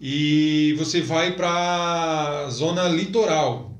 e 0.00 0.74
você 0.76 1.00
vai 1.00 1.32
para 1.32 2.48
zona 2.50 2.88
litoral. 2.88 3.72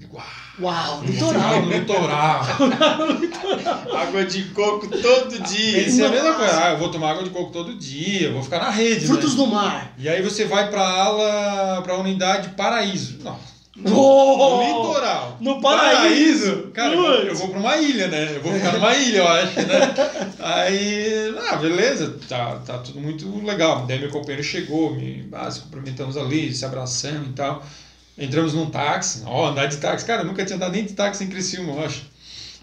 Uau, 0.60 1.00
Você 1.02 1.12
litoral. 1.12 1.40
vai 1.40 1.62
no 1.62 1.70
litoral. 1.70 2.40
Água 3.96 4.24
de 4.24 4.42
coco 4.46 4.88
todo 4.88 5.38
dia. 5.42 5.84
Pensei 5.84 6.04
a 6.04 6.08
mesma 6.08 6.30
Nossa. 6.30 6.38
coisa, 6.40 6.64
ah, 6.64 6.70
eu 6.72 6.78
vou 6.78 6.90
tomar 6.90 7.10
água 7.12 7.22
de 7.24 7.30
coco 7.30 7.52
todo 7.52 7.74
dia, 7.74 8.28
eu 8.28 8.32
vou 8.32 8.42
ficar 8.42 8.58
na 8.58 8.70
rede, 8.70 9.06
Frutos 9.06 9.36
né? 9.36 9.36
do 9.36 9.46
mar. 9.46 9.94
E 9.98 10.08
aí 10.08 10.20
você 10.22 10.44
vai 10.46 10.68
para 10.68 10.82
a 10.82 11.02
ala, 11.04 11.82
para 11.82 11.92
a 11.94 11.98
unidade 11.98 12.50
Paraíso. 12.50 13.18
Não, 13.22 13.38
Oh! 13.84 14.56
no 14.56 14.88
litoral. 14.88 15.36
No 15.40 15.60
paraíso. 15.60 16.70
Cara, 16.74 16.94
eu 16.94 17.00
vou, 17.00 17.10
eu 17.12 17.34
vou 17.36 17.48
pra 17.50 17.60
uma 17.60 17.76
ilha, 17.76 18.08
né? 18.08 18.32
Eu 18.34 18.42
vou 18.42 18.52
ficar 18.52 18.72
numa 18.72 18.92
ilha, 18.96 19.18
eu 19.18 19.28
acho, 19.28 19.60
né? 19.60 19.94
Aí, 20.40 21.34
ah, 21.48 21.54
beleza, 21.56 22.16
tá, 22.28 22.56
tá 22.66 22.78
tudo 22.78 23.00
muito 23.00 23.44
legal. 23.46 23.84
Daí 23.86 24.00
meu 24.00 24.10
companheiro 24.10 24.42
chegou, 24.42 24.92
me, 24.96 25.28
ah, 25.32 25.48
se 25.48 25.60
cumprimentamos 25.60 26.16
ali, 26.16 26.52
se 26.52 26.64
abraçamos 26.64 27.28
e 27.28 27.32
tal. 27.32 27.62
Entramos 28.18 28.52
num 28.52 28.68
táxi, 28.68 29.22
ó, 29.24 29.48
andar 29.48 29.66
de 29.66 29.76
táxi. 29.76 30.04
Cara, 30.04 30.24
nunca 30.24 30.44
tinha 30.44 30.56
andado 30.56 30.72
nem 30.72 30.84
de 30.84 30.92
táxi 30.92 31.22
em 31.22 31.28
Criciúma, 31.28 31.72
eu 31.72 31.84
acho. 31.84 32.02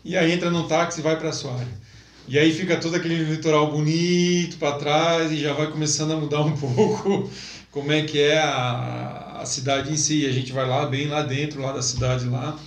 E 0.04 0.18
aí 0.18 0.32
entra 0.34 0.52
num 0.52 0.68
táxi 0.68 1.00
e 1.00 1.04
vai 1.04 1.18
pra 1.18 1.32
sua 1.32 1.54
área. 1.54 1.86
E 2.28 2.38
aí 2.38 2.52
fica 2.52 2.76
todo 2.76 2.96
aquele 2.96 3.24
litoral 3.24 3.72
bonito 3.72 4.58
para 4.58 4.78
trás 4.78 5.32
e 5.32 5.38
já 5.38 5.54
vai 5.54 5.68
começando 5.72 6.12
a 6.12 6.18
mudar 6.18 6.41
um 6.46 6.58
pouco 6.58 7.30
como 7.72 7.91
é 7.91 8.02
que 8.02 8.20
é 8.20 8.38
a, 8.38 9.39
a 9.41 9.46
cidade 9.46 9.91
em 9.91 9.96
si. 9.96 10.26
A 10.26 10.32
gente 10.32 10.52
vai 10.52 10.68
lá, 10.68 10.86
bem 10.88 11.08
lá 11.08 11.22
dentro, 11.22 11.62
lá 11.62 11.72
da 11.72 11.82
cidade 11.82 12.26
lá, 12.26 12.60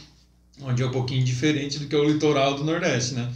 onde 0.63 0.83
é 0.83 0.87
um 0.87 0.91
pouquinho 0.91 1.23
diferente 1.23 1.79
do 1.79 1.87
que 1.87 1.95
é 1.95 1.99
o 1.99 2.05
litoral 2.05 2.55
do 2.55 2.65
Nordeste, 2.65 3.15
né? 3.15 3.29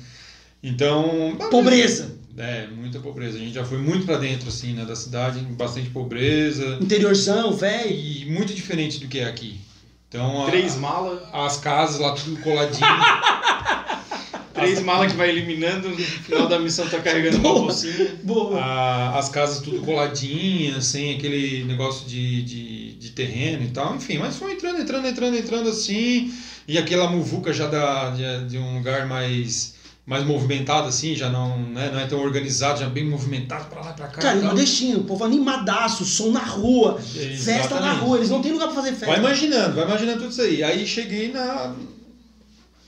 Então... 0.63 1.37
Pobreza. 1.51 2.22
É, 2.37 2.67
muita 2.67 2.99
pobreza. 2.99 3.37
A 3.37 3.41
gente 3.41 3.53
já 3.55 3.65
foi 3.65 3.79
muito 3.79 4.07
para 4.07 4.17
dentro, 4.17 4.49
assim, 4.49 4.73
né, 4.73 4.85
da 4.85 4.97
cidade, 4.97 5.41
bastante 5.41 5.91
pobreza 5.91 6.79
Interiorzão, 6.81 7.53
velho. 7.53 7.91
e 7.91 8.25
muito 8.31 8.55
diferente 8.55 8.99
do 8.99 9.07
que 9.09 9.19
é 9.19 9.25
aqui. 9.27 9.61
Então, 10.09 10.43
a- 10.43 10.47
Três 10.47 10.77
malas. 10.77 11.21
as 11.33 11.57
casas 11.59 12.01
lá 12.01 12.13
tudo 12.13 12.37
coladinho. 12.41 12.87
Três 14.55 14.81
malas 14.83 15.11
que 15.11 15.17
vai 15.19 15.31
eliminando. 15.31 15.89
No 15.89 15.97
final 15.97 16.47
da 16.47 16.59
missão 16.59 16.87
tá 16.89 17.01
carregando 17.01 17.39
uma 17.39 17.43
Boa. 17.53 17.61
bolsinha. 17.63 18.17
Boa. 18.23 18.61
A- 18.61 19.19
as 19.19 19.29
casas 19.29 19.61
tudo 19.61 19.81
coladinhas, 19.81 20.85
sem 20.87 21.15
aquele 21.17 21.65
negócio 21.65 22.07
de, 22.07 22.43
de, 22.43 22.93
de 22.95 23.11
terreno 23.11 23.65
e 23.65 23.69
tal, 23.69 23.97
enfim, 23.97 24.19
mas 24.19 24.37
foi 24.37 24.53
entrando, 24.53 24.81
entrando, 24.81 25.07
entrando, 25.09 25.37
entrando 25.37 25.69
assim, 25.71 26.33
e 26.69 26.77
aquela 26.79 27.11
muvuca 27.11 27.53
já 27.53 27.67
da, 27.67 28.11
de, 28.11 28.49
de 28.51 28.59
um 28.59 28.77
lugar 28.77 29.07
mais, 29.07 29.72
mais 30.05 30.25
movimentado 30.25 30.89
assim, 30.89 31.15
já 31.15 31.29
não, 31.29 31.57
né, 31.57 31.91
não 31.93 32.01
é 32.01 32.07
tão 32.07 32.19
organizado, 32.19 32.81
já 32.81 32.89
bem 32.89 33.09
movimentado 33.09 33.67
pra 33.67 33.81
lá 33.83 33.91
e 33.93 33.95
pra 33.95 34.09
cá. 34.09 34.21
Cara, 34.21 34.41
nordestino, 34.41 35.01
o 35.01 35.05
povo 35.05 35.25
animadaço, 35.25 36.05
som 36.05 36.31
na 36.31 36.41
rua, 36.41 36.99
festa 37.01 37.53
na 37.53 37.59
Exatamente. 37.59 38.01
rua, 38.01 38.17
eles 38.17 38.31
não 38.31 38.43
tem 38.43 38.53
lugar 38.53 38.67
pra 38.67 38.77
fazer 38.77 38.91
festa. 38.91 39.07
Vai 39.07 39.19
imaginando, 39.19 39.77
vai 39.77 39.85
imaginando 39.85 40.19
tudo 40.19 40.31
isso 40.31 40.43
aí. 40.43 40.63
Aí 40.63 40.87
cheguei 40.87 41.31
na. 41.33 41.73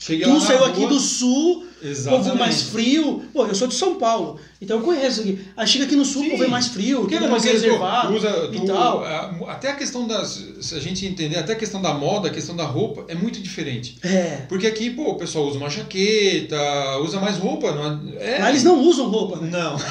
Cheguei 0.05 0.27
Tu 0.27 0.39
saiu 0.39 0.59
rua, 0.59 0.67
aqui 0.67 0.85
do 0.85 0.99
sul, 0.99 1.65
Exatamente. 1.81 2.27
povo 2.27 2.37
mais 2.39 2.61
frio. 2.61 3.23
Pô, 3.33 3.47
eu 3.47 3.55
sou 3.55 3.67
de 3.67 3.73
São 3.73 3.95
Paulo, 3.95 4.39
então 4.61 4.77
eu 4.77 4.83
conheço 4.83 5.21
aqui. 5.21 5.39
Aí 5.57 5.65
chega 5.65 5.85
aqui 5.85 5.95
no 5.95 6.05
sul, 6.05 6.21
Sim. 6.23 6.29
povo 6.29 6.43
é 6.43 6.47
mais 6.47 6.67
frio, 6.67 6.99
Porque 6.99 7.15
tudo 7.17 7.27
mais 7.31 7.41
porque 7.43 7.57
tu 7.57 7.61
reservado 7.63 8.13
usa, 8.13 8.49
e 8.53 8.59
tu- 8.59 8.65
tal. 8.67 9.03
até 9.47 9.71
a 9.71 9.75
questão 9.75 10.05
das. 10.05 10.43
Se 10.61 10.75
a 10.75 10.79
gente 10.79 11.07
entender, 11.07 11.37
até 11.37 11.53
a 11.53 11.55
questão 11.55 11.81
da 11.81 11.91
moda, 11.93 12.27
a 12.27 12.31
questão 12.31 12.55
da 12.55 12.65
roupa 12.65 13.05
é 13.07 13.15
muito 13.15 13.41
diferente. 13.41 13.97
É. 14.03 14.43
Porque 14.47 14.67
aqui, 14.67 14.91
pô, 14.91 15.09
o 15.11 15.15
pessoal 15.15 15.45
usa 15.47 15.57
uma 15.57 15.71
jaqueta, 15.71 16.55
usa 17.01 17.19
mais 17.19 17.37
roupa. 17.37 17.71
Não 17.71 17.99
é? 18.19 18.37
Lá 18.39 18.49
eles 18.49 18.63
não 18.63 18.79
usam 18.79 19.07
roupa, 19.09 19.37
né? 19.37 19.49
Não. 19.51 19.75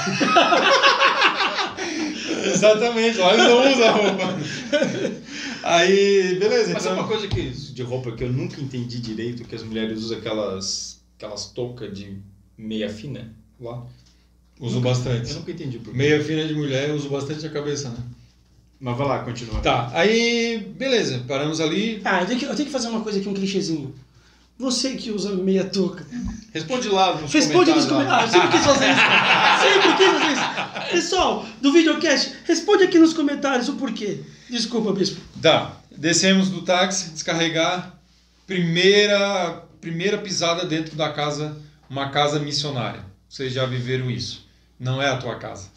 Exatamente, 2.46 3.18
lá 3.18 3.34
eles 3.34 3.46
não 3.46 3.72
usam 3.72 3.92
roupa. 3.96 4.34
Aí, 5.66 6.36
beleza, 6.38 6.72
Mas 6.74 6.84
é 6.84 6.90
então. 6.90 6.98
uma 7.00 7.08
coisa 7.08 7.26
que, 7.26 7.42
de 7.50 7.82
roupa 7.82 8.12
que 8.12 8.22
eu 8.22 8.30
nunca 8.30 8.60
entendi 8.60 9.00
direito, 9.00 9.44
que 9.44 9.54
as 9.54 9.62
mulheres 9.62 9.98
usam 10.00 10.18
aquelas, 10.18 11.00
aquelas 11.16 11.46
toucas 11.46 11.90
de 11.96 12.18
meia 12.58 12.90
fina 12.90 13.32
lá. 13.58 13.82
Uso 14.60 14.76
Eu 14.76 14.80
bastante. 14.82 15.32
nunca 15.32 15.50
entendi 15.50 15.78
por 15.78 15.90
quê. 15.92 15.96
Meia 15.96 16.22
fina 16.22 16.46
de 16.46 16.54
mulher, 16.54 16.92
uso 16.92 17.08
bastante 17.08 17.46
a 17.46 17.50
cabeça, 17.50 17.88
né? 17.88 17.96
Mas 18.78 18.96
vai 18.98 19.06
lá, 19.08 19.18
continua. 19.20 19.60
Tá, 19.60 19.90
aí, 19.94 20.58
beleza, 20.76 21.24
paramos 21.26 21.60
ali. 21.60 22.00
Ah, 22.04 22.20
eu 22.20 22.26
tenho, 22.26 22.38
que, 22.40 22.44
eu 22.44 22.54
tenho 22.54 22.66
que 22.66 22.72
fazer 22.72 22.88
uma 22.88 23.00
coisa 23.00 23.18
aqui, 23.18 23.28
um 23.28 23.34
clichêzinho. 23.34 23.94
Você 24.58 24.94
que 24.94 25.10
usa 25.10 25.34
meia 25.34 25.64
touca. 25.64 26.06
Responde 26.52 26.88
lá 26.88 27.18
nos 27.20 27.32
Responde 27.32 27.72
nos 27.72 27.86
comentários. 27.86 28.30
comentários. 28.30 28.34
Ah, 28.34 28.36
eu 28.36 28.42
sempre 28.42 28.58
quis 28.58 28.66
fazer 28.66 28.90
isso. 28.90 29.72
Sempre 29.72 29.96
quis 29.96 30.06
fazer 30.06 30.32
isso. 30.32 30.90
Pessoal, 30.92 31.46
do 31.62 31.72
videocast, 31.72 32.32
responde 32.44 32.84
aqui 32.84 32.98
nos 32.98 33.14
comentários 33.14 33.68
o 33.68 33.72
porquê. 33.74 34.20
Desculpa, 34.48 34.92
bispo. 34.92 35.20
Tá, 35.40 35.76
descemos 35.96 36.50
do 36.50 36.62
táxi, 36.62 37.10
descarregar. 37.10 37.98
Primeira, 38.46 39.62
primeira 39.80 40.18
pisada 40.18 40.66
dentro 40.66 40.96
da 40.96 41.10
casa, 41.12 41.56
uma 41.88 42.10
casa 42.10 42.38
missionária. 42.38 43.04
Vocês 43.28 43.52
já 43.52 43.64
viveram 43.66 44.10
isso. 44.10 44.46
Não 44.78 45.00
é 45.00 45.08
a 45.08 45.16
tua 45.16 45.36
casa. 45.36 45.68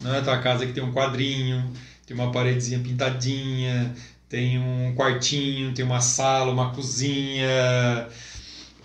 Não 0.00 0.14
é 0.14 0.18
a 0.18 0.22
tua 0.22 0.38
casa 0.38 0.66
que 0.66 0.72
tem 0.72 0.82
um 0.82 0.92
quadrinho, 0.92 1.72
tem 2.06 2.16
uma 2.16 2.30
paredezinha 2.32 2.80
pintadinha, 2.80 3.94
tem 4.28 4.58
um 4.58 4.94
quartinho, 4.94 5.74
tem 5.74 5.84
uma 5.84 6.00
sala, 6.00 6.52
uma 6.52 6.72
cozinha. 6.72 8.08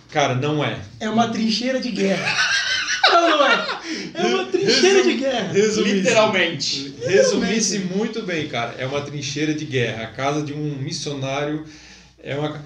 Cara, 0.10 0.36
não 0.36 0.64
é. 0.64 0.80
É 1.00 1.10
uma 1.10 1.28
trincheira 1.28 1.80
de 1.80 1.92
guerra. 1.92 2.26
Não, 3.12 3.30
não 3.30 3.48
é. 3.48 3.68
É 4.14 4.26
uma 4.36 4.46
trincheira 4.46 5.04
de 5.04 5.14
guerra. 5.16 5.52
Resumisse. 5.54 5.96
Literalmente. 5.96 6.96
Resumisse 7.06 7.80
muito 7.80 8.22
bem, 8.24 8.48
cara. 8.48 8.76
É 8.78 8.86
uma 8.88 9.02
trincheira 9.02 9.54
de 9.54 9.66
guerra. 9.66 10.04
A 10.04 10.08
casa 10.08 10.42
de 10.44 10.54
um 10.54 10.78
missionário 10.78 11.66
é 12.22 12.36
uma. 12.38 12.64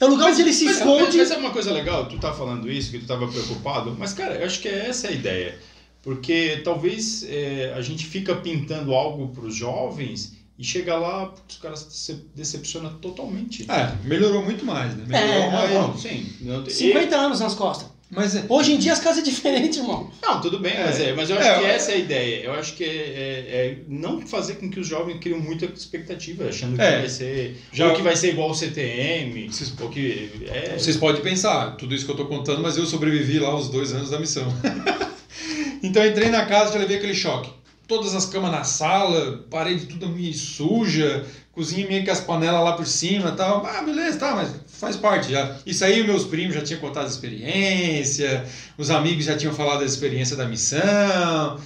É 0.00 0.04
o 0.04 0.08
lugar 0.08 0.30
onde 0.30 0.40
ele 0.42 0.52
se 0.52 0.64
Mas, 0.64 0.76
esconde. 0.78 1.16
mas 1.16 1.30
é 1.30 1.36
uma 1.36 1.50
coisa 1.50 1.72
legal, 1.72 2.06
tu 2.06 2.18
tá 2.18 2.32
falando 2.32 2.70
isso, 2.70 2.90
que 2.90 2.98
tu 2.98 3.06
tava 3.06 3.26
preocupado, 3.28 3.94
mas 3.98 4.12
cara, 4.12 4.34
eu 4.34 4.44
acho 4.46 4.60
que 4.60 4.68
é 4.68 4.86
essa 4.88 5.08
a 5.08 5.10
ideia. 5.12 5.56
Porque 6.02 6.60
talvez 6.64 7.24
é, 7.28 7.72
a 7.76 7.80
gente 7.80 8.04
fica 8.04 8.34
pintando 8.34 8.92
algo 8.92 9.28
para 9.28 9.44
os 9.46 9.54
jovens 9.54 10.34
e 10.58 10.64
chega 10.64 10.96
lá, 10.96 11.32
os 11.48 11.56
caras 11.56 11.86
se 11.90 12.12
decepcionam 12.34 12.92
totalmente. 12.98 13.64
É, 13.70 13.92
melhorou 14.06 14.42
muito 14.44 14.64
mais, 14.66 14.94
né? 14.94 15.04
Melhorou 15.06 15.42
É, 15.44 15.50
mais. 15.50 15.70
Não, 15.72 15.96
sim. 15.96 16.26
Não, 16.42 16.62
e- 16.66 16.70
50 16.70 17.16
anos 17.16 17.40
nas 17.40 17.54
costas. 17.54 17.88
Mas 18.10 18.36
é. 18.36 18.44
Hoje 18.48 18.72
em 18.72 18.78
dia 18.78 18.92
as 18.92 19.00
casas 19.00 19.20
é 19.20 19.22
diferente, 19.22 19.78
irmão. 19.78 20.08
não, 20.22 20.40
tudo 20.40 20.60
bem, 20.60 20.72
É. 20.72 20.84
mas, 20.84 21.00
é, 21.00 21.12
mas 21.14 21.30
eu 21.30 21.36
acho 21.38 21.48
É, 21.48 21.58
que 21.58 21.64
essa 21.64 21.90
é 21.90 21.94
a 21.94 21.98
ideia. 21.98 22.44
Eu 22.44 22.52
acho 22.52 22.74
que 22.74 22.84
é, 22.84 22.88
é- 22.88 23.56
é 23.56 23.78
não 23.88 24.20
fazer 24.26 24.54
com 24.54 24.70
que 24.70 24.78
os 24.78 24.86
jovens 24.86 25.18
criem 25.20 25.40
muita 25.40 25.64
expectativa, 25.64 26.44
achando 26.48 26.76
que 26.76 26.82
É. 26.82 26.98
vai 27.00 27.08
ser. 27.08 27.56
Já- 27.72 27.88
Ou 27.88 27.96
que 27.96 28.02
vai 28.02 28.14
ser 28.14 28.28
igual 28.30 28.50
o 28.50 28.54
CTM, 28.54 29.48
Vocês- 29.50 29.72
ou 29.80 29.88
que. 29.88 30.30
É, 30.48 30.74
Vocês 30.78 30.96
podem 30.96 31.22
pensar, 31.22 31.76
tudo 31.76 31.94
isso 31.94 32.04
que 32.04 32.12
eu 32.12 32.16
tô 32.16 32.26
contando, 32.26 32.62
mas 32.62 32.76
eu 32.76 32.86
sobrevivi 32.86 33.38
lá 33.38 33.54
os 33.54 33.68
dois 33.68 33.92
anos 33.92 34.10
da 34.10 34.18
missão. 34.20 34.46
então 35.82 36.02
eu 36.04 36.10
entrei 36.10 36.28
na 36.28 36.44
casa 36.46 36.70
e 36.70 36.72
já 36.74 36.78
levei 36.80 36.98
aquele 36.98 37.14
choque. 37.14 37.50
Todas 37.86 38.14
as 38.14 38.24
camas 38.26 38.50
na 38.50 38.64
sala, 38.64 39.44
parede 39.50 39.86
tudo 39.86 40.08
meio 40.08 40.32
suja, 40.32 41.24
cozinha 41.52 41.86
meio 41.86 42.02
que 42.02 42.10
as 42.10 42.20
panelas 42.20 42.64
lá 42.64 42.72
por 42.72 42.86
cima 42.86 43.32
tal. 43.32 43.64
Ah, 43.66 43.82
beleza, 43.82 44.18
tá, 44.18 44.34
mas 44.34 44.50
faz 44.66 44.96
parte 44.96 45.30
já. 45.32 45.56
Isso 45.66 45.84
aí, 45.84 46.02
meus 46.02 46.24
primos 46.24 46.54
já 46.54 46.62
tinham 46.62 46.80
contado 46.80 47.04
a 47.04 47.08
experiência, 47.08 48.44
os 48.78 48.90
amigos 48.90 49.24
já 49.24 49.36
tinham 49.36 49.52
falado 49.52 49.80
da 49.80 49.84
experiência 49.84 50.34
da 50.36 50.46
missão. 50.46 51.60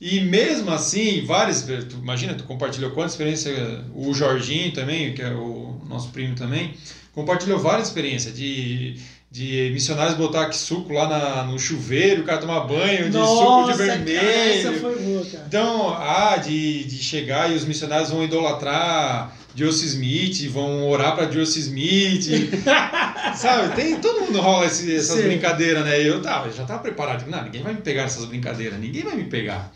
E 0.00 0.20
mesmo 0.20 0.70
assim, 0.70 1.24
várias. 1.24 1.62
Tu, 1.62 1.96
imagina, 1.96 2.34
tu 2.34 2.44
compartilhou 2.44 2.92
quanta 2.92 3.10
experiência. 3.10 3.84
O 3.94 4.14
Jorginho 4.14 4.72
também, 4.72 5.12
que 5.12 5.22
é 5.22 5.30
o 5.30 5.80
nosso 5.88 6.10
primo 6.10 6.36
também, 6.36 6.74
compartilhou 7.12 7.58
várias 7.58 7.88
experiências 7.88 8.36
de, 8.36 8.96
de 9.30 9.70
missionários 9.74 10.16
botar 10.16 10.42
aqui 10.42 10.56
suco 10.56 10.92
lá 10.92 11.06
na- 11.06 11.44
no 11.44 11.58
chuveiro, 11.58 12.22
o 12.22 12.24
cara 12.24 12.38
tomar 12.38 12.60
banho 12.60 13.10
de 13.10 13.18
suco 13.18 13.70
de 13.70 13.76
vermelho. 13.76 14.20
cara, 14.20 14.54
essa 14.54 14.72
foi 14.74 14.98
boa, 14.98 15.24
cara. 15.26 15.44
Então, 15.46 15.88
ah, 15.94 16.36
de, 16.38 16.84
de 16.84 16.96
chegar 17.02 17.52
e 17.52 17.54
os 17.54 17.64
missionários 17.66 18.08
vão 18.10 18.24
idolatrar 18.24 19.36
Joseph 19.54 19.88
Smith, 19.88 20.48
vão 20.50 20.88
orar 20.88 21.14
para 21.14 21.30
Joseph 21.30 21.64
Smith. 21.64 22.26
Sabe, 23.36 23.74
tem, 23.76 24.00
todo 24.00 24.22
mundo 24.22 24.40
rola 24.40 24.66
esse- 24.66 24.94
essas 24.96 25.16
Sim. 25.20 25.24
brincadeiras, 25.26 25.84
né? 25.84 26.00
Eu, 26.00 26.22
tava, 26.22 26.50
já 26.50 26.64
tava 26.64 26.80
preparado. 26.80 27.28
Não, 27.28 27.44
ninguém 27.44 27.62
vai 27.62 27.74
me 27.74 27.80
pegar 27.82 28.04
nessas 28.04 28.24
brincadeiras, 28.24 28.78
ninguém 28.80 29.02
vai 29.04 29.14
me 29.14 29.24
pegar. 29.24 29.72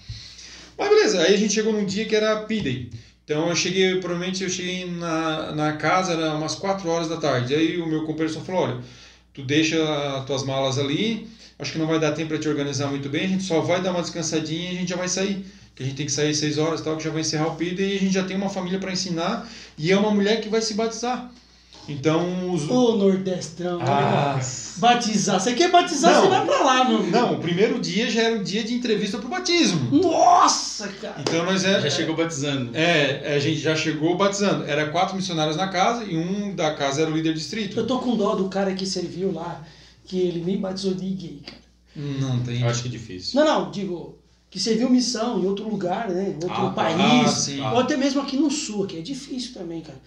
Mas 0.79 0.89
beleza, 0.89 1.21
aí 1.23 1.35
a 1.35 1.39
gente 1.39 1.53
chegou 1.53 1.73
num 1.73 1.85
dia 1.85 2.07
que 2.07 2.17
era 2.17 2.37
P-Day. 2.37 2.91
Então 3.25 3.49
eu 3.49 3.55
cheguei, 3.57 3.97
provavelmente 3.97 4.43
eu 4.43 4.49
cheguei 4.51 4.91
na, 4.91 5.53
na 5.53 5.73
casa, 5.75 6.13
era 6.15 6.35
umas 6.35 6.55
4 6.55 6.89
horas 6.89 7.09
da 7.09 7.17
tarde. 7.19 7.55
Aí 7.55 7.79
o 7.79 7.87
meu 7.87 8.01
companheiro 8.05 8.33
só 8.33 8.41
falou, 8.41 8.63
olha, 8.63 8.79
tu 9.35 9.43
deixa 9.43 9.77
as 10.19 10.25
tuas 10.25 10.43
malas 10.45 10.79
ali, 10.79 11.29
acho 11.59 11.73
que 11.73 11.79
não 11.79 11.87
vai 11.87 11.99
dar 11.99 12.13
tempo 12.13 12.29
para 12.29 12.39
te 12.39 12.49
organizar 12.49 12.89
muito 12.89 13.09
bem, 13.09 13.25
a 13.25 13.29
gente 13.29 13.45
só 13.45 13.61
vai 13.61 13.81
dar 13.81 13.93
uma 13.93 14.03
descansadinha 14.03 14.73
e 14.73 14.77
a 14.77 14.81
gente 14.81 14.89
já 14.89 14.97
vai 14.97 15.09
sair. 15.09 15.45
que 15.75 15.83
a 15.83 15.87
gente 15.87 15.97
tem 15.97 16.07
que 16.07 16.13
sair 16.13 16.31
às 16.31 16.37
6 16.37 16.59
horas 16.59 16.81
tal, 16.83 16.97
que 16.97 17.05
já 17.05 17.11
vai 17.11 17.23
encerrar 17.23 17.49
o 17.49 17.57
PID 17.57 17.81
e 17.81 17.97
a 17.97 18.01
gente 18.01 18.13
já 18.13 18.25
tem 18.25 18.37
uma 18.37 18.51
família 18.51 18.79
para 18.79 18.93
ensinar 18.93 19.49
e 19.79 19.91
é 19.91 19.97
uma 19.97 20.11
mulher 20.11 20.41
que 20.41 20.49
vai 20.49 20.61
se 20.61 20.75
batizar. 20.75 21.33
Então, 21.89 22.53
os... 22.53 22.71
Ô, 22.71 22.97
Nordestão. 22.97 23.81
Ah. 23.83 24.39
Batizar. 24.77 25.41
Você 25.41 25.53
quer 25.53 25.71
batizar, 25.71 26.15
Não. 26.15 26.23
você 26.23 26.29
vai 26.29 26.47
pra 26.47 26.61
lá, 26.63 26.85
meu. 26.85 27.03
Não, 27.09 27.35
o 27.35 27.39
primeiro 27.41 27.79
dia 27.81 28.09
já 28.09 28.23
era 28.23 28.37
o 28.41 28.45
dia 28.45 28.63
de 28.63 28.73
entrevista 28.75 29.19
pro 29.19 29.29
batismo. 29.29 29.91
Nossa, 29.91 30.89
cara. 30.89 31.17
Então 31.21 31.45
nós 31.45 31.65
é, 31.65 31.81
Já 31.81 31.91
chegou 31.91 32.15
batizando. 32.17 32.71
É, 32.75 33.35
a 33.35 33.39
gente 33.39 33.59
já 33.59 33.75
chegou 33.75 34.17
batizando. 34.17 34.65
Era 34.65 34.91
quatro 34.91 35.17
missionários 35.17 35.57
na 35.57 35.69
casa 35.69 36.05
e 36.05 36.17
um 36.17 36.55
da 36.55 36.75
casa 36.75 37.03
era 37.03 37.11
o 37.11 37.15
líder 37.15 37.35
distrito. 37.35 37.79
Eu 37.79 37.87
tô 37.87 37.99
com 37.99 38.17
dó 38.17 38.35
do 38.37 38.49
cara 38.49 38.73
que 38.75 38.87
serviu 38.87 39.33
lá, 39.33 39.63
que 40.05 40.19
ele 40.19 40.41
nem 40.45 40.59
batizou 40.61 40.95
ninguém, 40.95 41.41
cara. 41.45 41.63
Não 41.95 42.41
tem. 42.41 42.63
Eu 42.63 42.69
acho 42.69 42.83
que 42.83 42.89
é 42.89 42.93
difícil. 42.93 43.39
Não, 43.39 43.47
não, 43.65 43.71
digo, 43.71 44.19
que 44.49 44.59
serviu 44.61 44.89
missão 44.89 45.41
em 45.43 45.47
outro 45.47 45.69
lugar, 45.69 46.09
né? 46.09 46.31
Em 46.31 46.35
outro 46.35 46.67
Ah, 46.67 46.71
país. 46.71 46.97
ah, 47.01 47.29
sim. 47.29 47.61
Ou 47.61 47.81
até 47.81 47.97
mesmo 47.97 48.21
aqui 48.23 48.37
no 48.37 48.51
sul, 48.51 48.87
que 48.87 48.97
é 48.99 49.01
difícil 49.03 49.53
também, 49.53 49.81
cara. 49.83 49.99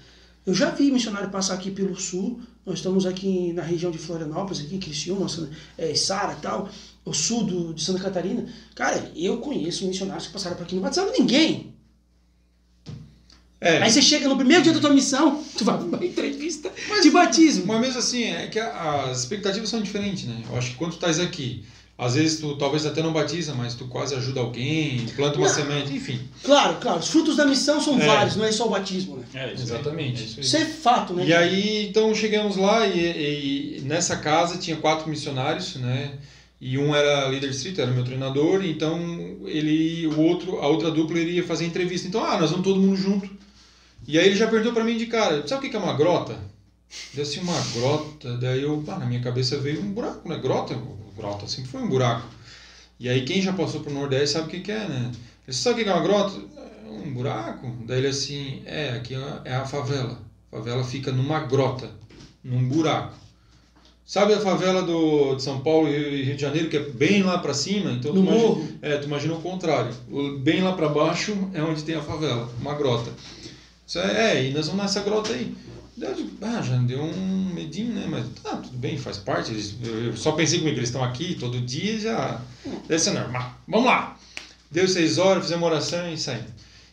Eu 0.45 0.53
já 0.53 0.69
vi 0.69 0.91
missionário 0.91 1.29
passar 1.29 1.55
aqui 1.55 1.71
pelo 1.71 1.99
sul. 1.99 2.39
Nós 2.65 2.75
estamos 2.75 3.05
aqui 3.05 3.51
na 3.53 3.61
região 3.61 3.91
de 3.91 3.97
Florianópolis, 3.97 4.59
aqui 4.59 4.75
em 4.75 4.79
Criciúma, 4.79 5.27
é, 5.77 5.93
Sara 5.95 6.33
e 6.33 6.41
tal, 6.41 6.69
o 7.03 7.13
sul 7.13 7.43
do, 7.43 7.73
de 7.73 7.83
Santa 7.83 8.01
Catarina. 8.01 8.45
Cara, 8.75 9.11
eu 9.15 9.37
conheço 9.37 9.87
missionários 9.87 10.27
que 10.27 10.33
passaram 10.33 10.55
por 10.55 10.63
aqui 10.63 10.75
não 10.75 10.81
batizaram 10.81 11.11
ninguém. 11.11 11.73
É, 13.61 13.81
Aí 13.81 13.89
você 13.89 14.01
chega 14.01 14.27
no 14.27 14.35
primeiro 14.35 14.61
dia 14.61 14.73
da 14.73 14.79
tua 14.79 14.93
missão, 14.93 15.43
tu 15.57 15.63
vai 15.63 15.77
pra 15.77 15.85
uma 15.85 16.05
entrevista 16.05 16.71
de 17.01 17.09
batismo. 17.09 17.65
mas 17.65 17.81
mesmo 17.81 17.99
assim, 17.99 18.25
é 18.25 18.47
que 18.47 18.59
as 18.59 19.19
expectativas 19.19 19.69
são 19.69 19.81
diferentes, 19.81 20.25
né? 20.25 20.43
Eu 20.47 20.57
acho 20.57 20.71
que 20.71 20.77
quando 20.77 20.91
tu 20.91 20.95
estás 20.95 21.19
aqui, 21.19 21.63
às 21.97 22.15
vezes 22.15 22.39
tu 22.41 22.57
talvez 22.57 22.85
até 22.85 23.01
não 23.01 23.13
batiza, 23.13 23.53
mas 23.53 23.73
tu 23.73 23.85
quase 23.87 24.13
ajuda 24.15 24.41
alguém, 24.41 25.05
planta 25.15 25.37
uma 25.37 25.47
Não. 25.47 25.53
semente, 25.53 25.93
enfim. 25.93 26.19
Claro, 26.43 26.77
claro, 26.81 26.99
os 26.99 27.07
frutos 27.07 27.35
da 27.37 27.45
missão 27.45 27.79
são 27.81 27.99
É. 28.01 28.05
vários, 28.05 28.35
não 28.35 28.43
é 28.45 28.51
só 28.51 28.65
o 28.67 28.69
batismo, 28.69 29.17
né? 29.17 29.25
É 29.33 29.53
isso. 29.53 29.63
Exatamente. 29.63 30.21
É 30.21 30.25
isso. 30.25 30.39
Isso 30.41 30.57
é 30.57 30.65
fato, 30.65 31.13
né? 31.13 31.25
E 31.25 31.33
aí, 31.33 31.87
então 31.87 32.13
chegamos 32.13 32.57
lá 32.57 32.85
e, 32.85 33.77
e 33.77 33.81
nessa 33.83 34.17
casa 34.17 34.57
tinha 34.57 34.75
quatro 34.77 35.09
missionários, 35.09 35.75
né? 35.75 36.13
E 36.59 36.77
um 36.77 36.95
era 36.95 37.27
líder 37.29 37.49
distrito, 37.49 37.79
era 37.81 37.91
meu 37.91 38.03
treinador, 38.03 38.63
então 38.65 38.97
ele, 39.45 40.07
o 40.07 40.19
outro, 40.19 40.59
a 40.59 40.67
outra 40.67 40.89
dupla 40.89 41.19
iria 41.19 41.43
fazer 41.43 41.65
entrevista. 41.65 42.07
Então, 42.07 42.23
ah, 42.25 42.37
nós 42.39 42.49
vamos 42.49 42.65
todo 42.65 42.79
mundo 42.79 42.95
junto. 42.95 43.29
E 44.07 44.17
aí 44.17 44.27
ele 44.27 44.35
já 44.35 44.47
perguntou 44.47 44.73
pra 44.73 44.83
mim 44.83 44.97
de 44.97 45.05
cara, 45.05 45.45
sabe 45.47 45.59
o 45.59 45.61
que 45.63 45.69
que 45.69 45.75
é 45.75 45.79
uma 45.79 45.93
grota? 45.93 46.37
Deu 47.13 47.23
assim, 47.23 47.39
uma 47.41 47.59
grota, 47.73 48.37
daí 48.37 48.61
eu, 48.63 48.81
pá, 48.85 48.97
na 48.97 49.05
minha 49.05 49.19
cabeça 49.21 49.57
veio 49.57 49.81
um 49.81 49.91
buraco, 49.91 50.27
né? 50.29 50.37
Grota, 50.37 50.75
grota 51.15 51.47
sempre 51.47 51.71
foi 51.71 51.81
um 51.81 51.89
buraco. 51.89 52.27
E 52.99 53.09
aí 53.09 53.23
quem 53.25 53.41
já 53.41 53.53
passou 53.53 53.81
pro 53.81 53.93
Nordeste 53.93 54.29
sabe 54.33 54.47
o 54.47 54.49
que 54.49 54.59
que 54.61 54.71
é, 54.71 54.87
né? 54.87 55.11
Ele 55.47 55.55
sabe 55.55 55.81
o 55.81 55.83
que 55.83 55.89
é 55.89 55.93
uma 55.93 56.01
grota? 56.03 56.39
"É 56.57 56.89
Um 56.89 57.13
buraco? 57.13 57.67
Daí 57.85 57.97
ele 57.99 58.07
assim, 58.07 58.61
é, 58.65 58.91
aqui 58.91 59.15
é 59.43 59.55
a 59.55 59.65
favela. 59.65 60.19
A 60.51 60.57
favela 60.57 60.83
fica 60.83 61.11
numa 61.11 61.39
grota, 61.41 61.89
num 62.43 62.67
buraco. 62.67 63.13
Sabe 64.05 64.33
a 64.33 64.39
favela 64.39 64.83
do, 64.83 65.33
de 65.35 65.41
São 65.41 65.61
Paulo 65.61 65.87
e 65.89 66.23
Rio 66.23 66.35
de 66.35 66.41
Janeiro, 66.41 66.69
que 66.69 66.77
é 66.77 66.79
bem 66.79 67.23
lá 67.23 67.39
pra 67.39 67.53
cima? 67.55 67.91
Então 67.91 68.13
No 68.13 68.21
tu 68.21 68.27
imagina, 68.27 68.47
morro. 68.47 68.69
é, 68.81 68.97
tu 68.97 69.05
imagina 69.07 69.33
o 69.33 69.41
contrário. 69.41 69.91
O- 70.11 70.37
bem 70.37 70.61
lá 70.61 70.73
pra 70.73 70.87
baixo 70.89 71.35
é 71.53 71.61
onde 71.63 71.83
tem 71.83 71.95
a 71.95 72.01
favela, 72.01 72.47
uma 72.61 72.75
grota. 72.75 73.11
Isso 73.85 73.97
é, 73.99 74.37
é, 74.37 74.45
e 74.45 74.53
nós 74.53 74.67
vamos 74.67 74.83
nessa 74.83 75.01
grota 75.01 75.33
aí. 75.33 75.53
Daí 75.97 76.09
eu 76.09 76.15
digo, 76.15 76.37
ah, 76.41 76.61
já 76.61 76.75
deu 76.77 77.01
um 77.01 77.53
medinho, 77.53 77.93
né? 77.93 78.05
Mas 78.09 78.25
tá, 78.43 78.57
tudo 78.57 78.77
bem, 78.77 78.97
faz 78.97 79.17
parte. 79.17 79.51
Eles, 79.51 79.75
eu, 79.81 80.05
eu 80.07 80.17
só 80.17 80.33
pensei 80.33 80.59
comigo, 80.59 80.77
eles 80.77 80.89
estão 80.89 81.03
aqui 81.03 81.35
todo 81.35 81.59
dia, 81.61 81.97
já 81.97 82.41
deve 82.87 82.99
ser 82.99 83.11
normal. 83.11 83.53
Vamos 83.67 83.85
lá! 83.85 84.17
Deu 84.69 84.87
seis 84.87 85.17
horas, 85.17 85.43
fizemos 85.43 85.63
uma 85.63 85.71
oração 85.71 86.11
e 86.11 86.17
saímos. 86.17 86.51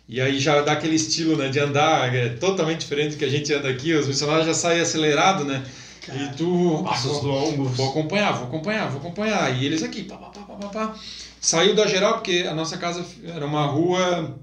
E 0.09 0.21
aí 0.21 0.39
já 0.39 0.61
dá 0.61 0.73
aquele 0.73 0.95
estilo, 0.95 1.37
né, 1.37 1.49
de 1.49 1.59
andar, 1.59 2.15
é 2.15 2.29
totalmente 2.31 2.81
diferente 2.81 3.13
do 3.13 3.19
que 3.19 3.25
a 3.25 3.29
gente 3.29 3.53
anda 3.53 3.69
aqui. 3.69 3.93
Os 3.93 4.07
missionários 4.07 4.47
já 4.47 4.55
saem 4.55 4.81
acelerados, 4.81 5.47
né? 5.47 5.65
E 6.09 6.37
tu... 6.37 6.83
Passos 6.85 7.23
vou, 7.23 7.33
longos. 7.33 7.77
vou 7.77 7.91
acompanhar, 7.91 8.33
vou 8.33 8.47
acompanhar, 8.47 8.89
vou 8.89 9.01
acompanhar. 9.01 9.57
E 9.57 9.65
eles 9.65 9.83
aqui, 9.83 10.05
pá, 10.05 10.17
pá, 10.17 10.31
pá, 10.31 10.55
pá, 10.55 10.69
pá. 10.69 10.95
Saiu 11.41 11.75
da 11.75 11.87
geral, 11.87 12.15
porque 12.15 12.47
a 12.49 12.55
nossa 12.55 12.77
casa 12.77 13.05
era 13.25 13.47
uma 13.47 13.67
rua 13.67 14.39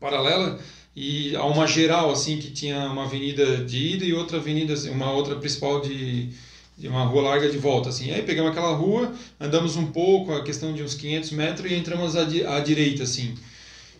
paralela 0.00 0.58
e 0.96 1.34
há 1.34 1.44
uma 1.44 1.66
geral, 1.66 2.10
assim, 2.10 2.38
que 2.38 2.50
tinha 2.50 2.88
uma 2.88 3.04
avenida 3.04 3.64
de 3.64 3.94
ida 3.94 4.04
e 4.04 4.12
outra 4.12 4.38
avenida, 4.38 4.74
assim, 4.74 4.90
uma 4.90 5.10
outra 5.12 5.34
principal 5.36 5.80
de, 5.80 6.28
de 6.78 6.86
uma 6.88 7.02
rua 7.04 7.22
larga 7.22 7.48
de 7.48 7.56
volta, 7.58 7.88
assim. 7.88 8.10
Aí 8.12 8.22
pegamos 8.22 8.50
aquela 8.52 8.72
rua, 8.72 9.12
andamos 9.40 9.76
um 9.76 9.86
pouco, 9.86 10.32
a 10.32 10.42
questão 10.44 10.72
de 10.72 10.82
uns 10.82 10.94
500 10.94 11.30
metros 11.32 11.70
e 11.70 11.74
entramos 11.74 12.14
à, 12.16 12.24
di- 12.24 12.44
à 12.44 12.60
direita, 12.60 13.02
assim. 13.02 13.34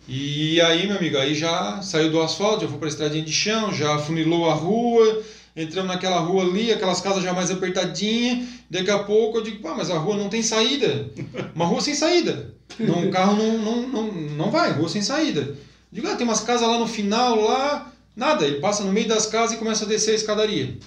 E 0.07 0.61
aí, 0.61 0.85
meu 0.87 0.97
amigo, 0.97 1.17
aí 1.17 1.33
já 1.33 1.81
saiu 1.81 2.11
do 2.11 2.21
asfalto, 2.21 2.61
já 2.61 2.67
foi 2.67 2.77
para 2.77 2.87
a 2.87 2.89
estradinha 2.89 3.23
de 3.23 3.33
chão, 3.33 3.73
já 3.73 3.97
funilou 3.97 4.47
a 4.49 4.53
rua, 4.53 5.21
entramos 5.55 5.91
naquela 5.91 6.19
rua 6.19 6.43
ali, 6.43 6.71
aquelas 6.71 7.01
casas 7.01 7.23
já 7.23 7.33
mais 7.33 7.49
apertadinhas. 7.49 8.45
Daqui 8.69 8.91
a 8.91 8.99
pouco 8.99 9.37
eu 9.39 9.41
digo, 9.41 9.61
pá, 9.61 9.73
mas 9.75 9.89
a 9.89 9.97
rua 9.97 10.15
não 10.15 10.29
tem 10.29 10.43
saída. 10.43 11.09
Uma 11.55 11.65
rua 11.65 11.81
sem 11.81 11.95
saída. 11.95 12.53
Não, 12.79 12.99
um 12.99 13.09
carro 13.09 13.35
não, 13.35 13.57
não, 13.57 13.87
não, 13.87 14.11
não 14.11 14.51
vai, 14.51 14.71
rua 14.71 14.89
sem 14.89 15.01
saída. 15.01 15.55
Digo, 15.95 16.09
ah, 16.09 16.15
tem 16.17 16.27
umas 16.27 16.41
casas 16.41 16.67
lá 16.67 16.77
no 16.77 16.89
final, 16.89 17.39
lá. 17.39 17.89
Nada, 18.13 18.45
ele 18.45 18.59
passa 18.59 18.83
no 18.83 18.91
meio 18.91 19.07
das 19.07 19.27
casas 19.27 19.55
e 19.55 19.57
começa 19.57 19.85
a 19.85 19.87
descer 19.87 20.11
a 20.11 20.15
escadaria. 20.15 20.77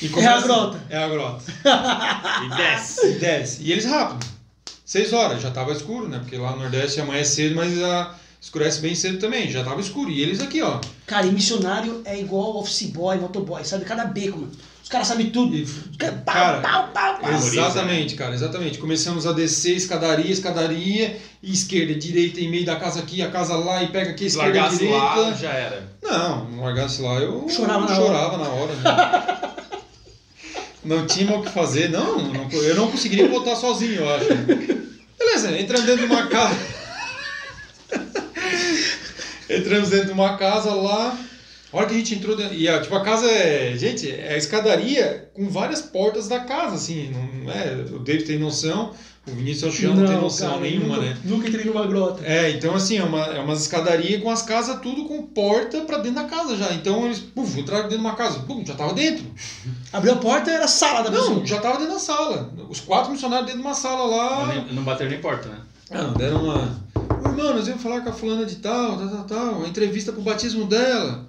E 0.00 0.26
a 0.26 0.40
grota. 0.40 0.82
É 0.88 0.96
a 0.96 1.06
grota. 1.06 1.44
E 2.46 2.56
desce. 2.56 3.06
E 3.06 3.18
desce. 3.18 3.62
E 3.62 3.70
eles 3.70 3.84
rápido. 3.84 4.26
Seis 4.86 5.12
horas, 5.12 5.42
já 5.42 5.50
estava 5.50 5.72
escuro, 5.72 6.08
né? 6.08 6.18
Porque 6.18 6.38
lá 6.38 6.52
no 6.52 6.60
Nordeste 6.62 6.98
amanhece 6.98 7.34
cedo, 7.34 7.56
mas 7.56 7.78
a... 7.82 8.14
escurece 8.40 8.80
bem 8.80 8.94
cedo 8.94 9.18
também. 9.18 9.50
Já 9.50 9.60
estava 9.60 9.78
escuro. 9.82 10.10
E 10.10 10.22
eles 10.22 10.40
aqui, 10.40 10.62
ó. 10.62 10.80
Cara, 11.06 11.26
e 11.26 11.32
missionário 11.32 12.00
é 12.06 12.18
igual 12.18 12.56
office 12.56 12.84
boy, 12.84 13.18
motoboy, 13.18 13.62
sabe? 13.66 13.84
Cada 13.84 14.06
beco, 14.06 14.38
mano. 14.38 14.52
Os 14.90 14.92
caras 14.92 15.06
sabem 15.06 15.30
tudo. 15.30 15.56
Pau, 16.24 16.34
cara, 16.34 16.58
pau, 16.60 16.88
pau, 16.92 17.18
pau. 17.20 17.30
Memoriza, 17.30 17.60
Exatamente, 17.60 18.16
cara, 18.16 18.34
exatamente. 18.34 18.76
Começamos 18.78 19.24
a 19.24 19.30
descer 19.30 19.76
escadaria, 19.76 20.32
escadaria, 20.32 21.16
e 21.40 21.52
esquerda, 21.52 21.94
direita, 21.94 22.40
em 22.40 22.50
meio 22.50 22.66
da 22.66 22.74
casa 22.74 22.98
aqui, 22.98 23.22
a 23.22 23.30
casa 23.30 23.54
lá, 23.54 23.84
e 23.84 23.88
pega 23.92 24.10
aqui, 24.10 24.28
Se 24.28 24.36
esquerda, 24.36 24.58
largasse 24.62 24.78
direita. 24.78 24.98
lá, 24.98 25.32
já 25.32 25.50
era. 25.52 25.92
Não, 26.02 26.50
não 26.50 26.64
largasse 26.64 27.00
lá, 27.02 27.20
eu 27.20 27.48
Chorava 27.48 27.86
na 27.86 27.94
chorava 27.94 28.36
na 28.36 28.48
hora. 28.48 28.74
né? 28.74 29.50
não 30.82 31.06
tinha 31.06 31.36
o 31.36 31.42
que 31.44 31.50
fazer, 31.52 31.88
não, 31.88 32.18
não- 32.18 32.50
eu 32.50 32.74
não 32.74 32.90
conseguiria 32.90 33.28
voltar 33.28 33.54
sozinho, 33.54 33.94
eu 34.00 34.10
acho. 34.12 34.26
Beleza, 35.16 35.56
entramos 35.56 35.86
dentro 35.86 36.08
de 36.08 36.12
uma 36.12 36.26
casa. 36.26 36.56
Entramos 39.48 39.88
dentro 39.90 40.06
de 40.06 40.12
uma 40.12 40.36
casa 40.36 40.74
lá. 40.74 41.16
A 41.72 41.76
hora 41.76 41.86
que 41.86 41.94
a 41.94 41.98
gente 41.98 42.14
entrou 42.14 42.36
dentro. 42.36 42.54
E 42.54 42.68
a, 42.68 42.80
tipo, 42.80 42.94
a 42.94 43.02
casa 43.02 43.30
é. 43.30 43.76
Gente, 43.76 44.10
é 44.10 44.34
a 44.34 44.36
escadaria 44.36 45.30
com 45.34 45.48
várias 45.48 45.80
portas 45.80 46.28
da 46.28 46.40
casa, 46.40 46.74
assim. 46.74 47.10
Não 47.10 47.30
é, 47.52 47.84
o 47.92 47.98
David 47.98 48.24
tem 48.24 48.38
noção, 48.38 48.92
o 49.26 49.30
Vinícius 49.32 49.72
acho 49.72 49.80
que 49.80 49.86
não, 49.86 50.06
tem 50.06 50.16
noção 50.16 50.50
cara, 50.50 50.60
nenhuma, 50.60 50.96
nunca, 50.96 51.00
né? 51.00 51.18
Nunca 51.24 51.48
entrei 51.48 51.64
numa 51.64 51.86
grota. 51.86 52.24
É, 52.24 52.50
então 52.50 52.74
assim, 52.74 52.98
é 52.98 53.04
uma, 53.04 53.24
é 53.26 53.40
umas 53.40 53.60
escadarias 53.60 54.22
com 54.22 54.30
as 54.30 54.42
casas 54.42 54.80
tudo 54.80 55.04
com 55.04 55.22
porta 55.22 55.80
pra 55.82 55.98
dentro 55.98 56.22
da 56.22 56.28
casa 56.28 56.56
já. 56.56 56.72
Então 56.72 57.04
eles, 57.06 57.18
puf, 57.18 57.58
entraram 57.58 57.84
dentro 57.84 57.98
de 57.98 58.04
uma 58.04 58.14
casa, 58.14 58.40
pum, 58.40 58.64
já 58.64 58.74
tava 58.74 58.94
dentro. 58.94 59.24
Abriu 59.92 60.14
a 60.14 60.16
porta, 60.16 60.50
era 60.50 60.64
a 60.64 60.68
sala 60.68 61.02
da 61.02 61.10
pessoa. 61.10 61.38
Não, 61.38 61.46
já 61.46 61.60
tava 61.60 61.78
dentro 61.78 61.94
da 61.94 62.00
sala. 62.00 62.52
Os 62.68 62.80
quatro 62.80 63.12
missionários 63.12 63.46
dentro 63.46 63.60
de 63.60 63.66
uma 63.66 63.74
sala 63.74 64.04
lá. 64.04 64.54
Não, 64.54 64.74
não 64.74 64.82
bateram 64.82 65.10
nem 65.10 65.20
porta, 65.20 65.48
né? 65.48 65.58
Não, 65.90 66.12
deram 66.14 66.44
uma. 66.44 66.80
Irmão, 67.24 67.54
nós 67.54 67.66
íamos 67.66 67.82
falar 67.82 68.00
com 68.00 68.10
a 68.10 68.12
fulana 68.12 68.46
de 68.46 68.56
tal, 68.56 68.96
tal, 68.96 69.08
tal, 69.08 69.24
tal, 69.24 69.54
uma 69.58 69.68
entrevista 69.68 70.12
pro 70.12 70.22
batismo 70.22 70.64
dela. 70.66 71.28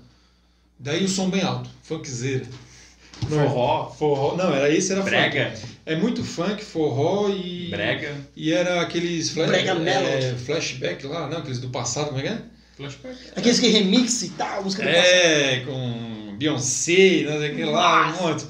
Daí 0.84 1.04
o 1.04 1.08
som 1.08 1.30
bem 1.30 1.42
alto, 1.44 1.70
funkzeira. 1.84 2.46
Forró, 3.30 3.90
Forró. 3.92 4.36
Não, 4.36 4.54
era 4.54 4.68
esse, 4.74 4.92
era 4.92 5.02
funk. 5.02 5.12
brega, 5.12 5.54
É 5.86 5.96
muito 5.96 6.24
funk, 6.24 6.64
forró 6.64 7.30
e. 7.30 7.70
brega, 7.70 8.16
E 8.36 8.52
era 8.52 8.82
aqueles 8.82 9.30
flash, 9.30 9.48
Brega 9.48 9.72
é, 9.72 9.76
melody. 9.80 10.44
flashback 10.44 11.06
lá, 11.06 11.28
não, 11.30 11.38
aqueles 11.38 11.60
do 11.60 11.70
passado, 11.70 12.08
como 12.08 12.20
é 12.20 12.24
que 12.24 12.28
é? 12.30 12.42
flashback. 12.78 13.18
Aqueles 13.36 13.60
que 13.60 13.68
remix 13.68 14.24
e 14.24 14.30
tal, 14.30 14.64
música 14.64 14.82
do 14.84 14.90
passado. 14.90 15.06
É, 15.06 15.60
com 15.60 16.36
Beyoncé, 16.40 17.24
não 17.30 17.38
sei 17.40 17.52
o 17.52 17.56
que 17.56 17.64
lá, 17.66 18.08
um 18.12 18.24
monte. 18.24 18.46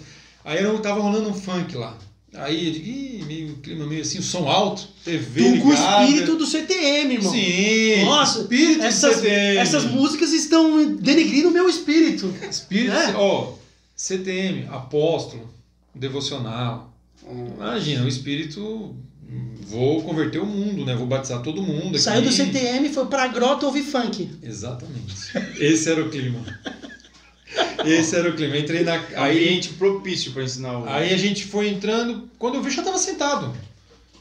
Aí 0.45 0.63
eu 0.63 0.79
tava 0.79 1.01
rolando 1.01 1.29
um 1.29 1.34
funk 1.34 1.75
lá. 1.75 1.97
Aí 2.34 2.67
eu 2.67 2.73
digo, 2.73 2.88
Ih, 2.88 3.23
meio 3.27 3.55
clima 3.57 3.86
meio 3.86 4.01
assim, 4.03 4.19
o 4.19 4.23
som 4.23 4.47
alto, 4.47 4.88
TV 5.03 5.41
Tu 5.57 5.61
com 5.61 5.67
o 5.67 5.71
ligada. 5.71 6.03
espírito 6.05 6.36
do 6.38 6.45
CTM, 6.45 7.13
irmão. 7.15 7.32
Sim, 7.32 8.05
Nossa, 8.05 8.41
espírito 8.41 8.79
do 8.79 8.86
essas, 8.86 9.15
CTM. 9.17 9.57
essas 9.57 9.86
músicas 9.86 10.32
estão 10.32 10.95
denegrindo 10.95 11.49
o 11.49 11.51
meu 11.51 11.67
espírito. 11.67 12.34
Espírito, 12.49 12.93
É. 12.95 13.13
ó, 13.15 13.53
CTM, 13.95 14.65
apóstolo, 14.69 15.49
devocional. 15.93 16.93
Imagina, 17.29 18.05
o 18.05 18.07
espírito, 18.07 18.95
vou 19.67 20.01
converter 20.01 20.39
o 20.41 20.45
mundo, 20.45 20.86
né? 20.86 20.95
Vou 20.95 21.05
batizar 21.07 21.41
todo 21.41 21.61
mundo 21.61 21.89
aqui. 21.89 21.99
Saiu 21.99 22.21
do 22.21 22.32
CTM, 22.32 22.89
foi 22.89 23.05
pra 23.07 23.27
grota 23.27 23.65
ouvir 23.65 23.84
funk. 23.84 24.29
Exatamente. 24.41 25.13
Esse 25.59 25.89
era 25.91 26.01
o 26.03 26.09
clima. 26.09 26.39
Esse 27.86 28.16
era 28.16 28.30
o 28.30 28.36
clima. 28.36 28.58
Entrei 28.58 28.84
na. 28.84 28.93
Aí, 29.16 29.38
Ambiente 29.38 29.70
propício 29.74 30.32
pra 30.32 30.43
ensinar 30.43 30.80
o. 30.80 30.89
aí 30.89 31.14
a 31.14 31.18
gente 31.18 31.45
foi 31.45 31.70
entrando. 31.70 32.30
Quando 32.38 32.56
eu 32.56 32.62
vi, 32.62 32.70
já 32.70 32.84
tava 32.84 32.97
sentado. 32.97 33.54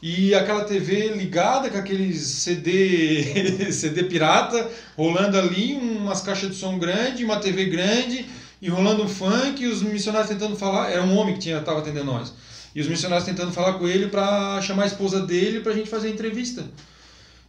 E 0.01 0.33
aquela 0.33 0.63
TV 0.63 1.09
ligada 1.09 1.69
com 1.69 1.77
aqueles 1.77 2.19
CD, 2.41 3.71
CD 3.71 4.03
pirata, 4.03 4.69
rolando 4.97 5.37
ali, 5.37 5.75
umas 5.75 6.21
caixas 6.21 6.49
de 6.49 6.55
som 6.55 6.79
grande, 6.79 7.23
uma 7.23 7.39
TV 7.39 7.65
grande, 7.65 8.25
e 8.59 8.67
rolando 8.67 9.03
um 9.03 9.07
funk, 9.07 9.63
e 9.63 9.67
os 9.67 9.83
missionários 9.83 10.29
tentando 10.29 10.55
falar. 10.55 10.89
Era 10.89 11.03
um 11.03 11.15
homem 11.15 11.35
que 11.35 11.41
tinha 11.41 11.61
tava 11.61 11.79
atendendo 11.79 12.05
nós. 12.05 12.33
E 12.73 12.81
os 12.81 12.87
missionários 12.87 13.27
tentando 13.27 13.51
falar 13.51 13.73
com 13.73 13.87
ele 13.87 14.07
para 14.07 14.59
chamar 14.61 14.83
a 14.83 14.87
esposa 14.87 15.21
dele 15.21 15.59
pra 15.59 15.73
gente 15.73 15.89
fazer 15.89 16.07
a 16.07 16.11
entrevista. 16.11 16.65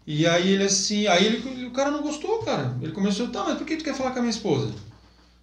E 0.07 0.27
aí 0.27 0.53
ele 0.53 0.65
assim, 0.65 1.07
aí 1.07 1.25
ele, 1.25 1.67
o 1.67 1.71
cara 1.71 1.91
não 1.91 2.03
gostou, 2.03 2.41
cara. 2.41 2.77
Ele 2.83 2.93
começou, 2.93 3.29
tá, 3.29 3.45
mas 3.45 3.57
por 3.57 3.65
que 3.65 3.77
tu 3.77 3.85
quer 3.85 3.95
falar 3.95 4.11
com 4.11 4.19
a 4.19 4.23
minha 4.23 4.33
esposa? 4.33 4.73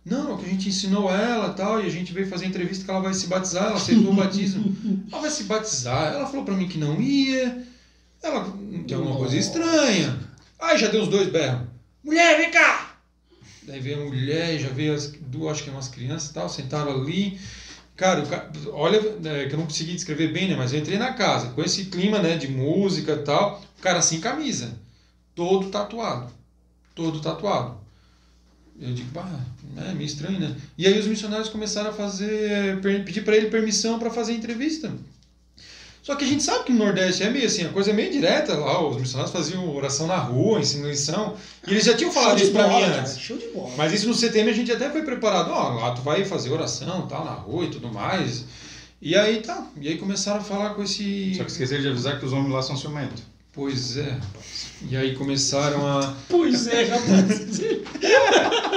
Não, 0.09 0.33
é 0.33 0.37
que 0.37 0.45
a 0.45 0.49
gente 0.49 0.69
ensinou 0.69 1.09
ela 1.09 1.49
tal, 1.53 1.81
e 1.81 1.85
a 1.85 1.89
gente 1.89 2.11
veio 2.11 2.27
fazer 2.27 2.47
entrevista 2.47 2.83
que 2.83 2.89
ela 2.89 2.99
vai 2.99 3.13
se 3.13 3.27
batizar, 3.27 3.65
ela 3.65 3.75
aceitou 3.75 4.11
o 4.11 4.15
batismo. 4.15 4.75
Ela 5.11 5.21
vai 5.21 5.29
se 5.29 5.43
batizar. 5.43 6.13
Ela 6.13 6.25
falou 6.25 6.43
pra 6.43 6.55
mim 6.55 6.67
que 6.67 6.77
não 6.77 6.99
ia. 6.99 7.63
Ela 8.21 8.51
tem 8.87 8.97
alguma 8.97 9.15
coisa 9.15 9.37
estranha. 9.37 10.19
Aí 10.59 10.77
já 10.77 10.87
deu 10.87 11.03
os 11.03 11.07
dois 11.07 11.29
berros. 11.29 11.67
Mulher, 12.03 12.37
vem 12.37 12.51
cá! 12.51 12.97
Daí 13.63 13.79
veio 13.79 14.01
a 14.01 14.05
mulher, 14.05 14.57
já 14.59 14.69
veio 14.69 14.95
as 14.95 15.11
duas, 15.11 15.53
acho 15.53 15.63
que 15.63 15.69
umas 15.69 15.87
crianças 15.87 16.31
e 16.31 16.33
tal, 16.33 16.49
sentaram 16.49 16.91
ali. 16.91 17.39
Cara, 17.95 18.25
cara 18.25 18.51
olha, 18.71 18.97
é, 18.97 19.45
que 19.47 19.53
eu 19.53 19.59
não 19.59 19.65
consegui 19.65 19.93
descrever 19.93 20.31
bem, 20.33 20.47
né? 20.47 20.55
Mas 20.55 20.73
eu 20.73 20.79
entrei 20.79 20.97
na 20.97 21.13
casa 21.13 21.49
com 21.49 21.61
esse 21.61 21.85
clima, 21.85 22.19
né, 22.19 22.35
de 22.35 22.47
música 22.47 23.13
e 23.13 23.23
tal. 23.23 23.61
O 23.77 23.81
cara 23.81 24.01
sem 24.01 24.19
camisa, 24.19 24.73
todo 25.35 25.69
tatuado. 25.69 26.31
Todo 26.95 27.21
tatuado. 27.21 27.77
Eu 28.81 28.93
digo, 28.93 29.09
bah, 29.11 29.27
é 29.77 29.93
meio 29.93 30.05
estranho, 30.05 30.39
né? 30.39 30.55
E 30.77 30.87
aí 30.87 30.97
os 30.97 31.05
missionários 31.05 31.49
começaram 31.49 31.89
a 31.89 31.93
fazer, 31.93 32.79
pedir 33.03 33.25
para 33.25 33.35
ele 33.35 33.47
permissão 33.47 33.99
para 33.99 34.09
fazer 34.09 34.33
entrevista. 34.33 34.91
Só 36.01 36.15
que 36.15 36.23
a 36.23 36.27
gente 36.27 36.41
sabe 36.41 36.63
que 36.63 36.71
no 36.71 36.79
Nordeste 36.79 37.23
é 37.23 37.29
meio 37.29 37.45
assim, 37.45 37.65
a 37.65 37.69
coisa 37.69 37.91
é 37.91 37.93
meio 37.93 38.11
direta 38.11 38.55
lá, 38.55 38.83
os 38.83 38.97
missionários 38.97 39.31
faziam 39.31 39.75
oração 39.75 40.07
na 40.07 40.17
rua, 40.17 40.59
ensinam 40.59 40.89
lição, 40.89 41.35
e 41.67 41.71
eles 41.71 41.83
já 41.83 41.95
tinham 41.95 42.11
falado 42.11 42.41
isso 42.41 42.51
para 42.51 42.67
mim 42.67 42.81
antes. 42.81 43.19
Show 43.19 43.37
de 43.37 43.47
bola. 43.49 43.71
Mas 43.77 43.93
isso 43.93 44.07
no 44.07 44.15
CTM 44.15 44.49
a 44.49 44.53
gente 44.53 44.71
até 44.71 44.89
foi 44.89 45.03
preparado, 45.03 45.51
ó, 45.51 45.73
lá 45.75 45.91
tu 45.91 46.01
vai 46.01 46.23
fazer 46.25 46.49
oração, 46.51 47.05
tal, 47.05 47.25
na 47.25 47.33
rua 47.33 47.65
e 47.65 47.69
tudo 47.69 47.93
mais. 47.93 48.45
E 49.01 49.15
aí 49.15 49.41
tá, 49.41 49.67
e 49.79 49.87
aí 49.87 49.97
começaram 49.97 50.39
a 50.39 50.43
falar 50.43 50.71
com 50.71 50.81
esse... 50.81 51.35
Só 51.35 51.43
que 51.43 51.51
esqueceram 51.51 51.81
de 51.81 51.89
avisar 51.89 52.17
que 52.17 52.25
os 52.25 52.33
homens 52.33 52.53
lá 52.53 52.61
são 52.61 52.75
ciumentos. 52.75 53.21
Pois 53.53 53.97
é, 53.97 54.11
rapaz. 54.11 54.67
E 54.89 54.97
aí 54.97 55.15
começaram 55.15 55.85
a... 55.85 56.15
Pois 56.27 56.65
é, 56.67 56.85
rapaz. 56.85 57.59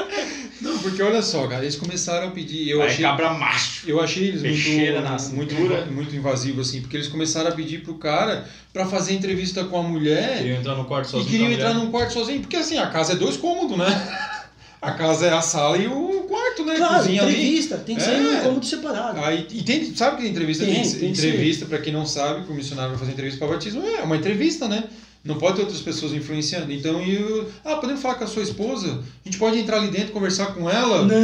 Porque 0.83 1.03
olha 1.03 1.23
só, 1.23 1.47
cara, 1.47 1.63
eles 1.63 1.77
começaram 1.77 2.29
a 2.29 2.31
pedir. 2.31 2.69
Eu 2.69 2.79
Vai 2.79 2.89
achei, 2.89 3.05
cabra 3.05 3.33
macho. 3.35 3.89
eu 3.89 4.01
achei 4.01 4.29
eles 4.29 4.43
Peixeira 4.43 5.01
na 5.01 5.11
muito, 5.11 5.55
cintura. 5.55 5.77
muito, 5.77 5.93
muito 5.93 6.17
invasivo, 6.17 6.61
assim, 6.61 6.81
porque 6.81 6.97
eles 6.97 7.09
começaram 7.09 7.49
a 7.49 7.53
pedir 7.53 7.83
pro 7.83 7.95
cara 7.95 8.47
pra 8.73 8.85
fazer 8.87 9.15
entrevista 9.15 9.65
com 9.65 9.79
a 9.79 9.83
mulher 9.83 10.39
Queriam 10.39 10.59
entrar 10.59 10.75
no 10.75 10.85
quarto 10.85 11.07
e 11.07 11.11
sozinho. 11.11 11.31
queriam 11.31 11.47
com 11.49 11.53
a 11.53 11.57
entrar 11.57 11.75
num 11.75 11.91
quarto 11.91 12.13
sozinho, 12.13 12.41
porque 12.41 12.57
assim, 12.57 12.77
a 12.79 12.87
casa 12.89 13.13
é 13.13 13.17
dois 13.17 13.37
cômodos, 13.37 13.77
né? 13.79 13.87
A 14.83 14.91
casa 14.95 15.27
é 15.27 15.33
a 15.33 15.41
sala 15.41 15.77
e 15.79 15.87
o 15.87 16.25
quarto, 16.29 16.65
né? 16.65 16.75
Claro, 16.77 16.97
Cozinha 16.97 17.23
ali. 17.23 17.31
entrevista, 17.35 17.77
tem 17.79 17.95
que 17.95 18.03
ser 18.03 18.15
É. 18.15 18.19
num 18.19 18.41
cômodo 18.43 18.67
separado. 18.67 19.21
Aí, 19.21 19.47
e 19.53 19.63
tem, 19.63 19.95
sabe 19.95 20.21
que 20.21 20.27
entrevista 20.29 20.65
Tem, 20.65 20.75
tem, 20.83 20.93
tem 20.99 21.11
entrevista, 21.11 21.67
pra 21.67 21.79
quem 21.79 21.93
não 21.93 22.05
sabe, 22.05 22.45
que 22.45 22.51
o 22.51 22.55
missionário 22.57 22.91
vai 22.91 22.99
fazer 22.99 23.13
entrevista 23.13 23.39
para 23.39 23.55
batismo, 23.55 23.81
é 23.87 24.03
uma 24.03 24.17
entrevista, 24.17 24.67
né? 24.67 24.83
Não 25.25 25.37
pode 25.39 25.57
ter 25.57 25.63
outras 25.63 25.81
pessoas 25.81 26.13
influenciando. 26.13 26.73
Então, 26.73 27.01
eu, 27.01 27.51
ah, 27.65 27.77
podemos 27.77 28.03
falar 28.03 28.17
com 28.17 28.25
a 28.25 28.27
sua 28.27 28.43
esposa? 28.43 29.03
A 29.25 29.29
gente 29.29 29.39
pode 29.39 29.59
entrar 29.59 29.77
ali 29.79 29.89
dentro, 29.91 30.13
conversar 30.13 30.47
com 30.55 30.69
ela? 30.69 31.05
Não, 31.05 31.15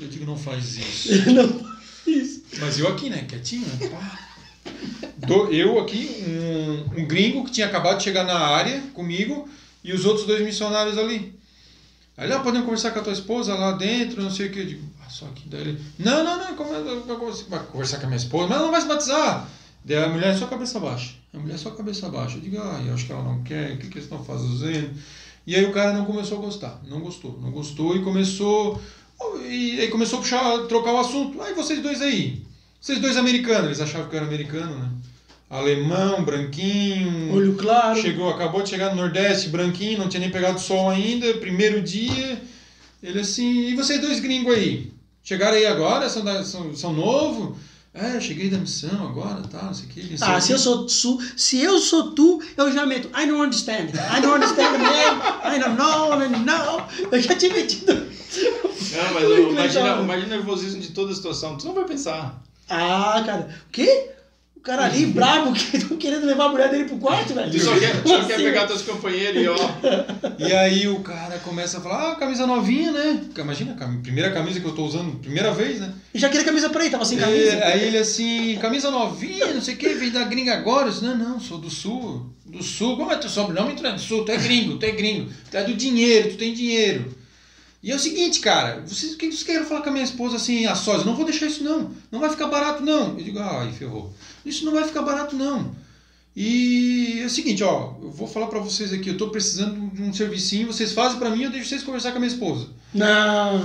Eu 0.00 0.08
digo, 0.08 0.24
não 0.24 0.36
faz 0.36 0.76
isso. 0.78 1.08
não. 1.32 1.70
Isso. 2.06 2.42
Mas 2.60 2.78
eu 2.78 2.86
aqui, 2.88 3.10
né? 3.10 3.24
Quietinho, 3.28 3.66
né? 3.66 3.88
Pá. 3.88 4.18
Do- 5.16 5.52
eu 5.52 5.78
aqui, 5.80 6.24
um, 6.96 7.00
um 7.02 7.06
gringo 7.06 7.44
que 7.44 7.50
tinha 7.50 7.66
acabado 7.66 7.98
de 7.98 8.04
chegar 8.04 8.24
na 8.24 8.38
área 8.38 8.80
comigo 8.94 9.48
e 9.84 9.92
os 9.92 10.04
outros 10.04 10.26
dois 10.26 10.42
missionários 10.44 10.96
ali. 10.96 11.34
Aí 12.16 12.26
ele, 12.26 12.34
ah, 12.34 12.40
podemos 12.40 12.64
conversar 12.66 12.90
com 12.92 13.00
a 13.00 13.02
tua 13.02 13.12
esposa 13.12 13.54
lá 13.54 13.72
dentro, 13.72 14.22
não 14.22 14.30
sei 14.30 14.46
o 14.46 14.50
que. 14.50 14.60
Eu 14.60 14.66
digo, 14.66 14.82
ah, 15.04 15.08
só 15.10 15.26
que 15.34 15.48
daí 15.48 15.60
ele, 15.62 15.80
não, 15.98 16.22
não, 16.24 16.38
não, 16.38 16.54
como 16.56 16.74
é- 16.74 17.36
vai 17.48 17.60
conversar 17.66 17.98
com 17.98 18.04
a 18.04 18.08
minha 18.08 18.16
esposa, 18.18 18.46
mas 18.48 18.56
ela 18.56 18.64
não 18.66 18.72
vai 18.72 18.80
se 18.80 18.86
batizar. 18.88 19.48
Daí 19.84 20.02
a 20.04 20.08
mulher 20.08 20.36
só 20.38 20.46
cabeça 20.46 20.78
baixa. 20.78 21.14
A 21.32 21.38
mulher 21.38 21.58
só 21.58 21.70
cabeça 21.70 22.08
baixa. 22.08 22.36
Eu 22.36 22.40
digo, 22.40 22.58
ah, 22.60 22.82
eu 22.86 22.94
acho 22.94 23.06
que 23.06 23.12
ela 23.12 23.22
não 23.22 23.42
quer, 23.42 23.72
o 23.72 23.78
que, 23.78 23.88
que 23.88 23.94
eles 23.94 24.04
estão 24.04 24.24
fazendo? 24.24 24.90
E 25.46 25.54
aí 25.54 25.64
o 25.64 25.72
cara 25.72 25.92
não 25.92 26.04
começou 26.04 26.38
a 26.38 26.40
gostar, 26.40 26.80
não 26.86 27.00
gostou, 27.00 27.38
não 27.40 27.50
gostou 27.50 27.96
e 27.96 28.02
começou. 28.02 28.80
E 29.48 29.80
aí 29.80 29.88
começou 29.88 30.18
a 30.18 30.22
puxar, 30.22 30.58
trocar 30.66 30.92
o 30.92 30.98
assunto. 30.98 31.40
Aí 31.40 31.54
vocês 31.54 31.80
dois 31.82 32.02
aí, 32.02 32.42
vocês 32.80 32.98
dois 32.98 33.16
americanos, 33.16 33.66
eles 33.66 33.80
achavam 33.80 34.08
que 34.08 34.14
eu 34.14 34.18
era 34.18 34.26
americano, 34.26 34.78
né? 34.78 34.90
Alemão, 35.48 36.24
branquinho. 36.24 37.34
Olho 37.34 37.56
claro. 37.56 38.00
Chegou, 38.00 38.30
acabou 38.30 38.62
de 38.62 38.68
chegar 38.68 38.90
no 38.90 39.02
Nordeste, 39.02 39.48
branquinho, 39.48 39.98
não 39.98 40.08
tinha 40.08 40.20
nem 40.20 40.30
pegado 40.30 40.60
sol 40.60 40.90
ainda, 40.90 41.34
primeiro 41.34 41.82
dia. 41.82 42.40
Ele 43.02 43.20
assim, 43.20 43.68
e 43.68 43.74
vocês 43.74 44.00
dois 44.00 44.20
gringos 44.20 44.54
aí? 44.54 44.92
Chegaram 45.22 45.56
aí 45.56 45.66
agora? 45.66 46.08
São, 46.08 46.24
da, 46.24 46.44
são, 46.44 46.74
são 46.74 46.92
novo? 46.92 47.56
É, 47.92 48.14
eu 48.16 48.20
cheguei 48.20 48.48
da 48.48 48.56
missão 48.58 49.04
agora, 49.08 49.42
tá, 49.50 49.62
não 49.64 49.74
sei 49.74 49.86
o 49.86 49.88
que. 49.88 50.02
não 50.10 50.16
sei 50.16 50.28
Ah, 50.28 50.40
se 50.40 50.52
eu 50.52 50.58
sou 50.58 50.88
su, 50.88 51.18
se 51.36 51.60
eu 51.60 51.78
sou 51.80 52.12
tu, 52.12 52.40
eu 52.56 52.72
já 52.72 52.86
meto. 52.86 53.08
I 53.08 53.26
don't 53.26 53.40
understand. 53.44 53.88
I 54.16 54.20
don't 54.20 54.36
understand, 54.36 54.78
man. 54.78 55.52
I 55.54 55.58
don't 55.58 55.76
know, 55.76 56.12
I 56.14 56.28
don't 56.28 56.44
know. 56.44 56.86
Eu 57.10 57.20
já 57.20 57.34
tinha 57.34 57.52
metido. 57.52 57.92
Não, 57.92 59.14
mas 59.14 59.22
eu- 59.24 59.50
imagina, 59.50 59.96
imagina 60.02 60.26
o 60.26 60.30
nervosismo 60.38 60.80
de 60.80 60.90
toda 60.92 61.10
a 61.10 61.14
situação. 61.16 61.56
Tu 61.56 61.66
não 61.66 61.74
vai 61.74 61.84
pensar. 61.84 62.40
Ah, 62.68 63.20
cara. 63.26 63.48
O 63.66 63.72
quê? 63.72 64.10
O 64.60 64.62
cara 64.62 64.84
ali, 64.84 65.06
brabo, 65.12 65.52
que 65.56 65.78
tô 65.78 65.96
querendo 65.96 66.26
levar 66.26 66.44
a 66.44 66.48
mulher 66.50 66.68
dele 66.68 66.84
pro 66.84 66.98
quarto, 66.98 67.32
velho. 67.32 67.48
Ele 67.48 67.58
só 67.58 67.78
quer, 67.78 68.06
só 68.06 68.18
Assim, 68.18 68.28
quer 68.28 68.36
pegar 68.36 68.66
teus 68.66 68.82
companheiros 68.82 69.42
e 69.42 69.48
ó. 69.48 69.56
E 70.38 70.52
aí 70.52 70.86
o 70.86 71.00
cara 71.00 71.38
começa 71.38 71.78
a 71.78 71.80
falar, 71.80 72.12
ah, 72.12 72.16
camisa 72.16 72.46
novinha, 72.46 72.92
né? 72.92 73.20
Imagina, 73.38 73.74
primeira 74.02 74.30
camisa 74.30 74.60
que 74.60 74.66
eu 74.66 74.74
tô 74.74 74.84
usando, 74.84 75.18
primeira 75.18 75.50
vez, 75.50 75.80
né? 75.80 75.94
E 76.12 76.18
já 76.18 76.28
queria 76.28 76.44
camisa 76.44 76.68
pra 76.68 76.82
ele, 76.82 76.90
tava 76.90 77.06
sem 77.06 77.16
camisa. 77.16 77.52
É, 77.52 77.72
aí 77.72 77.84
ele 77.86 77.96
assim, 77.96 78.58
camisa 78.60 78.90
novinha, 78.90 79.54
não 79.54 79.62
sei 79.62 79.74
o 79.74 79.78
que, 79.78 79.94
veio 79.94 80.12
da 80.12 80.24
gringa 80.24 80.52
agora. 80.52 80.88
Eu 80.88 80.92
disse, 80.92 81.04
não, 81.04 81.16
não, 81.16 81.40
sou 81.40 81.56
do 81.56 81.70
sul. 81.70 82.26
Do 82.44 82.62
sul, 82.62 82.96
como 82.96 83.12
é 83.12 83.16
teu 83.16 83.30
sobrenome? 83.30 83.74
Tu 83.74 83.82
não 83.82 83.90
é 83.90 83.92
do 83.94 84.00
sul, 84.00 84.24
tu 84.24 84.32
é 84.32 84.36
gringo, 84.36 84.76
tu 84.76 84.84
é 84.84 84.90
gringo. 84.90 85.30
Tu 85.50 85.56
é 85.56 85.64
do 85.64 85.72
dinheiro, 85.72 86.30
tu 86.30 86.36
tem 86.36 86.52
dinheiro. 86.52 87.14
E 87.82 87.90
é 87.90 87.94
o 87.94 87.98
seguinte, 87.98 88.40
cara, 88.40 88.82
vocês, 88.86 89.14
o 89.14 89.16
que 89.16 89.26
vocês 89.26 89.42
querem 89.42 89.64
falar 89.64 89.80
com 89.80 89.88
a 89.88 89.92
minha 89.92 90.04
esposa 90.04 90.36
assim, 90.36 90.66
a 90.66 90.74
sós? 90.74 91.00
Eu 91.00 91.06
não 91.06 91.16
vou 91.16 91.24
deixar 91.24 91.46
isso 91.46 91.64
não. 91.64 91.90
Não 92.10 92.20
vai 92.20 92.28
ficar 92.28 92.46
barato 92.48 92.82
não. 92.82 93.18
Eu 93.18 93.24
digo, 93.24 93.38
ai, 93.38 93.72
ferrou. 93.72 94.12
Isso 94.44 94.66
não 94.66 94.72
vai 94.72 94.84
ficar 94.84 95.02
barato 95.02 95.34
não. 95.34 95.74
E 96.36 97.20
é 97.22 97.24
o 97.24 97.30
seguinte, 97.30 97.64
ó, 97.64 97.94
eu 98.00 98.10
vou 98.10 98.28
falar 98.28 98.46
pra 98.46 98.60
vocês 98.60 98.92
aqui, 98.92 99.08
eu 99.08 99.16
tô 99.16 99.30
precisando 99.30 99.90
de 99.94 100.02
um 100.02 100.12
servicinho, 100.12 100.66
vocês 100.66 100.92
fazem 100.92 101.18
pra 101.18 101.30
mim, 101.30 101.42
eu 101.42 101.50
deixo 101.50 101.68
vocês 101.68 101.82
conversar 101.82 102.12
com 102.12 102.18
a 102.18 102.20
minha 102.20 102.32
esposa. 102.32 102.68
Não. 102.94 103.56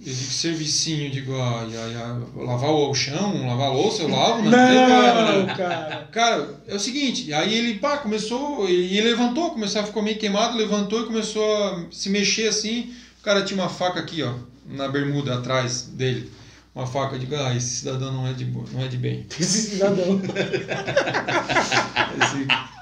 Eu 0.00 0.12
digo, 0.12 0.32
servicinho, 0.32 1.06
eu 1.06 1.10
digo, 1.10 1.34
ai, 1.34 1.68
ai, 1.76 1.94
ai, 1.94 2.44
lavar 2.44 2.70
o 2.70 2.94
chão, 2.94 3.46
lavar 3.46 3.68
a 3.68 3.72
louça, 3.72 4.02
eu 4.02 4.08
lavo, 4.08 4.42
né? 4.42 4.50
Não 4.50 5.46
Não, 5.46 5.54
cara. 5.54 6.08
Cara, 6.12 6.62
é 6.66 6.74
o 6.74 6.80
seguinte, 6.80 7.32
aí 7.32 7.52
ele, 7.54 7.74
pá, 7.74 7.98
começou, 7.98 8.68
e 8.68 9.00
levantou, 9.00 9.50
começou 9.50 9.82
a 9.82 9.84
ficar 9.84 10.02
meio 10.02 10.18
queimado, 10.18 10.56
levantou 10.56 11.02
e 11.02 11.06
começou 11.06 11.64
a 11.64 11.86
se 11.90 12.08
mexer 12.08 12.48
assim. 12.48 12.92
O 13.24 13.30
cara 13.32 13.42
tinha 13.42 13.58
uma 13.58 13.70
faca 13.70 14.00
aqui, 14.00 14.22
ó, 14.22 14.34
na 14.68 14.86
bermuda 14.86 15.32
atrás 15.38 15.84
dele. 15.94 16.30
Uma 16.74 16.86
faca, 16.86 17.18
digo, 17.18 17.34
ah, 17.36 17.56
esse 17.56 17.76
cidadão 17.76 18.12
não 18.12 18.26
é 18.28 18.34
de, 18.34 18.44
boa, 18.44 18.66
não 18.70 18.82
é 18.84 18.86
de 18.86 18.98
bem. 18.98 19.24
Esse 19.40 19.62
cidadão. 19.70 20.20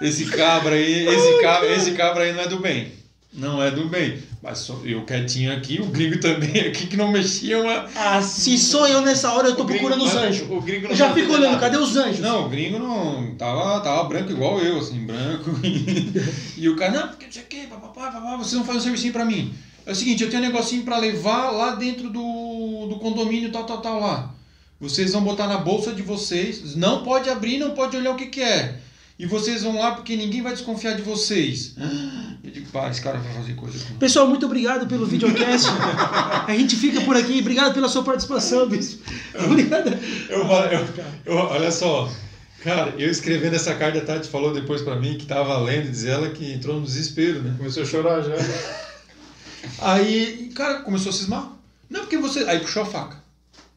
Esse, 0.03 0.25
esse 0.25 0.37
cabra 0.37 0.75
aí, 0.75 1.07
esse 1.07 1.41
cabra, 1.43 1.73
esse 1.73 1.93
cabra 1.93 2.25
aí 2.25 2.33
não 2.33 2.41
é 2.43 2.49
do 2.49 2.59
bem. 2.59 2.93
Não 3.33 3.63
é 3.63 3.71
do 3.71 3.89
bem. 3.89 4.19
Mas 4.43 4.69
eu 4.85 5.05
quietinho 5.05 5.53
aqui, 5.57 5.81
o 5.81 5.87
gringo 5.87 6.19
também 6.19 6.61
aqui 6.67 6.87
que 6.89 6.97
não 6.97 7.13
mexia 7.13 7.61
uma, 7.61 7.87
Ah, 7.95 8.21
se 8.21 8.59
sou 8.59 8.87
eu 8.89 9.01
nessa 9.01 9.33
hora, 9.33 9.49
eu 9.49 9.55
tô 9.57 9.63
gringo- 9.65 9.87
procurando 9.87 10.05
os 10.09 10.15
anjos. 10.17 10.51
O 10.51 10.61
gringo 10.61 10.83
não 10.85 10.91
Eu 10.91 10.97
já 10.97 11.07
sabe 11.09 11.21
fico 11.21 11.33
olhando, 11.35 11.53
nada. 11.53 11.61
cadê 11.61 11.77
os 11.79 11.97
anjos? 11.97 12.19
Não, 12.19 12.47
o 12.47 12.49
gringo 12.49 12.79
não. 12.81 13.35
Tava, 13.37 13.79
tava 13.81 14.05
branco 14.09 14.33
igual 14.33 14.59
eu, 14.59 14.79
assim, 14.81 14.99
branco. 15.07 15.51
E, 16.59 16.69
o 16.69 16.75
cara, 16.77 16.93
não, 16.93 17.09
porque 17.09 17.27
não 17.27 17.33
sei 17.33 17.43
o 17.43 17.47
que, 17.47 17.67
papapá, 17.69 18.11
papapá, 18.11 18.37
vocês 18.37 18.55
vão 18.55 18.65
fazer 18.65 18.79
um 18.79 18.83
servicinho 18.83 19.13
pra 19.13 19.25
mim. 19.25 19.55
É 19.85 19.93
o 19.93 19.95
seguinte, 19.95 20.23
eu 20.23 20.31
tenho 20.31 20.43
um 20.43 20.47
negocinho 20.47 20.85
pra 20.85 20.99
levar 20.99 21.51
lá 21.51 21.75
dentro 21.75 22.09
do, 22.09 22.87
do 22.89 22.97
condomínio 23.01 23.51
tal, 23.51 23.65
tal, 23.65 23.81
tal 23.81 24.01
lá. 24.01 24.35
Vocês 24.81 25.13
vão 25.13 25.23
botar 25.23 25.47
na 25.47 25.59
bolsa 25.59 25.93
de 25.93 26.03
vocês. 26.03 26.75
Não 26.77 27.03
pode 27.03 27.29
abrir, 27.31 27.59
não 27.59 27.71
pode 27.71 27.97
olhar 27.97 28.13
o 28.13 28.17
que, 28.17 28.27
que 28.27 28.41
é. 28.43 28.79
E 29.19 29.27
vocês 29.27 29.63
vão 29.63 29.79
lá 29.79 29.93
porque 29.93 30.17
ninguém 30.17 30.43
vai 30.43 30.53
desconfiar 30.53 30.95
de 30.97 31.03
vocês. 31.03 31.75
Eu 32.43 32.51
digo, 32.51 32.69
pá, 32.73 32.89
esse 32.91 33.01
cara 33.01 33.19
vai 33.19 33.33
fazer 33.35 33.55
coisa 33.55 33.79
comigo. 33.79 33.99
Pessoal, 33.99 34.27
muito 34.27 34.47
obrigado 34.47 34.87
pelo 34.89 35.07
videocast. 35.07 35.67
A 36.49 36.53
gente 36.57 36.75
fica 36.75 37.01
por 37.03 37.17
aqui. 37.17 37.39
Obrigado 37.41 37.73
pela 37.75 37.89
sua 37.89 38.03
participação, 38.03 38.69
bispo. 38.69 39.01
Obrigado. 39.45 39.97
Eu, 40.29 40.41
eu, 40.41 40.89
eu- 41.27 41.37
olha 41.37 41.71
só, 41.71 42.11
cara, 42.65 42.95
eu 42.99 43.09
escrevendo 43.11 43.55
essa 43.55 43.75
carta, 43.75 43.99
a 43.99 44.05
Tati 44.05 44.29
falou 44.29 44.53
depois 44.53 44.83
pra 44.83 44.97
mim 44.97 45.17
que 45.17 45.27
tava 45.27 45.57
lendo, 45.59 45.91
diz 45.91 46.05
ela 46.05 46.31
que 46.31 46.53
entrou 46.53 46.81
no 46.81 46.87
desespero, 46.87 47.43
né? 47.43 47.55
Começou 47.57 47.83
a 47.85 47.87
chorar 47.87 48.23
já. 48.23 48.35
Aí, 49.81 50.51
cara, 50.55 50.81
começou 50.81 51.11
a 51.11 51.13
cismar. 51.13 51.53
Não, 51.89 52.01
porque 52.01 52.19
você. 52.19 52.41
Aí 52.45 52.61
puxou 52.61 52.83
a 52.83 52.87
faca. 52.87 53.23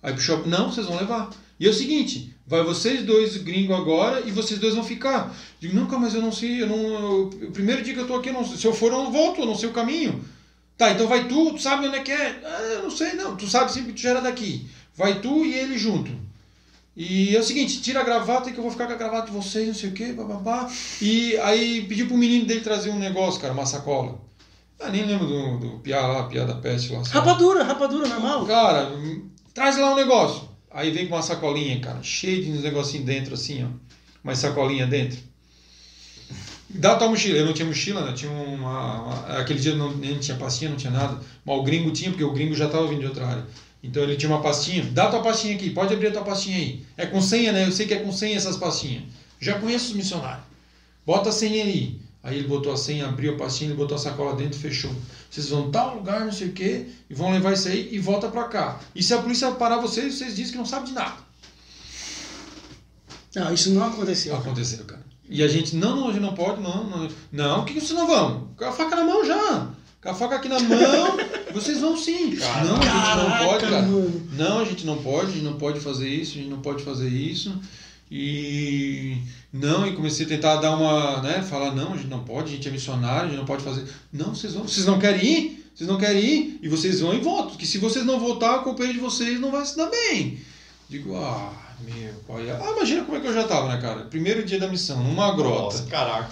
Aí 0.01 0.13
puxou. 0.13 0.45
Não, 0.47 0.71
vocês 0.71 0.87
vão 0.87 0.97
levar. 0.97 1.29
E 1.59 1.67
é 1.67 1.69
o 1.69 1.73
seguinte: 1.73 2.35
Vai 2.47 2.63
vocês 2.63 3.03
dois 3.03 3.37
gringos 3.37 3.75
agora 3.75 4.21
e 4.21 4.31
vocês 4.31 4.59
dois 4.59 4.75
vão 4.75 4.83
ficar. 4.83 5.35
Digo, 5.59 5.83
cara, 5.87 5.99
mas 5.99 6.13
eu 6.13 6.21
não 6.21 6.31
sei, 6.31 6.61
eu 6.61 6.67
não. 6.67 7.29
primeiro 7.51 7.81
dia 7.81 7.95
que 7.95 7.99
eu 7.99 8.07
tô 8.07 8.15
aqui, 8.15 8.29
eu 8.29 8.33
não, 8.33 8.45
se 8.45 8.63
eu 8.63 8.73
for, 8.73 8.91
eu 8.91 9.03
não 9.03 9.11
volto, 9.11 9.41
eu 9.41 9.47
não 9.47 9.55
sei 9.55 9.69
o 9.69 9.73
caminho. 9.73 10.23
Tá, 10.77 10.91
então 10.91 11.07
vai 11.07 11.27
tu, 11.27 11.53
tu 11.53 11.61
sabe 11.61 11.87
onde 11.87 11.97
é 11.97 12.03
que 12.03 12.11
é? 12.11 12.39
Ah, 12.43 12.61
eu 12.73 12.83
não 12.83 12.91
sei, 12.91 13.13
não. 13.13 13.35
Tu 13.35 13.47
sabe 13.47 13.71
sempre 13.71 13.93
que 13.93 13.99
tu 13.99 14.01
já 14.03 14.11
era 14.11 14.21
daqui. 14.21 14.67
Vai 14.95 15.21
tu 15.21 15.43
e 15.43 15.55
ele 15.55 15.75
junto. 15.77 16.11
E 16.95 17.35
é 17.35 17.39
o 17.39 17.43
seguinte, 17.43 17.81
tira 17.81 18.01
a 18.01 18.03
gravata 18.03 18.51
que 18.51 18.57
eu 18.57 18.61
vou 18.61 18.71
ficar 18.71 18.85
com 18.85 18.93
a 18.93 18.97
gravata 18.97 19.27
de 19.27 19.35
vocês, 19.35 19.67
não 19.67 19.73
sei 19.73 19.89
o 19.89 19.93
quê, 19.93 20.13
bababá. 20.13 20.69
E 21.01 21.35
aí 21.37 21.81
pediu 21.87 22.07
pro 22.07 22.17
menino 22.17 22.45
dele 22.45 22.61
trazer 22.61 22.91
um 22.91 22.99
negócio, 22.99 23.41
cara, 23.41 23.53
uma 23.53 23.65
sacola. 23.65 24.19
Ah, 24.79 24.89
nem 24.89 25.05
lembro 25.05 25.25
do, 25.25 25.57
do 25.59 25.79
piá 25.79 26.05
lá, 26.05 26.23
piá 26.23 26.43
da 26.45 26.55
peste 26.55 26.91
lá. 26.91 27.03
sabe? 27.03 27.13
Rapadura, 27.15 27.63
rapadura, 27.63 28.07
normal. 28.07 28.45
Cara, 28.45 28.91
traz 29.53 29.77
lá 29.77 29.91
um 29.93 29.95
negócio. 29.95 30.49
Aí 30.69 30.91
vem 30.91 31.07
com 31.07 31.15
uma 31.15 31.21
sacolinha, 31.21 31.79
cara, 31.79 32.03
cheio 32.03 32.43
de 32.43 32.51
uns 32.51 32.61
negocinhos 32.63 33.05
dentro, 33.05 33.33
assim, 33.33 33.63
ó. 33.63 33.67
Uma 34.23 34.35
sacolinha 34.35 34.85
dentro. 34.85 35.17
Dá 36.69 36.95
tua 36.95 37.07
mochila. 37.09 37.37
Eu 37.37 37.45
não 37.45 37.53
tinha 37.53 37.65
mochila, 37.67 38.01
né? 38.05 38.11
Tinha 38.13 38.31
uma. 38.31 39.01
uma- 39.03 39.39
aquele 39.39 39.59
dia 39.59 39.75
não, 39.75 39.95
nem 39.95 40.17
tinha 40.19 40.35
pastinha, 40.37 40.69
não 40.69 40.77
tinha 40.77 40.91
nada. 40.91 41.19
Mas 41.45 41.57
o 41.57 41.63
gringo 41.63 41.91
tinha, 41.91 42.09
porque 42.09 42.23
o 42.23 42.33
gringo 42.33 42.53
já 42.53 42.65
estava 42.65 42.87
vindo 42.87 42.99
de 43.01 43.05
outra 43.07 43.25
área. 43.27 43.45
Então 43.81 44.03
ele 44.03 44.15
tinha 44.17 44.29
uma 44.31 44.41
pastinha. 44.41 44.83
Dá 44.91 45.07
tua 45.09 45.21
pastinha 45.21 45.55
aqui, 45.55 45.69
pode 45.69 45.93
abrir 45.93 46.07
a 46.07 46.11
tua 46.11 46.23
pastinha 46.23 46.57
aí. 46.57 46.83
É 46.97 47.05
com 47.05 47.21
senha, 47.21 47.51
né? 47.53 47.65
Eu 47.65 47.71
sei 47.71 47.85
que 47.87 47.93
é 47.93 47.99
com 47.99 48.11
senha 48.11 48.35
essas 48.35 48.57
pastinhas. 48.57 49.03
Já 49.39 49.59
conheço 49.59 49.91
os 49.91 49.93
missionários. 49.95 50.43
Bota 51.05 51.29
a 51.29 51.31
senha 51.31 51.63
aí. 51.63 51.99
Aí 52.25 52.39
ele 52.39 52.47
botou 52.47 52.73
a 52.73 52.77
senha, 52.77 53.07
abriu 53.07 53.35
a 53.35 53.37
pastinha, 53.37 53.69
ele 53.69 53.77
botou 53.77 53.93
a 53.93 53.99
sacola 53.99 54.35
dentro 54.35 54.57
e 54.57 54.61
fechou. 54.61 54.91
Vocês 55.29 55.47
vão 55.47 55.69
tal 55.69 55.93
lugar, 55.93 56.25
não 56.25 56.31
sei 56.31 56.47
o 56.47 56.53
quê, 56.53 56.87
e 57.07 57.13
vão 57.13 57.31
levar 57.31 57.53
isso 57.53 57.67
aí 57.67 57.87
e 57.91 57.99
volta 57.99 58.27
pra 58.29 58.45
cá. 58.45 58.79
E 58.95 59.03
se 59.03 59.13
a 59.13 59.19
polícia 59.19 59.51
parar 59.51 59.77
vocês, 59.77 60.15
vocês 60.15 60.35
dizem 60.35 60.53
que 60.53 60.57
não 60.57 60.65
sabem 60.65 60.87
de 60.87 60.93
nada. 60.93 61.17
Não, 63.35 63.53
isso 63.53 63.69
não 63.69 63.85
aconteceu. 63.85 64.35
Aconteceu, 64.35 64.83
cara. 64.85 65.05
E 65.29 65.43
a 65.43 65.47
gente, 65.47 65.75
não, 65.75 65.95
não, 65.95 66.09
a 66.09 66.13
gente 66.13 66.23
não 66.23 66.33
pode, 66.33 66.61
não, 66.61 66.89
não. 66.89 67.07
Não, 67.31 67.63
por 67.63 67.71
que 67.71 67.79
vocês 67.79 67.91
não 67.91 68.07
vão? 68.07 68.49
Com 68.57 68.65
a 68.65 68.71
faca 68.71 68.95
na 68.95 69.03
mão 69.03 69.23
já. 69.23 69.69
Com 70.01 70.09
a 70.09 70.13
faca 70.15 70.37
aqui 70.37 70.49
na 70.49 70.59
mão, 70.59 71.17
vocês 71.53 71.79
vão 71.79 71.95
sim. 71.95 72.35
não, 72.65 72.75
a 72.77 72.81
gente 72.81 73.29
não 73.29 73.47
pode, 73.47 73.65
cara. 73.65 73.87
Não, 74.33 74.59
a 74.59 74.65
gente 74.65 74.85
não 74.85 74.97
pode, 74.97 75.27
a 75.27 75.33
gente 75.33 75.43
não 75.43 75.57
pode 75.59 75.79
fazer 75.79 76.09
isso, 76.09 76.31
a 76.31 76.41
gente 76.41 76.49
não 76.49 76.61
pode 76.61 76.83
fazer 76.83 77.07
isso. 77.07 77.55
E 78.09 79.17
não, 79.51 79.87
e 79.87 79.93
comecei 79.95 80.25
a 80.25 80.29
tentar 80.29 80.55
dar 80.57 80.75
uma, 80.75 81.21
né, 81.21 81.41
falar 81.41 81.73
não, 81.73 81.93
a 81.93 81.97
gente 81.97 82.07
não 82.09 82.23
pode, 82.23 82.51
a 82.51 82.55
gente 82.55 82.67
é 82.67 82.71
missionário, 82.71 83.23
a 83.25 83.27
gente 83.29 83.37
não 83.37 83.45
pode 83.45 83.63
fazer. 83.63 83.85
Não, 84.13 84.33
vocês 84.35 84.53
vão, 84.53 84.63
vocês 84.67 84.85
não 84.85 84.99
querem 84.99 85.25
ir? 85.25 85.71
Vocês 85.73 85.89
não 85.89 85.97
querem 85.97 86.23
ir? 86.23 86.59
E 86.61 86.69
vocês 86.69 87.01
vão 87.01 87.13
e 87.13 87.19
voltam, 87.19 87.49
porque 87.51 87.65
se 87.65 87.77
vocês 87.79 88.05
não 88.05 88.19
voltar, 88.19 88.57
o 88.59 88.63
companheiro 88.63 88.99
de 88.99 89.03
vocês 89.03 89.39
não 89.39 89.51
vai 89.51 89.65
se 89.65 89.75
dar 89.75 89.89
bem. 89.89 90.39
Digo, 90.87 91.15
ah, 91.15 91.51
meu 91.81 92.13
pai. 92.27 92.49
Ah, 92.49 92.71
imagina 92.77 93.03
como 93.03 93.17
é 93.17 93.21
que 93.21 93.27
eu 93.27 93.33
já 93.33 93.43
tava, 93.45 93.67
né, 93.73 93.81
cara? 93.81 94.01
Primeiro 94.05 94.45
dia 94.45 94.59
da 94.59 94.67
missão, 94.67 95.03
numa 95.03 95.35
grota. 95.35 95.63
Nossa, 95.63 95.83
caraca. 95.87 96.29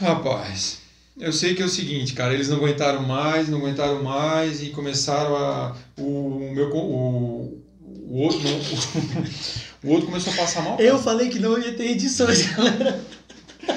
Rapaz, 0.00 0.78
eu 1.18 1.32
sei 1.32 1.54
que 1.54 1.62
é 1.62 1.64
o 1.64 1.68
seguinte, 1.68 2.12
cara, 2.12 2.34
eles 2.34 2.48
não 2.48 2.56
aguentaram 2.58 3.02
mais, 3.02 3.48
não 3.48 3.58
aguentaram 3.58 4.02
mais 4.02 4.62
e 4.62 4.70
começaram 4.70 5.36
a. 5.36 5.76
O, 5.96 6.50
meu. 6.54 6.70
co- 6.70 6.78
O, 6.78 7.62
o 8.08 8.18
outro. 8.18 8.40
não, 8.42 8.56
o, 8.58 9.71
outro 9.90 10.06
começou 10.06 10.32
a 10.32 10.36
passar 10.36 10.62
mal. 10.62 10.76
cara. 10.76 10.88
Eu 10.88 10.98
falei 10.98 11.28
que 11.28 11.38
não 11.38 11.58
ia 11.58 11.72
ter 11.74 11.90
edições, 11.90 12.46
galera. 12.54 13.04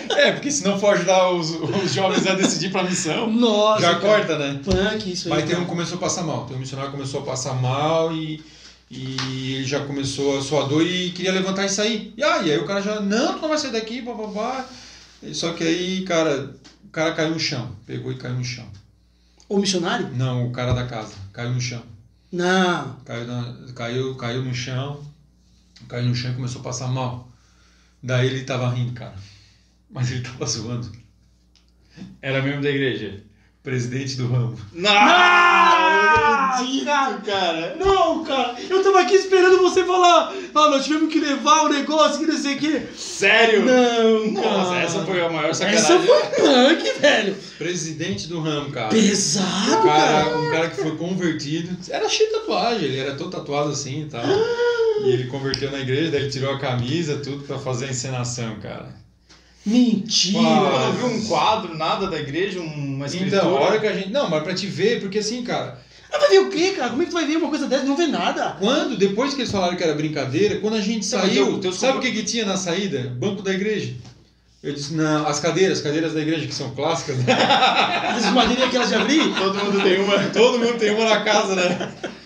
É, 0.09 0.31
porque 0.31 0.49
se 0.49 0.63
não 0.63 0.79
for 0.79 0.93
ajudar 0.95 1.29
os, 1.31 1.49
os 1.51 1.93
jovens 1.93 2.25
a 2.25 2.33
decidir 2.33 2.71
pra 2.71 2.83
missão, 2.83 3.29
Nossa. 3.31 3.81
já 3.81 3.95
cara. 3.95 3.99
corta, 3.99 4.37
né? 4.37 4.59
Punk, 4.63 5.11
isso 5.11 5.27
aí. 5.27 5.33
Mas 5.33 5.43
tem 5.43 5.49
um 5.51 5.59
cara. 5.59 5.61
que 5.65 5.69
começou 5.69 5.97
a 5.97 6.01
passar 6.01 6.23
mal. 6.23 6.45
Tem 6.45 6.55
um 6.57 6.59
missionário 6.59 6.91
que 6.91 6.97
começou 6.97 7.21
a 7.21 7.23
passar 7.23 7.53
mal 7.53 8.11
e, 8.13 8.43
e 8.89 9.53
ele 9.55 9.65
já 9.65 9.81
começou 9.85 10.37
a 10.37 10.41
suar 10.41 10.67
dor 10.67 10.85
e 10.85 11.11
queria 11.11 11.31
levantar 11.31 11.65
e 11.65 11.69
sair. 11.69 12.13
E, 12.17 12.21
e 12.21 12.23
aí 12.23 12.57
o 12.57 12.65
cara 12.65 12.81
já, 12.81 12.99
não, 12.99 13.35
tu 13.35 13.41
não 13.41 13.49
vai 13.49 13.57
sair 13.57 13.71
daqui, 13.71 14.01
bababá. 14.01 14.65
Só 15.33 15.53
que 15.53 15.63
aí, 15.63 16.01
cara, 16.03 16.55
o 16.83 16.89
cara 16.89 17.11
caiu 17.13 17.31
no 17.31 17.39
chão. 17.39 17.69
Pegou 17.85 18.11
e 18.11 18.15
caiu 18.17 18.35
no 18.35 18.43
chão. 18.43 18.65
O 19.47 19.59
missionário? 19.59 20.09
Não, 20.15 20.47
o 20.47 20.51
cara 20.51 20.73
da 20.73 20.85
casa. 20.85 21.13
Caiu 21.31 21.51
no 21.51 21.61
chão. 21.61 21.81
Não. 22.31 22.95
Caiu, 23.05 23.27
na- 23.27 23.55
caiu, 23.75 24.15
caiu 24.15 24.43
no 24.43 24.53
chão. 24.53 24.99
Caiu 25.87 26.05
no 26.05 26.15
chão 26.15 26.31
e 26.31 26.35
começou 26.35 26.61
a 26.61 26.63
passar 26.63 26.87
mal. 26.87 27.27
Daí 28.01 28.27
ele 28.27 28.43
tava 28.43 28.69
rindo, 28.69 28.93
cara. 28.93 29.15
Mas 29.89 30.11
ele 30.11 30.21
tava 30.21 30.45
zoando. 30.45 30.91
Era 32.21 32.41
mesmo 32.41 32.61
da 32.61 32.69
igreja? 32.69 33.23
Presidente 33.63 34.15
do 34.17 34.27
ramo. 34.27 34.57
Não! 34.73 34.91
Ah, 34.91 36.57
não 36.59 36.65
acredito, 36.65 36.85
cara. 36.85 37.17
cara. 37.21 37.75
Não, 37.79 38.23
cara. 38.23 38.55
Eu 38.69 38.83
tava 38.83 39.01
aqui 39.01 39.15
esperando 39.15 39.57
você 39.59 39.83
falar. 39.83 40.31
Ah, 40.53 40.69
nós 40.69 40.85
tivemos 40.85 41.11
que 41.11 41.19
levar 41.19 41.63
o 41.63 41.69
negócio 41.69 42.19
que 42.19 42.27
não 42.27 42.37
sei 42.37 42.55
o 42.55 42.59
quê. 42.59 42.81
Sério? 42.95 43.65
Não, 43.65 44.31
Nossa, 44.33 44.69
cara. 44.69 44.81
essa 44.83 45.03
foi 45.05 45.21
a 45.21 45.29
maior 45.29 45.53
sacanagem. 45.53 45.83
Essa 45.83 45.99
foi 45.99 46.21
punk, 46.43 46.99
velho. 46.99 47.35
Presidente 47.57 48.27
do 48.27 48.39
ramo, 48.39 48.71
cara. 48.71 48.89
Pesado, 48.89 49.71
Um 49.71 49.83
cara, 49.83 50.23
cara. 50.25 50.37
um 50.37 50.51
cara 50.51 50.69
que 50.69 50.81
foi 50.81 50.95
convertido. 50.97 51.75
Era 51.89 52.07
cheio 52.07 52.29
de 52.29 52.35
tatuagem, 52.39 52.85
ele 52.85 52.99
era 52.99 53.15
todo 53.15 53.31
tatuado 53.31 53.69
assim 53.71 54.03
e 54.03 54.05
tal. 54.05 54.21
E 55.03 55.09
ele 55.11 55.25
converteu 55.27 55.71
na 55.71 55.79
igreja, 55.79 56.11
daí 56.11 56.21
ele 56.23 56.29
tirou 56.31 56.53
a 56.53 56.59
camisa, 56.59 57.17
tudo 57.17 57.43
pra 57.43 57.57
fazer 57.59 57.85
a 57.85 57.89
encenação, 57.89 58.55
cara. 58.61 58.93
Mentira. 59.65 60.37
Eu 60.39 60.43
não 60.43 60.91
vi 60.93 61.03
um 61.15 61.27
quadro, 61.27 61.75
nada 61.75 62.07
da 62.07 62.19
igreja, 62.19 62.59
uma 62.59 63.05
escritura. 63.07 63.37
Então, 63.37 63.57
a 63.57 63.59
hora 63.61 63.79
que 63.79 63.87
a 63.87 63.93
gente. 63.93 64.11
Não, 64.11 64.29
mas 64.29 64.43
pra 64.43 64.53
te 64.53 64.67
ver, 64.67 65.01
porque 65.01 65.17
assim, 65.19 65.43
cara, 65.43 65.79
Ah, 66.11 66.17
vai 66.19 66.29
ver 66.29 66.39
o 66.39 66.49
quê, 66.49 66.71
cara? 66.71 66.89
Como 66.91 67.01
é 67.01 67.05
que 67.05 67.11
tu 67.11 67.15
vai 67.15 67.25
ver 67.25 67.37
uma 67.37 67.49
coisa 67.49 67.67
dessa? 67.67 67.83
Não 67.83 67.97
vê 67.97 68.05
nada. 68.07 68.55
quando, 68.59 68.95
depois 68.97 69.33
que 69.33 69.41
eles 69.41 69.51
falaram 69.51 69.75
que 69.75 69.83
era 69.83 69.93
brincadeira, 69.95 70.59
quando 70.59 70.75
a 70.75 70.81
gente 70.81 70.97
Não, 71.11 71.19
saiu, 71.19 71.59
teu- 71.59 71.73
sabe 71.73 71.97
o 71.97 72.01
que, 72.01 72.11
que 72.11 72.23
tinha 72.23 72.45
na 72.45 72.55
saída? 72.57 73.09
Banco 73.17 73.41
da 73.41 73.51
igreja. 73.53 73.93
Eu 74.63 74.73
disse, 74.73 74.93
não, 74.95 75.27
as 75.27 75.39
cadeiras, 75.39 75.79
cadeiras 75.81 76.13
da 76.13 76.21
igreja 76.21 76.47
que 76.47 76.53
são 76.53 76.71
clássicas, 76.73 77.17
né? 77.17 77.25
Essas 78.17 78.31
madeirinhas 78.33 78.69
que 78.71 78.75
elas 78.77 78.89
de 78.89 78.95
abrir. 78.95 79.33
Todo 79.35 79.63
mundo 79.63 79.81
tem 79.81 79.99
uma. 80.01 80.17
Todo 80.29 80.59
mundo 80.59 80.77
tem 80.79 80.91
uma 80.91 81.05
na 81.05 81.21
casa, 81.23 81.55
né? 81.55 81.91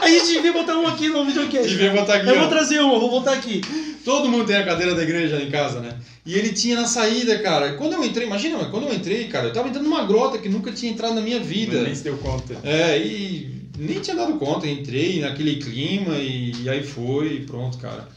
A 0.00 0.08
gente 0.08 0.32
devia 0.32 0.52
botar 0.52 0.76
um 0.78 0.86
aqui 0.86 1.08
no 1.08 1.24
videocast. 1.24 1.68
Devia 1.68 1.92
botar 1.92 2.14
aqui, 2.16 2.28
Eu 2.28 2.36
ó. 2.36 2.40
vou 2.40 2.48
trazer 2.48 2.80
uma, 2.80 2.98
vou 2.98 3.10
botar 3.10 3.32
aqui. 3.32 3.60
Todo 4.04 4.28
mundo 4.28 4.46
tem 4.46 4.56
a 4.56 4.64
cadeira 4.64 4.94
da 4.94 5.02
igreja 5.02 5.40
em 5.42 5.50
casa, 5.50 5.80
né? 5.80 5.96
E 6.24 6.34
ele 6.34 6.52
tinha 6.52 6.76
na 6.76 6.86
saída, 6.86 7.38
cara. 7.38 7.74
Quando 7.74 7.94
eu 7.94 8.04
entrei, 8.04 8.26
imagina, 8.26 8.56
mas 8.58 8.68
quando 8.68 8.86
eu 8.86 8.94
entrei, 8.94 9.24
cara, 9.28 9.48
eu 9.48 9.52
tava 9.52 9.68
entrando 9.68 9.84
numa 9.84 10.04
grota 10.04 10.38
que 10.38 10.48
nunca 10.48 10.72
tinha 10.72 10.90
entrado 10.92 11.14
na 11.14 11.20
minha 11.20 11.40
vida. 11.40 11.82
Nem 11.82 11.94
se 11.94 12.04
deu 12.04 12.16
conta. 12.16 12.56
É, 12.64 12.98
e 12.98 13.60
nem 13.78 14.00
tinha 14.00 14.16
dado 14.16 14.34
conta, 14.34 14.66
entrei 14.66 15.20
naquele 15.20 15.56
clima 15.56 16.16
e, 16.16 16.52
e 16.62 16.68
aí 16.68 16.82
foi, 16.82 17.34
e 17.34 17.40
pronto, 17.40 17.78
cara. 17.78 18.08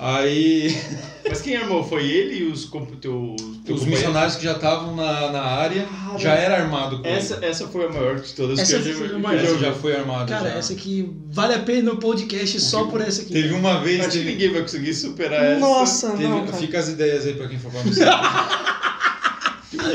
Aí 0.00 0.74
Mas 1.28 1.40
quem 1.40 1.56
armou? 1.56 1.82
Foi 1.86 2.04
ele 2.08 2.44
e 2.44 2.44
os 2.44 2.64
teu, 2.66 2.70
teu 3.00 3.24
os 3.26 3.34
companheiro? 3.34 3.86
missionários 3.86 4.36
que 4.36 4.44
já 4.44 4.52
estavam 4.52 4.94
na, 4.94 5.32
na 5.32 5.42
área 5.42 5.84
Cara, 5.86 6.18
já 6.18 6.34
era 6.34 6.56
armado 6.62 7.00
com 7.02 7.08
Essa, 7.08 7.44
essa 7.44 7.66
foi 7.66 7.84
a 7.86 7.88
maior 7.90 8.14
de 8.20 8.32
todas 8.32 8.58
Essa 8.60 8.78
que 8.80 8.88
eu 8.90 8.94
foi 8.96 9.08
já 9.08 9.18
maior. 9.18 9.44
Essa 9.44 9.58
já 9.58 9.72
foi 9.72 9.96
armado. 9.96 10.28
Cara, 10.30 10.50
já. 10.50 10.56
essa 10.56 10.72
aqui 10.72 11.12
vale 11.30 11.54
a 11.54 11.58
pena 11.58 11.92
no 11.92 11.96
podcast 11.98 12.60
só 12.60 12.84
por 12.84 13.00
essa 13.00 13.22
aqui. 13.22 13.32
Teve 13.32 13.52
uma 13.54 13.80
vez. 13.82 13.98
Acho 14.00 14.10
que 14.10 14.18
Teve, 14.18 14.30
ninguém 14.30 14.52
vai 14.52 14.62
conseguir 14.62 14.94
superar 14.94 15.42
essa. 15.44 15.60
Nossa, 15.60 16.10
teve- 16.12 16.28
não, 16.28 16.44
cara. 16.46 16.56
fica 16.58 16.78
as 16.78 16.88
ideias 16.88 17.26
aí 17.26 17.34
pra 17.34 17.48
quem 17.48 17.58
for 17.58 17.70
pra 17.72 17.82
missão. 17.82 18.06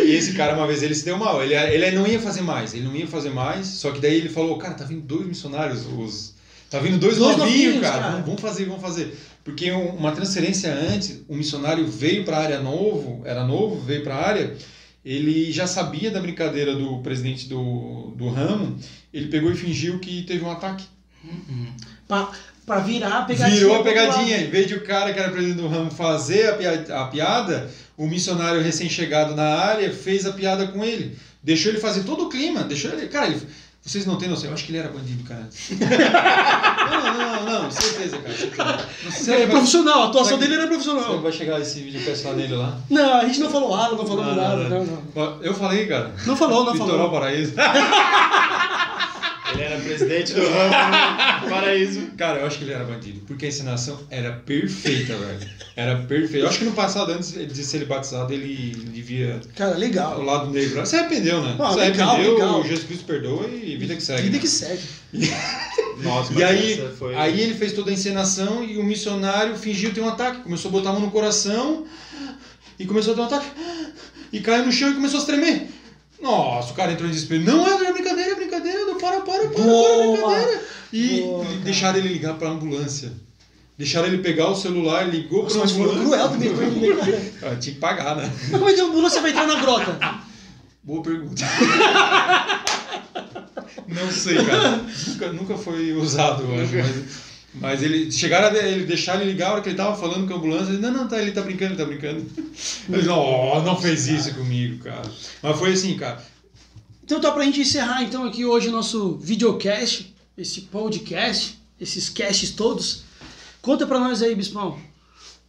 E 0.06 0.12
esse 0.16 0.34
cara, 0.34 0.54
uma 0.56 0.68
vez, 0.68 0.84
ele 0.84 0.93
se 0.93 1.06
deu 1.06 1.18
mal. 1.18 1.41
Ele, 1.41 1.54
ele 1.56 1.91
não 1.97 2.06
ia 2.06 2.20
fazer 2.20 2.41
mais. 2.41 2.74
Ele 2.74 2.84
não 2.84 2.95
ia 2.95 3.08
fazer 3.08 3.30
mais. 3.32 3.66
Só 3.68 3.91
que 3.91 3.99
daí 4.01 4.16
ele 4.16 4.30
falou: 4.30 4.58
Cara, 4.58 4.74
tá 4.74 4.84
vindo 4.84 5.01
dois 5.01 5.26
missionários. 5.26 5.86
Os, 5.88 6.34
tá 6.70 6.78
vindo 6.80 6.99
dois, 6.99 7.18
Dois 7.18 7.38
novinhos, 7.38 7.66
novinhos, 7.76 7.82
cara. 7.88 8.04
cara. 8.04 8.24
Vamos 8.26 8.41
fazer, 8.41 8.66
vamos 8.66 8.82
fazer. 8.82 9.18
Porque 9.44 9.72
um- 9.72 9.96
uma 9.96 10.12
transferência 10.14 10.74
antes, 10.74 11.22
o 11.28 11.36
missionário 11.36 11.86
veio 11.88 12.24
pra 12.24 12.38
área 12.38 12.60
novo, 12.62 13.22
era 13.26 13.44
novo, 13.46 13.80
veio 13.82 14.04
pra 14.04 14.16
área. 14.16 14.56
Ele 15.04 15.52
já 15.52 15.68
sabia 15.68 16.10
da 16.10 16.22
brincadeira 16.22 16.74
do 16.76 17.00
presidente 17.00 17.50
do, 17.50 18.14
do 18.16 18.30
ramo. 18.30 18.78
Ele 19.14 19.28
pegou 19.28 19.52
e 19.52 19.56
fingiu 19.56 20.00
que 20.00 20.24
teve 20.24 20.44
um 20.46 20.50
ataque. 20.52 20.86
Pra, 22.08 22.32
pra 22.66 22.80
virar 22.80 23.20
a 23.20 23.22
pegadinha. 23.24 23.60
Virou 23.60 23.76
a 23.76 23.84
pegadinha. 23.84 24.38
Em 24.41 24.50
vez 24.50 24.68
de 24.68 24.76
o 24.76 24.82
cara 24.86 25.14
que 25.14 25.20
era 25.20 25.30
presidente 25.32 25.58
do 25.62 25.68
ramo 25.68 25.91
fazer 25.91 26.50
a 26.50 26.54
piada, 26.56 27.00
a 27.02 27.06
piada, 27.08 27.70
o 27.98 28.08
missionário 28.08 28.62
recém-chegado 28.62 29.36
na 29.36 29.44
área 29.44 29.91
fez 29.91 30.26
a 30.26 30.32
piada 30.32 30.68
com 30.68 30.84
ele. 30.84 31.18
Deixou 31.44 31.72
ele 31.72 31.82
fazer 31.82 32.04
todo 32.04 32.24
o 32.26 32.30
clima. 32.30 32.64
Deixou 32.64 32.91
ele. 32.91 33.08
Cara, 33.08 33.28
ele- 33.28 33.41
vocês 33.86 34.06
não 34.06 34.16
têm 34.16 34.30
noção. 34.30 34.48
Eu 34.48 34.54
acho 34.54 34.64
que 34.64 34.72
ele 34.72 34.78
era 34.78 34.88
bandido, 34.88 35.24
cara. 35.26 35.50
não, 36.90 37.14
não, 37.14 37.46
não, 37.46 37.64
não. 37.64 37.72
Certeza, 37.72 38.18
cara. 38.18 38.34
Certeza. 38.38 38.88
Não 39.04 39.12
sei, 39.12 39.44
É 39.44 39.48
profissional, 39.48 40.04
a 40.04 40.06
atuação 40.08 40.38
dele 40.38 40.54
era 40.56 40.68
profissional. 40.68 41.22
vai 41.22 41.32
chegar 41.34 41.60
esse 41.60 41.82
vídeo 41.82 42.02
lá 42.24 42.34
nele 42.34 42.56
lá? 42.56 42.78
Não, 42.90 43.14
a 43.16 43.26
gente 43.26 43.42
não 43.42 43.50
falou 43.50 43.76
nada, 43.76 43.96
não 43.96 44.06
falou 44.06 44.24
nada. 44.26 44.70
não, 44.70 44.86
Não. 45.14 45.42
Eu 45.42 45.54
falei, 45.54 45.86
cara. 45.86 46.14
Não 46.26 46.36
falou, 46.38 46.64
não 46.64 46.72
Litoral 46.72 46.96
falou. 46.98 47.12
Paraíso. 47.12 47.54
Ele 49.54 49.62
era 49.64 49.80
presidente 49.80 50.34
do 50.34 50.41
ramo 50.41 51.49
paraíso. 51.49 52.01
Cara, 52.18 52.39
eu 52.39 52.47
acho 52.47 52.58
que 52.58 52.64
ele 52.64 52.74
era 52.74 52.84
bandido, 52.84 53.20
porque 53.28 53.45
a 53.45 53.49
encenação 53.49 53.99
era 54.10 54.32
perfeita, 54.32 55.16
velho. 55.16 55.49
Era 55.76 55.95
perfeita. 55.97 56.38
Eu 56.45 56.47
acho 56.49 56.60
que 56.60 56.66
no 56.66 56.72
passado, 56.74 57.12
antes 57.12 57.34
de 57.34 57.64
ser 57.64 57.78
ele 57.78 57.86
batizado, 57.86 58.34
ele 58.34 58.76
devia 58.91 59.39
Cara, 59.56 59.76
o 59.76 59.80
legal. 59.80 60.22
lado 60.24 60.49
negro. 60.51 60.80
Você 60.80 60.97
arrependeu, 60.97 61.41
né? 61.41 61.56
Ah, 61.60 61.72
Você 61.72 61.80
legal, 61.80 62.10
arrependeu, 62.10 62.36
legal. 62.36 62.64
Jesus 62.64 62.84
Cristo 62.86 63.06
perdoa 63.06 63.47
e 63.47 63.78
vida 63.78 63.95
que 63.95 64.04
segue. 64.04 64.22
Vida 64.24 64.36
né? 64.36 64.41
que 64.41 64.47
segue. 64.47 64.82
Nossa, 66.04 66.32
mas 66.34 66.39
E 66.39 66.43
aí, 66.43 66.89
foi... 66.97 67.16
aí 67.16 67.39
ele 67.41 67.54
fez 67.54 67.74
toda 67.74 67.91
a 67.91 67.93
encenação 67.93 68.64
e 68.64 68.78
o 68.78 68.84
missionário 68.84 69.56
fingiu 69.56 69.93
ter 69.93 70.01
um 70.01 70.10
ataque. 70.10 70.41
Começou 70.41 70.70
a 70.70 70.72
botar 70.72 70.89
a 70.89 70.93
mão 70.93 71.01
no 71.01 71.12
coração 71.12 71.86
e 72.80 72.86
começou 72.86 73.14
a 73.14 73.16
ter 73.16 73.22
um 73.22 73.26
ataque. 73.26 73.47
E 74.32 74.39
caiu 74.39 74.66
no 74.66 74.72
chão 74.72 74.89
e 74.91 74.95
começou 74.95 75.22
a 75.22 75.26
tremer. 75.26 75.68
Nossa, 76.22 76.72
o 76.72 76.76
cara 76.76 76.93
entrou 76.93 77.08
em 77.08 77.12
desespero. 77.12 77.43
Não, 77.43 77.68
é. 77.68 77.70
Não, 77.70 77.83
para, 79.54 80.08
brincadeira. 80.12 80.62
E 80.91 81.22
cara. 81.22 81.56
deixaram 81.64 81.99
ele 81.99 82.10
ligar 82.10 82.34
pra 82.36 82.49
ambulância. 82.49 83.12
Deixaram 83.78 84.08
ele 84.08 84.20
pegar 84.20 84.49
o 84.49 84.56
celular, 84.56 85.10
ligou 85.10 85.43
Nossa, 85.43 85.56
pra 85.56 85.64
mas 85.64 85.72
ambulância. 85.74 86.04
cruel 86.04 86.30
também 86.30 86.95
cara? 86.95 87.22
Ah, 87.41 87.56
tinha 87.56 87.74
que 87.74 87.80
pagar, 87.80 88.16
né? 88.16 88.32
Mas 88.51 88.60
como 88.60 88.70
é 88.70 88.74
que 88.74 88.82
a 88.82 88.84
ambulância 88.84 89.22
vai 89.22 89.32
entrar 89.32 89.47
na 89.47 89.60
grota? 89.60 89.97
Boa 90.84 91.01
pergunta. 91.01 91.43
Não 93.88 94.12
sei, 94.12 94.43
cara. 94.43 94.86
Nunca, 95.08 95.34
nunca 95.34 95.58
foi 95.58 95.93
usado, 95.93 96.43
eu 96.43 96.62
acho. 96.62 96.76
Mas, 96.76 97.06
mas 97.56 97.84
ele 97.84 98.12
chegaram 98.12 98.56
a 98.56 98.64
ele 98.64 98.86
deixar 98.86 99.16
ele 99.16 99.32
ligar 99.32 99.49
a 99.49 99.54
hora 99.54 99.62
que 99.62 99.70
ele 99.70 99.78
tava 99.78 99.95
falando 99.95 100.28
com 100.28 100.34
a 100.34 100.38
ambulância. 100.38 100.72
Ele, 100.72 100.82
não, 100.82 100.91
não, 100.91 101.08
tá, 101.08 101.22
ele 101.22 101.32
tá 101.32 101.41
brincando, 101.41 101.74
ele 101.74 101.78
tá 101.80 101.86
brincando. 101.86 102.26
Ele, 102.89 103.04
não, 103.04 103.64
não 103.64 103.80
fez 103.80 104.08
isso 104.08 104.34
comigo, 104.34 104.84
cara. 104.84 105.10
Mas 105.41 105.58
foi 105.58 105.74
assim, 105.74 105.95
cara. 105.95 106.22
Então 107.04 107.20
tá 107.20 107.32
pra 107.32 107.43
gente 107.43 107.60
encerrar 107.62 108.04
então 108.04 108.24
aqui 108.26 108.45
hoje 108.45 108.70
o 108.70 108.72
nosso 108.72 109.18
videocast, 109.18 110.14
esse 110.38 110.62
podcast, 110.62 111.60
esses 111.80 112.10
casts 112.10 112.51
todos. 112.51 113.04
Conta 113.62 113.86
pra 113.86 113.99
nós 113.99 114.22
aí, 114.22 114.34
Bispão, 114.36 114.80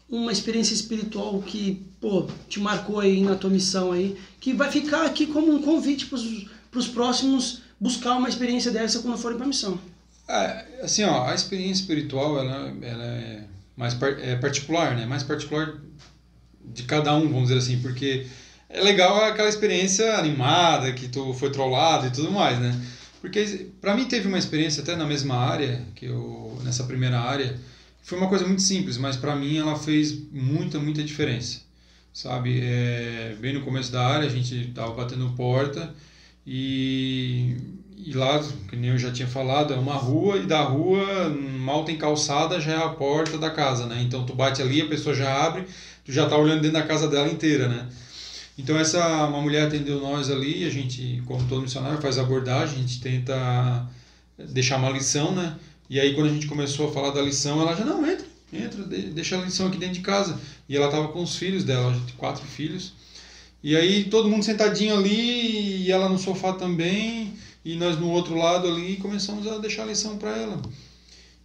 uma 0.09 0.33
experiência 0.33 0.75
espiritual 0.75 1.41
que, 1.43 1.81
pô, 2.01 2.27
te 2.49 2.61
marcou 2.61 3.01
aí 3.01 3.21
na 3.23 3.35
tua 3.37 3.51
missão 3.51 3.93
aí, 3.93 4.17
que 4.41 4.53
vai 4.53 4.71
ficar 4.71 5.05
aqui 5.07 5.27
como 5.27 5.53
um 5.53 5.63
convite 5.63 6.07
pros, 6.07 6.47
pros 6.71 6.89
próximos 6.89 7.63
buscar 7.81 8.17
uma 8.17 8.29
experiência 8.29 8.71
dessa 8.71 9.01
quando 9.01 9.19
forem 9.19 9.37
pra 9.39 9.47
missão. 9.47 9.79
Ah, 10.29 10.65
assim, 10.83 11.05
ó, 11.05 11.25
a 11.27 11.35
experiência 11.35 11.83
espiritual, 11.83 12.39
ela, 12.39 12.75
ela 12.83 13.05
é 13.05 13.45
mais 13.77 13.95
par- 13.95 14.19
é 14.19 14.35
particular, 14.37 14.97
né? 14.97 15.07
Mais 15.07 15.23
particular 15.23 15.75
de 16.65 16.83
cada 16.85 17.15
um, 17.15 17.29
vamos 17.29 17.49
dizer 17.49 17.59
assim, 17.59 17.79
porque 17.81 18.27
é 18.75 18.81
legal 18.83 19.23
aquela 19.25 19.49
experiência 19.49 20.17
animada, 20.17 20.93
que 20.93 21.07
tu 21.07 21.33
foi 21.33 21.51
trollado 21.51 22.09
e 22.09 22.11
tudo 22.11 22.33
mais, 22.33 22.59
né? 22.59 22.75
Porque 23.21 23.69
pra 23.81 23.95
mim 23.95 24.07
teve 24.07 24.27
uma 24.27 24.37
experiência 24.37 24.83
até 24.83 24.97
na 24.97 25.07
mesma 25.07 25.37
área, 25.37 25.81
que 25.95 26.07
eu 26.07 26.61
nessa 26.65 26.83
primeira 26.83 27.21
área, 27.21 27.57
foi 28.03 28.19
uma 28.19 28.29
coisa 28.29 28.45
muito 28.45 28.63
simples, 28.63 28.99
mas 28.99 29.17
pra 29.17 29.37
mim 29.37 29.57
ela 29.59 29.79
fez 29.79 30.19
muita, 30.33 30.81
muita 30.81 31.05
diferença. 31.05 31.61
Sabe, 32.13 32.61
é, 32.63 33.37
bem 33.41 33.55
no 33.55 33.63
começo 33.63 33.93
da 33.93 34.05
área 34.05 34.27
a 34.27 34.31
gente 34.31 34.73
tava 34.75 34.93
batendo 34.93 35.33
porta 35.37 35.95
e, 36.47 37.57
e 37.97 38.13
lá, 38.13 38.43
que 38.69 38.77
nem 38.77 38.91
eu 38.91 38.99
já 38.99 39.13
tinha 39.13 39.29
falado, 39.29 39.73
é 39.73 39.77
uma 39.77 39.95
rua 39.95 40.39
e 40.39 40.47
da 40.47 40.63
rua 40.63 41.31
mal 41.31 41.85
tem 41.85 41.97
calçada, 41.97 42.61
já 42.61 42.73
é 42.73 42.85
a 42.85 42.89
porta 42.89 43.39
da 43.39 43.51
casa, 43.51 43.87
né? 43.87 44.03
Então 44.03 44.27
tu 44.27 44.35
bate 44.35 44.61
ali, 44.61 44.83
a 44.83 44.89
pessoa 44.89 45.15
já 45.15 45.47
abre, 45.47 45.65
tu 46.05 46.13
já 46.13 46.29
tá 46.29 46.37
olhando 46.37 46.61
dentro 46.61 46.79
da 46.79 46.87
casa 46.87 47.09
dela 47.09 47.29
inteira, 47.29 47.69
né? 47.69 47.89
Então 48.57 48.79
essa 48.79 49.27
uma 49.27 49.41
mulher 49.41 49.67
atendeu 49.67 50.01
nós 50.01 50.31
ali, 50.31 50.65
a 50.65 50.71
gente, 50.71 51.23
como 51.27 51.47
todo 51.49 51.63
missionário, 51.63 52.01
faz 52.01 52.19
abordagem, 52.19 52.77
a 52.79 52.81
gente 52.81 53.01
tenta 53.01 53.89
deixar 54.51 54.77
uma 54.77 54.91
lição, 54.91 55.35
né? 55.35 55.57
E 55.91 55.99
aí 56.01 56.15
quando 56.15 56.29
a 56.31 56.33
gente 56.33 56.47
começou 56.47 56.89
a 56.89 56.93
falar 56.93 57.11
da 57.11 57.21
lição, 57.23 57.61
ela 57.61 57.75
já 57.75 57.85
não 57.85 58.07
entra, 58.09 58.27
entra, 58.53 58.85
de- 58.85 59.11
deixa 59.11 59.37
a 59.39 59.45
lição 59.45 59.67
aqui 59.67 59.77
dentro 59.79 59.97
de 59.97 60.01
casa. 60.01 60.39
E 60.69 60.77
ela 60.77 60.89
tava 60.91 61.09
com 61.09 61.23
os 61.23 61.37
filhos 61.37 61.65
dela, 61.65 61.91
a 61.91 61.95
gente 61.95 62.13
quatro 62.15 62.45
filhos. 62.45 62.93
E 63.63 63.75
aí 63.77 64.05
todo 64.05 64.29
mundo 64.29 64.45
sentadinho 64.45 64.95
ali 64.97 65.83
e 65.85 65.91
ela 65.91 66.09
no 66.09 66.19
sofá 66.19 66.53
também 66.53 67.33
e 67.65 67.77
nós 67.77 67.99
no 67.99 68.11
outro 68.11 68.37
lado 68.37 68.69
ali 68.69 68.97
começamos 68.97 69.47
a 69.47 69.59
deixar 69.59 69.83
a 69.83 69.87
lição 69.87 70.17
para 70.19 70.37
ela. 70.37 70.61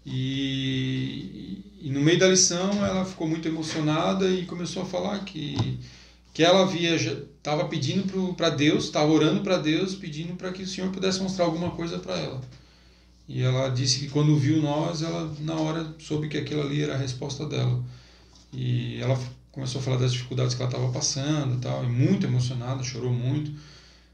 E, 0.05 1.61
e 1.81 1.89
no 1.89 2.01
meio 2.01 2.19
da 2.19 2.27
lição 2.27 2.69
ela 2.85 3.05
ficou 3.05 3.27
muito 3.27 3.47
emocionada 3.47 4.29
e 4.29 4.45
começou 4.45 4.83
a 4.83 4.85
falar 4.85 5.19
que 5.23 5.77
que 6.33 6.43
ela 6.43 6.61
havia 6.61 6.95
estava 6.95 7.65
pedindo 7.67 8.33
para 8.35 8.49
Deus, 8.49 8.85
estava 8.85 9.11
orando 9.11 9.41
para 9.41 9.57
Deus, 9.57 9.95
pedindo 9.95 10.35
para 10.35 10.51
que 10.51 10.63
o 10.63 10.67
Senhor 10.67 10.91
pudesse 10.91 11.21
mostrar 11.21 11.45
alguma 11.45 11.71
coisa 11.71 11.99
para 11.99 12.17
ela. 12.17 12.41
E 13.27 13.41
ela 13.41 13.69
disse 13.69 13.99
que 13.99 14.09
quando 14.09 14.35
viu 14.37 14.61
nós, 14.61 15.01
ela 15.01 15.33
na 15.39 15.55
hora 15.55 15.93
soube 15.99 16.27
que 16.27 16.37
aquilo 16.37 16.61
ali 16.61 16.81
era 16.81 16.95
a 16.95 16.97
resposta 16.97 17.45
dela. 17.45 17.83
E 18.51 18.99
ela 18.99 19.17
começou 19.51 19.79
a 19.79 19.83
falar 19.83 19.97
das 19.97 20.11
dificuldades 20.13 20.55
que 20.55 20.61
ela 20.61 20.71
estava 20.71 20.91
passando, 20.91 21.55
e 21.55 21.59
tal, 21.59 21.83
e 21.83 21.87
muito 21.87 22.25
emocionada, 22.25 22.83
chorou 22.83 23.11
muito. 23.11 23.51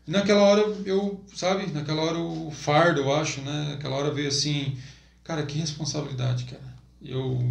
E 0.07 0.11
naquela 0.11 0.41
hora 0.41 0.61
eu, 0.86 1.24
sabe, 1.34 1.72
naquela 1.72 2.01
hora 2.01 2.20
o 2.20 2.51
fardo, 2.51 3.01
eu 3.01 3.13
acho, 3.13 3.41
né? 3.41 3.70
Naquela 3.72 3.95
hora 3.95 4.11
veio 4.11 4.28
assim, 4.28 4.78
cara, 5.24 5.45
que 5.45 5.57
responsabilidade, 5.57 6.45
cara. 6.45 6.76
Eu 7.01 7.41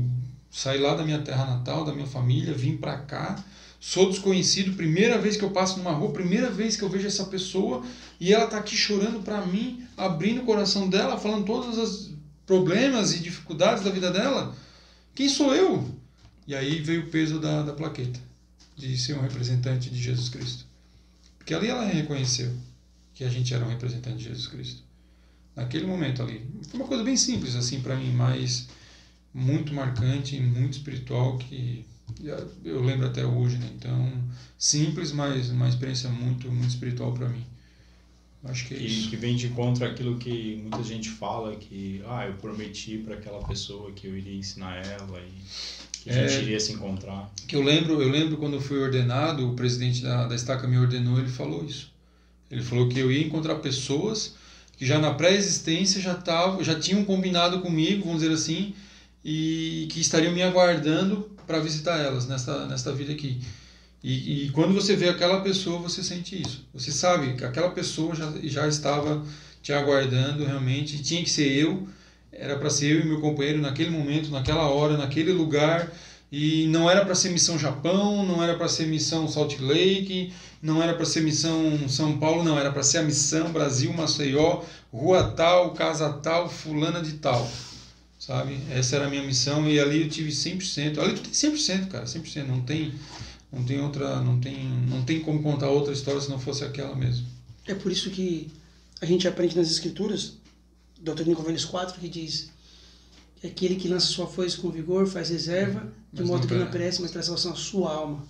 saí 0.50 0.78
lá 0.78 0.94
da 0.94 1.04
minha 1.04 1.20
terra 1.20 1.46
natal, 1.46 1.84
da 1.84 1.92
minha 1.92 2.06
família, 2.06 2.54
vim 2.54 2.76
para 2.76 2.98
cá, 2.98 3.42
sou 3.87 4.09
desconhecido, 4.09 4.74
primeira 4.76 5.18
vez 5.18 5.37
que 5.37 5.45
eu 5.45 5.51
passo 5.51 5.76
numa 5.76 5.93
rua, 5.93 6.11
primeira 6.11 6.51
vez 6.51 6.74
que 6.74 6.82
eu 6.82 6.89
vejo 6.89 7.07
essa 7.07 7.26
pessoa 7.26 7.85
e 8.18 8.32
ela 8.32 8.47
tá 8.47 8.57
aqui 8.57 8.74
chorando 8.74 9.22
para 9.22 9.45
mim, 9.45 9.87
abrindo 9.95 10.41
o 10.41 10.45
coração 10.47 10.89
dela, 10.89 11.18
falando 11.18 11.45
todos 11.45 11.76
os 11.76 12.11
problemas 12.47 13.14
e 13.14 13.20
dificuldades 13.20 13.85
da 13.85 13.91
vida 13.91 14.11
dela. 14.11 14.57
Quem 15.14 15.28
sou 15.28 15.55
eu? 15.55 15.87
E 16.47 16.55
aí 16.55 16.80
veio 16.80 17.03
o 17.03 17.11
peso 17.11 17.39
da, 17.39 17.62
da 17.62 17.74
plaqueta, 17.74 18.18
de 18.74 18.97
ser 18.97 19.18
um 19.18 19.20
representante 19.20 19.91
de 19.91 20.03
Jesus 20.03 20.30
Cristo. 20.30 20.64
Porque 21.37 21.53
ali 21.53 21.68
ela 21.68 21.85
reconheceu 21.85 22.51
que 23.12 23.22
a 23.22 23.28
gente 23.28 23.53
era 23.53 23.66
um 23.66 23.68
representante 23.68 24.16
de 24.16 24.24
Jesus 24.24 24.47
Cristo. 24.47 24.82
Naquele 25.55 25.87
momento 25.87 26.22
ali. 26.22 26.43
Foi 26.70 26.80
uma 26.80 26.89
coisa 26.89 27.05
bem 27.05 27.18
simples 27.18 27.55
assim 27.55 27.82
para 27.82 27.97
mim, 27.97 28.14
mas 28.14 28.66
muito 29.35 29.74
marcante, 29.74 30.41
muito 30.41 30.72
espiritual 30.72 31.37
que 31.37 31.85
eu 32.64 32.82
lembro 32.82 33.07
até 33.07 33.24
hoje, 33.24 33.57
né? 33.59 33.68
Então, 33.76 34.12
simples, 34.59 35.12
mas 35.12 35.50
uma 35.50 35.68
experiência 35.68 36.09
muito, 36.11 36.50
muito 36.50 36.68
espiritual 36.70 37.12
para 37.12 37.28
mim. 37.28 37.44
Acho 38.44 38.66
que 38.68 38.74
é 38.74 38.78
Que, 38.78 38.84
isso. 38.84 39.09
que 39.11 39.16
vem 39.16 39.34
de 39.36 39.48
contra 39.48 39.86
aquilo 39.88 40.18
que 40.18 40.57
muita 40.61 40.82
gente 40.82 41.09
fala, 41.09 41.57
que 41.57 42.02
ah, 42.07 42.26
eu 42.26 42.34
prometi 42.34 42.98
para 42.98 43.14
aquela 43.14 43.42
pessoa 43.42 43.90
que 43.92 44.07
eu 44.07 44.16
iria 44.16 44.34
ensinar 44.34 44.76
ela 44.86 45.18
e 45.20 45.32
que 46.02 46.11
a 46.11 46.12
gente 46.12 46.34
É. 46.34 46.42
iria 46.42 46.61
se 46.61 46.72
encontrar. 46.72 47.32
Que 47.48 47.57
eu 47.57 47.62
lembro, 47.62 48.02
eu 48.02 48.11
lembro 48.11 48.36
quando 48.36 48.55
eu 48.55 48.61
fui 48.61 48.78
ordenado, 48.78 49.48
o 49.50 49.55
presidente 49.55 50.02
da, 50.02 50.26
da 50.26 50.34
estaca 50.34 50.68
me 50.68 50.76
ordenou, 50.76 51.18
ele 51.18 51.30
falou 51.30 51.64
isso. 51.64 51.90
Ele 52.50 52.62
falou 52.62 52.86
que 52.88 52.98
eu 52.98 53.11
ia 53.11 53.26
encontrar 53.26 53.55
pessoas 53.57 54.34
que 54.76 54.84
já 54.84 54.98
na 54.98 55.14
pré-existência 55.14 56.00
já 56.02 56.14
tavam, 56.14 56.62
já 56.62 56.78
tinham 56.78 57.02
combinado 57.05 57.61
comigo, 57.61 58.05
vamos 58.05 58.20
dizer 58.20 58.34
assim, 58.34 58.74
e 59.24 59.86
que 59.90 60.00
estariam 60.00 60.34
me 60.34 60.42
aguardando 60.42 61.30
para 61.47 61.61
visitar 61.61 61.99
elas 61.99 62.26
nesta 62.26 62.66
nesta 62.66 62.92
vida 62.92 63.12
aqui. 63.12 63.40
E, 64.03 64.45
e 64.45 64.51
quando 64.51 64.74
você 64.74 64.95
vê 64.95 65.09
aquela 65.09 65.40
pessoa, 65.40 65.78
você 65.78 66.03
sente 66.03 66.40
isso. 66.40 66.62
Você 66.74 66.92
sabe 66.92 67.34
que 67.34 67.45
aquela 67.45 67.70
pessoa 67.70 68.14
já, 68.14 68.30
já 68.42 68.68
estava 68.68 69.24
te 69.62 69.72
aguardando 69.72 70.45
realmente, 70.45 71.03
tinha 71.03 71.22
que 71.22 71.30
ser 71.30 71.51
eu, 71.51 71.88
era 72.30 72.59
para 72.59 72.68
ser 72.68 72.92
eu 72.92 73.01
e 73.01 73.07
meu 73.07 73.20
companheiro 73.20 73.62
naquele 73.62 73.88
momento, 73.88 74.30
naquela 74.30 74.68
hora, 74.68 74.99
naquele 74.99 75.32
lugar. 75.32 75.90
E 76.30 76.66
não 76.66 76.90
era 76.90 77.03
para 77.05 77.14
ser 77.14 77.30
missão 77.30 77.59
Japão, 77.59 78.26
não 78.26 78.42
era 78.42 78.57
para 78.57 78.68
ser 78.68 78.86
missão 78.86 79.26
Salt 79.26 79.59
Lake, 79.61 80.34
não 80.61 80.82
era 80.82 80.92
para 80.92 81.07
ser 81.07 81.22
missão 81.22 81.88
São 81.88 82.18
Paulo, 82.18 82.42
não, 82.42 82.59
era 82.59 82.72
para 82.72 82.82
ser 82.82 82.99
a 82.99 83.03
missão 83.03 83.53
Brasil, 83.53 83.92
Maceió, 83.92 84.62
rua 84.92 85.32
tal, 85.34 85.72
casa 85.72 86.12
tal, 86.14 86.49
fulana 86.49 87.01
de 87.01 87.12
tal. 87.14 87.49
Sabe? 88.27 88.59
Essa 88.70 88.97
era 88.97 89.07
a 89.07 89.11
minha 89.11 89.22
missão 89.22 89.68
e 89.68 89.79
ali 89.79 90.01
eu 90.01 90.09
tive 90.09 90.31
100%. 90.31 90.99
Ali 90.99 91.14
tu 91.14 91.20
tem 91.20 91.33
100%, 91.33 91.89
cara, 91.89 92.07
100%, 92.07 92.47
não 92.47 92.62
tem 92.62 92.93
não 93.53 93.62
tem 93.62 93.81
outra, 93.81 94.20
não 94.20 94.41
tem, 94.41 94.68
não 94.89 95.05
tem 95.05 95.20
como 95.20 95.43
contar 95.43 95.68
outra 95.68 95.93
história 95.93 96.20
se 96.20 96.29
não 96.31 96.41
fosse 96.41 96.64
aquela 96.64 96.97
mesmo. 96.97 97.27
É 97.66 97.75
por 97.75 97.93
isso 97.93 98.11
que 98.11 98.51
a 99.01 99.07
gente 99.07 99.29
aprende 99.29 99.57
nas 99.57 99.70
escrituras, 99.70 100.39
Doutrina 101.01 101.33
e 101.33 101.37
Convênios 101.37 101.64
4, 101.66 102.01
que 102.01 102.09
diz 102.09 102.51
que 103.41 103.47
aquele 103.47 103.77
que 103.77 103.87
lança 103.87 104.07
sua 104.07 104.27
foice 104.27 104.57
com 104.57 104.70
vigor 104.70 105.07
faz 105.07 105.29
reserva, 105.29 105.93
de 106.12 106.22
Mas 106.22 106.31
modo 106.31 106.49
que 106.49 106.55
não 106.55 106.70
perece, 106.70 107.01
mas 107.01 107.11
traz 107.11 107.27
salvação 107.27 107.53
à 107.53 107.57
sua 107.57 107.93
alma. 107.93 108.27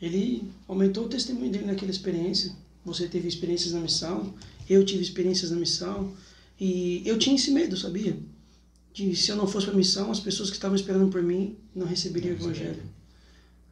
Ele 0.00 0.48
aumentou 0.68 1.06
o 1.06 1.08
testemunho 1.08 1.50
dele 1.50 1.64
naquela 1.64 1.90
experiência. 1.90 2.52
Você 2.84 3.08
teve 3.08 3.26
experiências 3.26 3.72
na 3.72 3.80
missão, 3.80 4.34
eu 4.68 4.84
tive 4.84 5.02
experiências 5.02 5.50
na 5.50 5.56
missão, 5.56 6.12
e 6.60 7.02
eu 7.06 7.18
tinha 7.18 7.34
esse 7.34 7.50
medo, 7.50 7.76
sabia? 7.76 8.16
De 8.94 9.14
se 9.14 9.30
eu 9.30 9.36
não 9.36 9.46
fosse 9.46 9.66
para 9.66 9.74
a 9.74 9.78
missão, 9.78 10.10
as 10.10 10.20
pessoas 10.20 10.48
que 10.48 10.56
estavam 10.56 10.76
esperando 10.76 11.10
por 11.10 11.22
mim 11.22 11.58
não 11.74 11.86
receberiam 11.86 12.32
o 12.32 12.38
evangelho. 12.38 12.82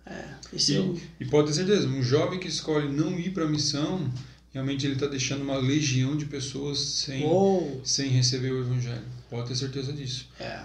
É, 0.04 0.34
esse 0.52 0.76
é 0.76 0.80
o... 0.80 1.00
E 1.18 1.24
pode 1.24 1.48
ter 1.48 1.54
certeza, 1.54 1.86
um 1.86 2.02
jovem 2.02 2.38
que 2.38 2.48
escolhe 2.48 2.92
não 2.92 3.18
ir 3.18 3.32
para 3.32 3.44
a 3.44 3.48
missão 3.48 4.10
realmente 4.52 4.86
ele 4.86 4.94
está 4.94 5.06
deixando 5.06 5.42
uma 5.42 5.56
legião 5.56 6.16
de 6.16 6.26
pessoas 6.26 6.78
sem, 6.78 7.24
Uou. 7.24 7.80
sem 7.84 8.08
receber 8.10 8.52
o 8.52 8.60
evangelho. 8.60 9.04
Pode 9.30 9.48
ter 9.48 9.56
certeza 9.56 9.92
disso. 9.92 10.28
É. 10.38 10.62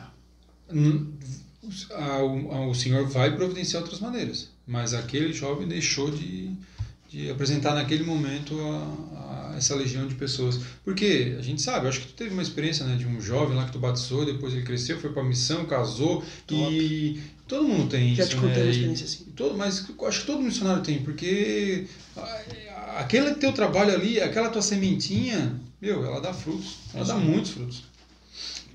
O, 1.92 2.70
o 2.70 2.76
Senhor 2.76 3.08
vai 3.08 3.36
providenciar 3.36 3.82
outras 3.82 4.02
maneiras, 4.02 4.50
mas 4.66 4.94
aquele 4.94 5.32
jovem 5.32 5.68
deixou 5.68 6.12
de, 6.12 6.52
de 7.10 7.30
apresentar 7.30 7.74
naquele 7.74 8.04
momento 8.04 8.60
a 9.16 9.17
essa 9.58 9.76
legião 9.76 10.08
de 10.08 10.16
pessoas. 10.16 10.60
Porque 10.84 11.36
a 11.38 11.42
gente 11.42 11.62
sabe, 11.62 11.88
acho 11.88 12.02
que 12.02 12.08
tu 12.08 12.14
teve 12.14 12.32
uma 12.32 12.42
experiência 12.42 12.86
né, 12.86 12.96
de 12.96 13.06
um 13.06 13.20
jovem 13.20 13.56
lá 13.58 13.66
que 13.66 13.72
tu 13.72 13.80
batizou, 13.80 14.26
depois 14.26 14.54
ele 14.54 14.64
cresceu, 14.64 15.00
foi 15.00 15.12
para 15.12 15.24
missão, 15.24 15.66
casou 15.66 16.24
e 16.50 17.20
todo 17.48 17.68
mundo 17.68 17.90
tem 17.90 18.16
Já 18.16 18.24
isso, 18.24 18.32
te 18.32 18.38
contei 18.38 18.56
né? 18.56 18.64
uma 18.64 18.72
experiência 18.72 19.06
assim. 19.06 19.26
Todo, 19.36 19.58
mas 19.58 19.86
acho 20.08 20.22
que 20.22 20.26
todo 20.26 20.42
missionário 20.42 20.84
tem, 20.84 21.02
porque 21.02 21.88
aquele 22.96 23.36
teu 23.36 23.52
trabalho 23.52 23.94
ali, 23.94 24.22
aquela 24.22 24.50
tua 24.50 24.62
sementinha, 24.62 25.60
meu, 25.82 26.06
ela 26.06 26.20
dá 26.20 26.34
frutos. 26.34 26.78
Ela 26.94 27.06
dá 27.06 27.16
Sim. 27.16 27.22
muitos 27.22 27.52
frutos. 27.52 27.84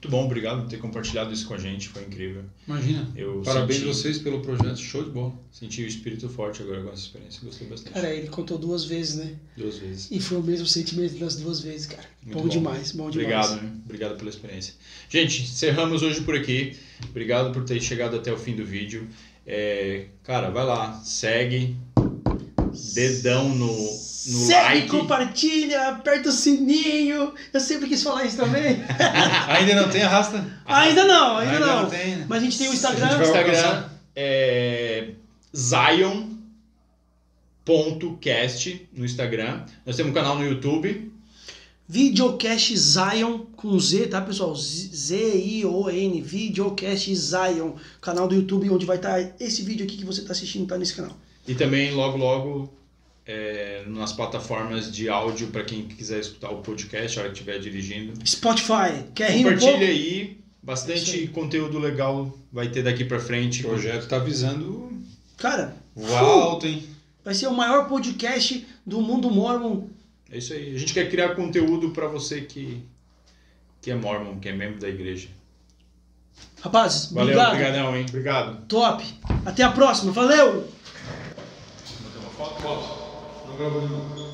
Muito 0.03 0.11
bom, 0.11 0.25
obrigado 0.25 0.63
por 0.63 0.69
ter 0.69 0.79
compartilhado 0.79 1.33
isso 1.33 1.47
com 1.47 1.55
a 1.55 1.59
gente, 1.59 1.89
foi 1.89 2.03
incrível. 2.03 2.43
Imagina. 2.67 3.09
Eu 3.15 3.41
Parabéns 3.45 3.79
senti, 3.79 3.87
vocês 3.87 4.19
pelo 4.19 4.41
projeto, 4.41 4.77
show 4.77 5.05
de 5.05 5.11
bola. 5.11 5.33
Senti 5.53 5.81
o 5.85 5.87
espírito 5.87 6.29
forte 6.29 6.61
agora 6.61 6.83
com 6.83 6.89
essa 6.89 7.03
experiência, 7.03 7.41
gostei 7.45 7.69
bastante. 7.69 7.95
Cara, 7.95 8.13
ele 8.13 8.27
contou 8.27 8.59
duas 8.59 8.85
vezes, 8.85 9.15
né? 9.15 9.37
Duas 9.57 9.79
vezes. 9.79 10.09
E 10.11 10.19
foi 10.19 10.39
o 10.39 10.43
mesmo 10.43 10.67
sentimento 10.67 11.17
das 11.21 11.37
duas 11.37 11.61
vezes, 11.61 11.87
cara. 11.87 12.03
Muito 12.21 12.37
bom, 12.37 12.49
demais, 12.49 12.91
bom 12.91 13.11
demais. 13.11 13.47
Obrigado, 13.47 13.63
né? 13.63 13.73
Obrigado 13.85 14.17
pela 14.17 14.29
experiência. 14.29 14.75
Gente, 15.09 15.43
encerramos 15.43 16.03
hoje 16.03 16.21
por 16.23 16.35
aqui. 16.35 16.77
Obrigado 17.09 17.53
por 17.53 17.63
ter 17.63 17.81
chegado 17.81 18.17
até 18.17 18.33
o 18.33 18.37
fim 18.37 18.57
do 18.57 18.65
vídeo. 18.65 19.07
É, 19.47 20.07
cara, 20.25 20.51
vai 20.51 20.65
lá, 20.65 21.01
segue, 21.05 21.77
dedão 22.95 23.49
no, 23.51 23.67
no 23.67 24.47
Segue, 24.47 24.75
like. 24.81 24.89
compartilha, 24.89 25.89
aperta 25.89 26.29
o 26.29 26.33
sininho. 26.33 27.33
Eu 27.53 27.61
sempre 27.61 27.89
quis 27.89 28.03
falar 28.03 28.25
isso 28.25 28.37
também. 28.37 28.83
Ainda 29.49 29.75
não 29.83 29.89
tem 29.91 30.03
arrasta? 30.03 30.45
ainda 30.65 31.05
não, 31.05 31.37
ainda, 31.39 31.53
Ainda 31.55 31.67
não. 31.67 31.83
não 31.83 31.91
tem, 31.91 32.17
né? 32.17 32.27
Mas 32.29 32.43
a 32.43 32.45
gente 32.45 32.59
tem 32.59 32.69
o 32.69 32.71
A 32.71 32.75
Instagram. 32.75 33.09
gente 33.09 33.17
vai 33.19 33.27
Instagram 33.27 33.85
é 34.15 35.09
zion.cast 37.67 38.89
no 38.93 39.05
Instagram. 39.05 39.65
Nós 39.87 39.97
temos 39.97 40.11
um 40.11 40.15
canal 40.15 40.37
no 40.39 40.45
YouTube. 40.45 41.11
Videocast 41.89 42.75
Zion 42.77 43.41
com 43.57 43.79
Z, 43.79 44.07
tá, 44.07 44.21
pessoal? 44.23 44.55
Z- 44.55 44.91
Z-I-O-N, 44.95 46.23
Videocast 46.23 47.13
Zion, 47.15 47.73
canal 48.01 48.27
do 48.29 48.35
YouTube 48.35 48.71
onde 48.71 48.87
vai 48.87 48.97
estar 48.97 49.21
esse 49.39 49.63
vídeo 49.63 49.85
aqui 49.85 49.99
que 49.99 50.05
você 50.05 50.21
está 50.23 50.33
assistindo, 50.33 50.67
tá 50.67 50.79
nesse 50.79 50.95
canal. 50.95 51.15
E 51.47 51.55
também, 51.55 51.91
logo, 51.93 52.17
logo, 52.19 52.73
é, 53.27 53.83
nas 53.87 54.13
plataformas 54.13 54.93
de 54.93 55.09
áudio 55.09 55.49
para 55.49 55.65
quem 55.65 55.87
quiser 55.87 56.21
escutar 56.21 56.51
o 56.51 56.59
podcast, 56.63 57.19
a 57.19 57.23
hora 57.23 57.31
que 57.33 57.39
estiver 57.39 57.59
dirigindo. 57.59 58.13
Spotify, 58.27 59.05
quer 59.15 59.31
rir 59.33 59.41
um 59.41 59.43
Compartilha 59.51 59.71
pouco? 59.73 59.85
aí. 59.85 60.37
É 60.39 60.43
Bastante 60.65 61.11
aí. 61.17 61.29
conteúdo 61.29 61.79
legal 61.81 62.33
vai 62.53 62.69
ter 62.69 62.83
daqui 62.85 63.05
para 63.05 63.17
O 63.17 63.21
frente. 63.21 63.63
projeto 63.65 64.07
tá 64.07 64.19
visando 64.21 64.93
Cara, 65.37 65.75
voar 65.95 66.21
alto, 66.21 66.67
hein? 66.69 66.85
vai 67.25 67.35
ser 67.35 67.49
o 67.49 67.53
maior 67.53 67.89
podcast 67.89 68.65
do 68.87 69.01
mundo 69.01 69.29
mormon. 69.29 69.89
É 70.31 70.39
isso 70.39 70.53
aí. 70.53 70.75
A 70.75 70.79
gente 70.79 70.95
quer 70.95 71.11
criar 71.11 71.35
conteúdo 71.35 71.91
para 71.91 72.07
você 72.07 72.43
que, 72.43 72.81
que 73.81 73.91
é 73.91 73.95
mormon, 73.97 74.39
que 74.39 74.49
é 74.49 74.53
membro 74.53 74.79
da 74.81 74.89
igreja. 74.89 75.29
Rapazes, 76.61 77.11
Valeu, 77.13 77.25
obrigado. 77.35 77.53
obrigadão, 77.55 77.97
hein? 77.97 78.07
Obrigado. 78.09 78.67
Top. 78.67 79.05
Até 79.45 79.65
a 79.65 79.73
próxima. 79.73 80.13
Valeu! 80.13 80.69
Não 82.43 83.57
gravou 83.57 83.81
nenhum. 83.83 84.32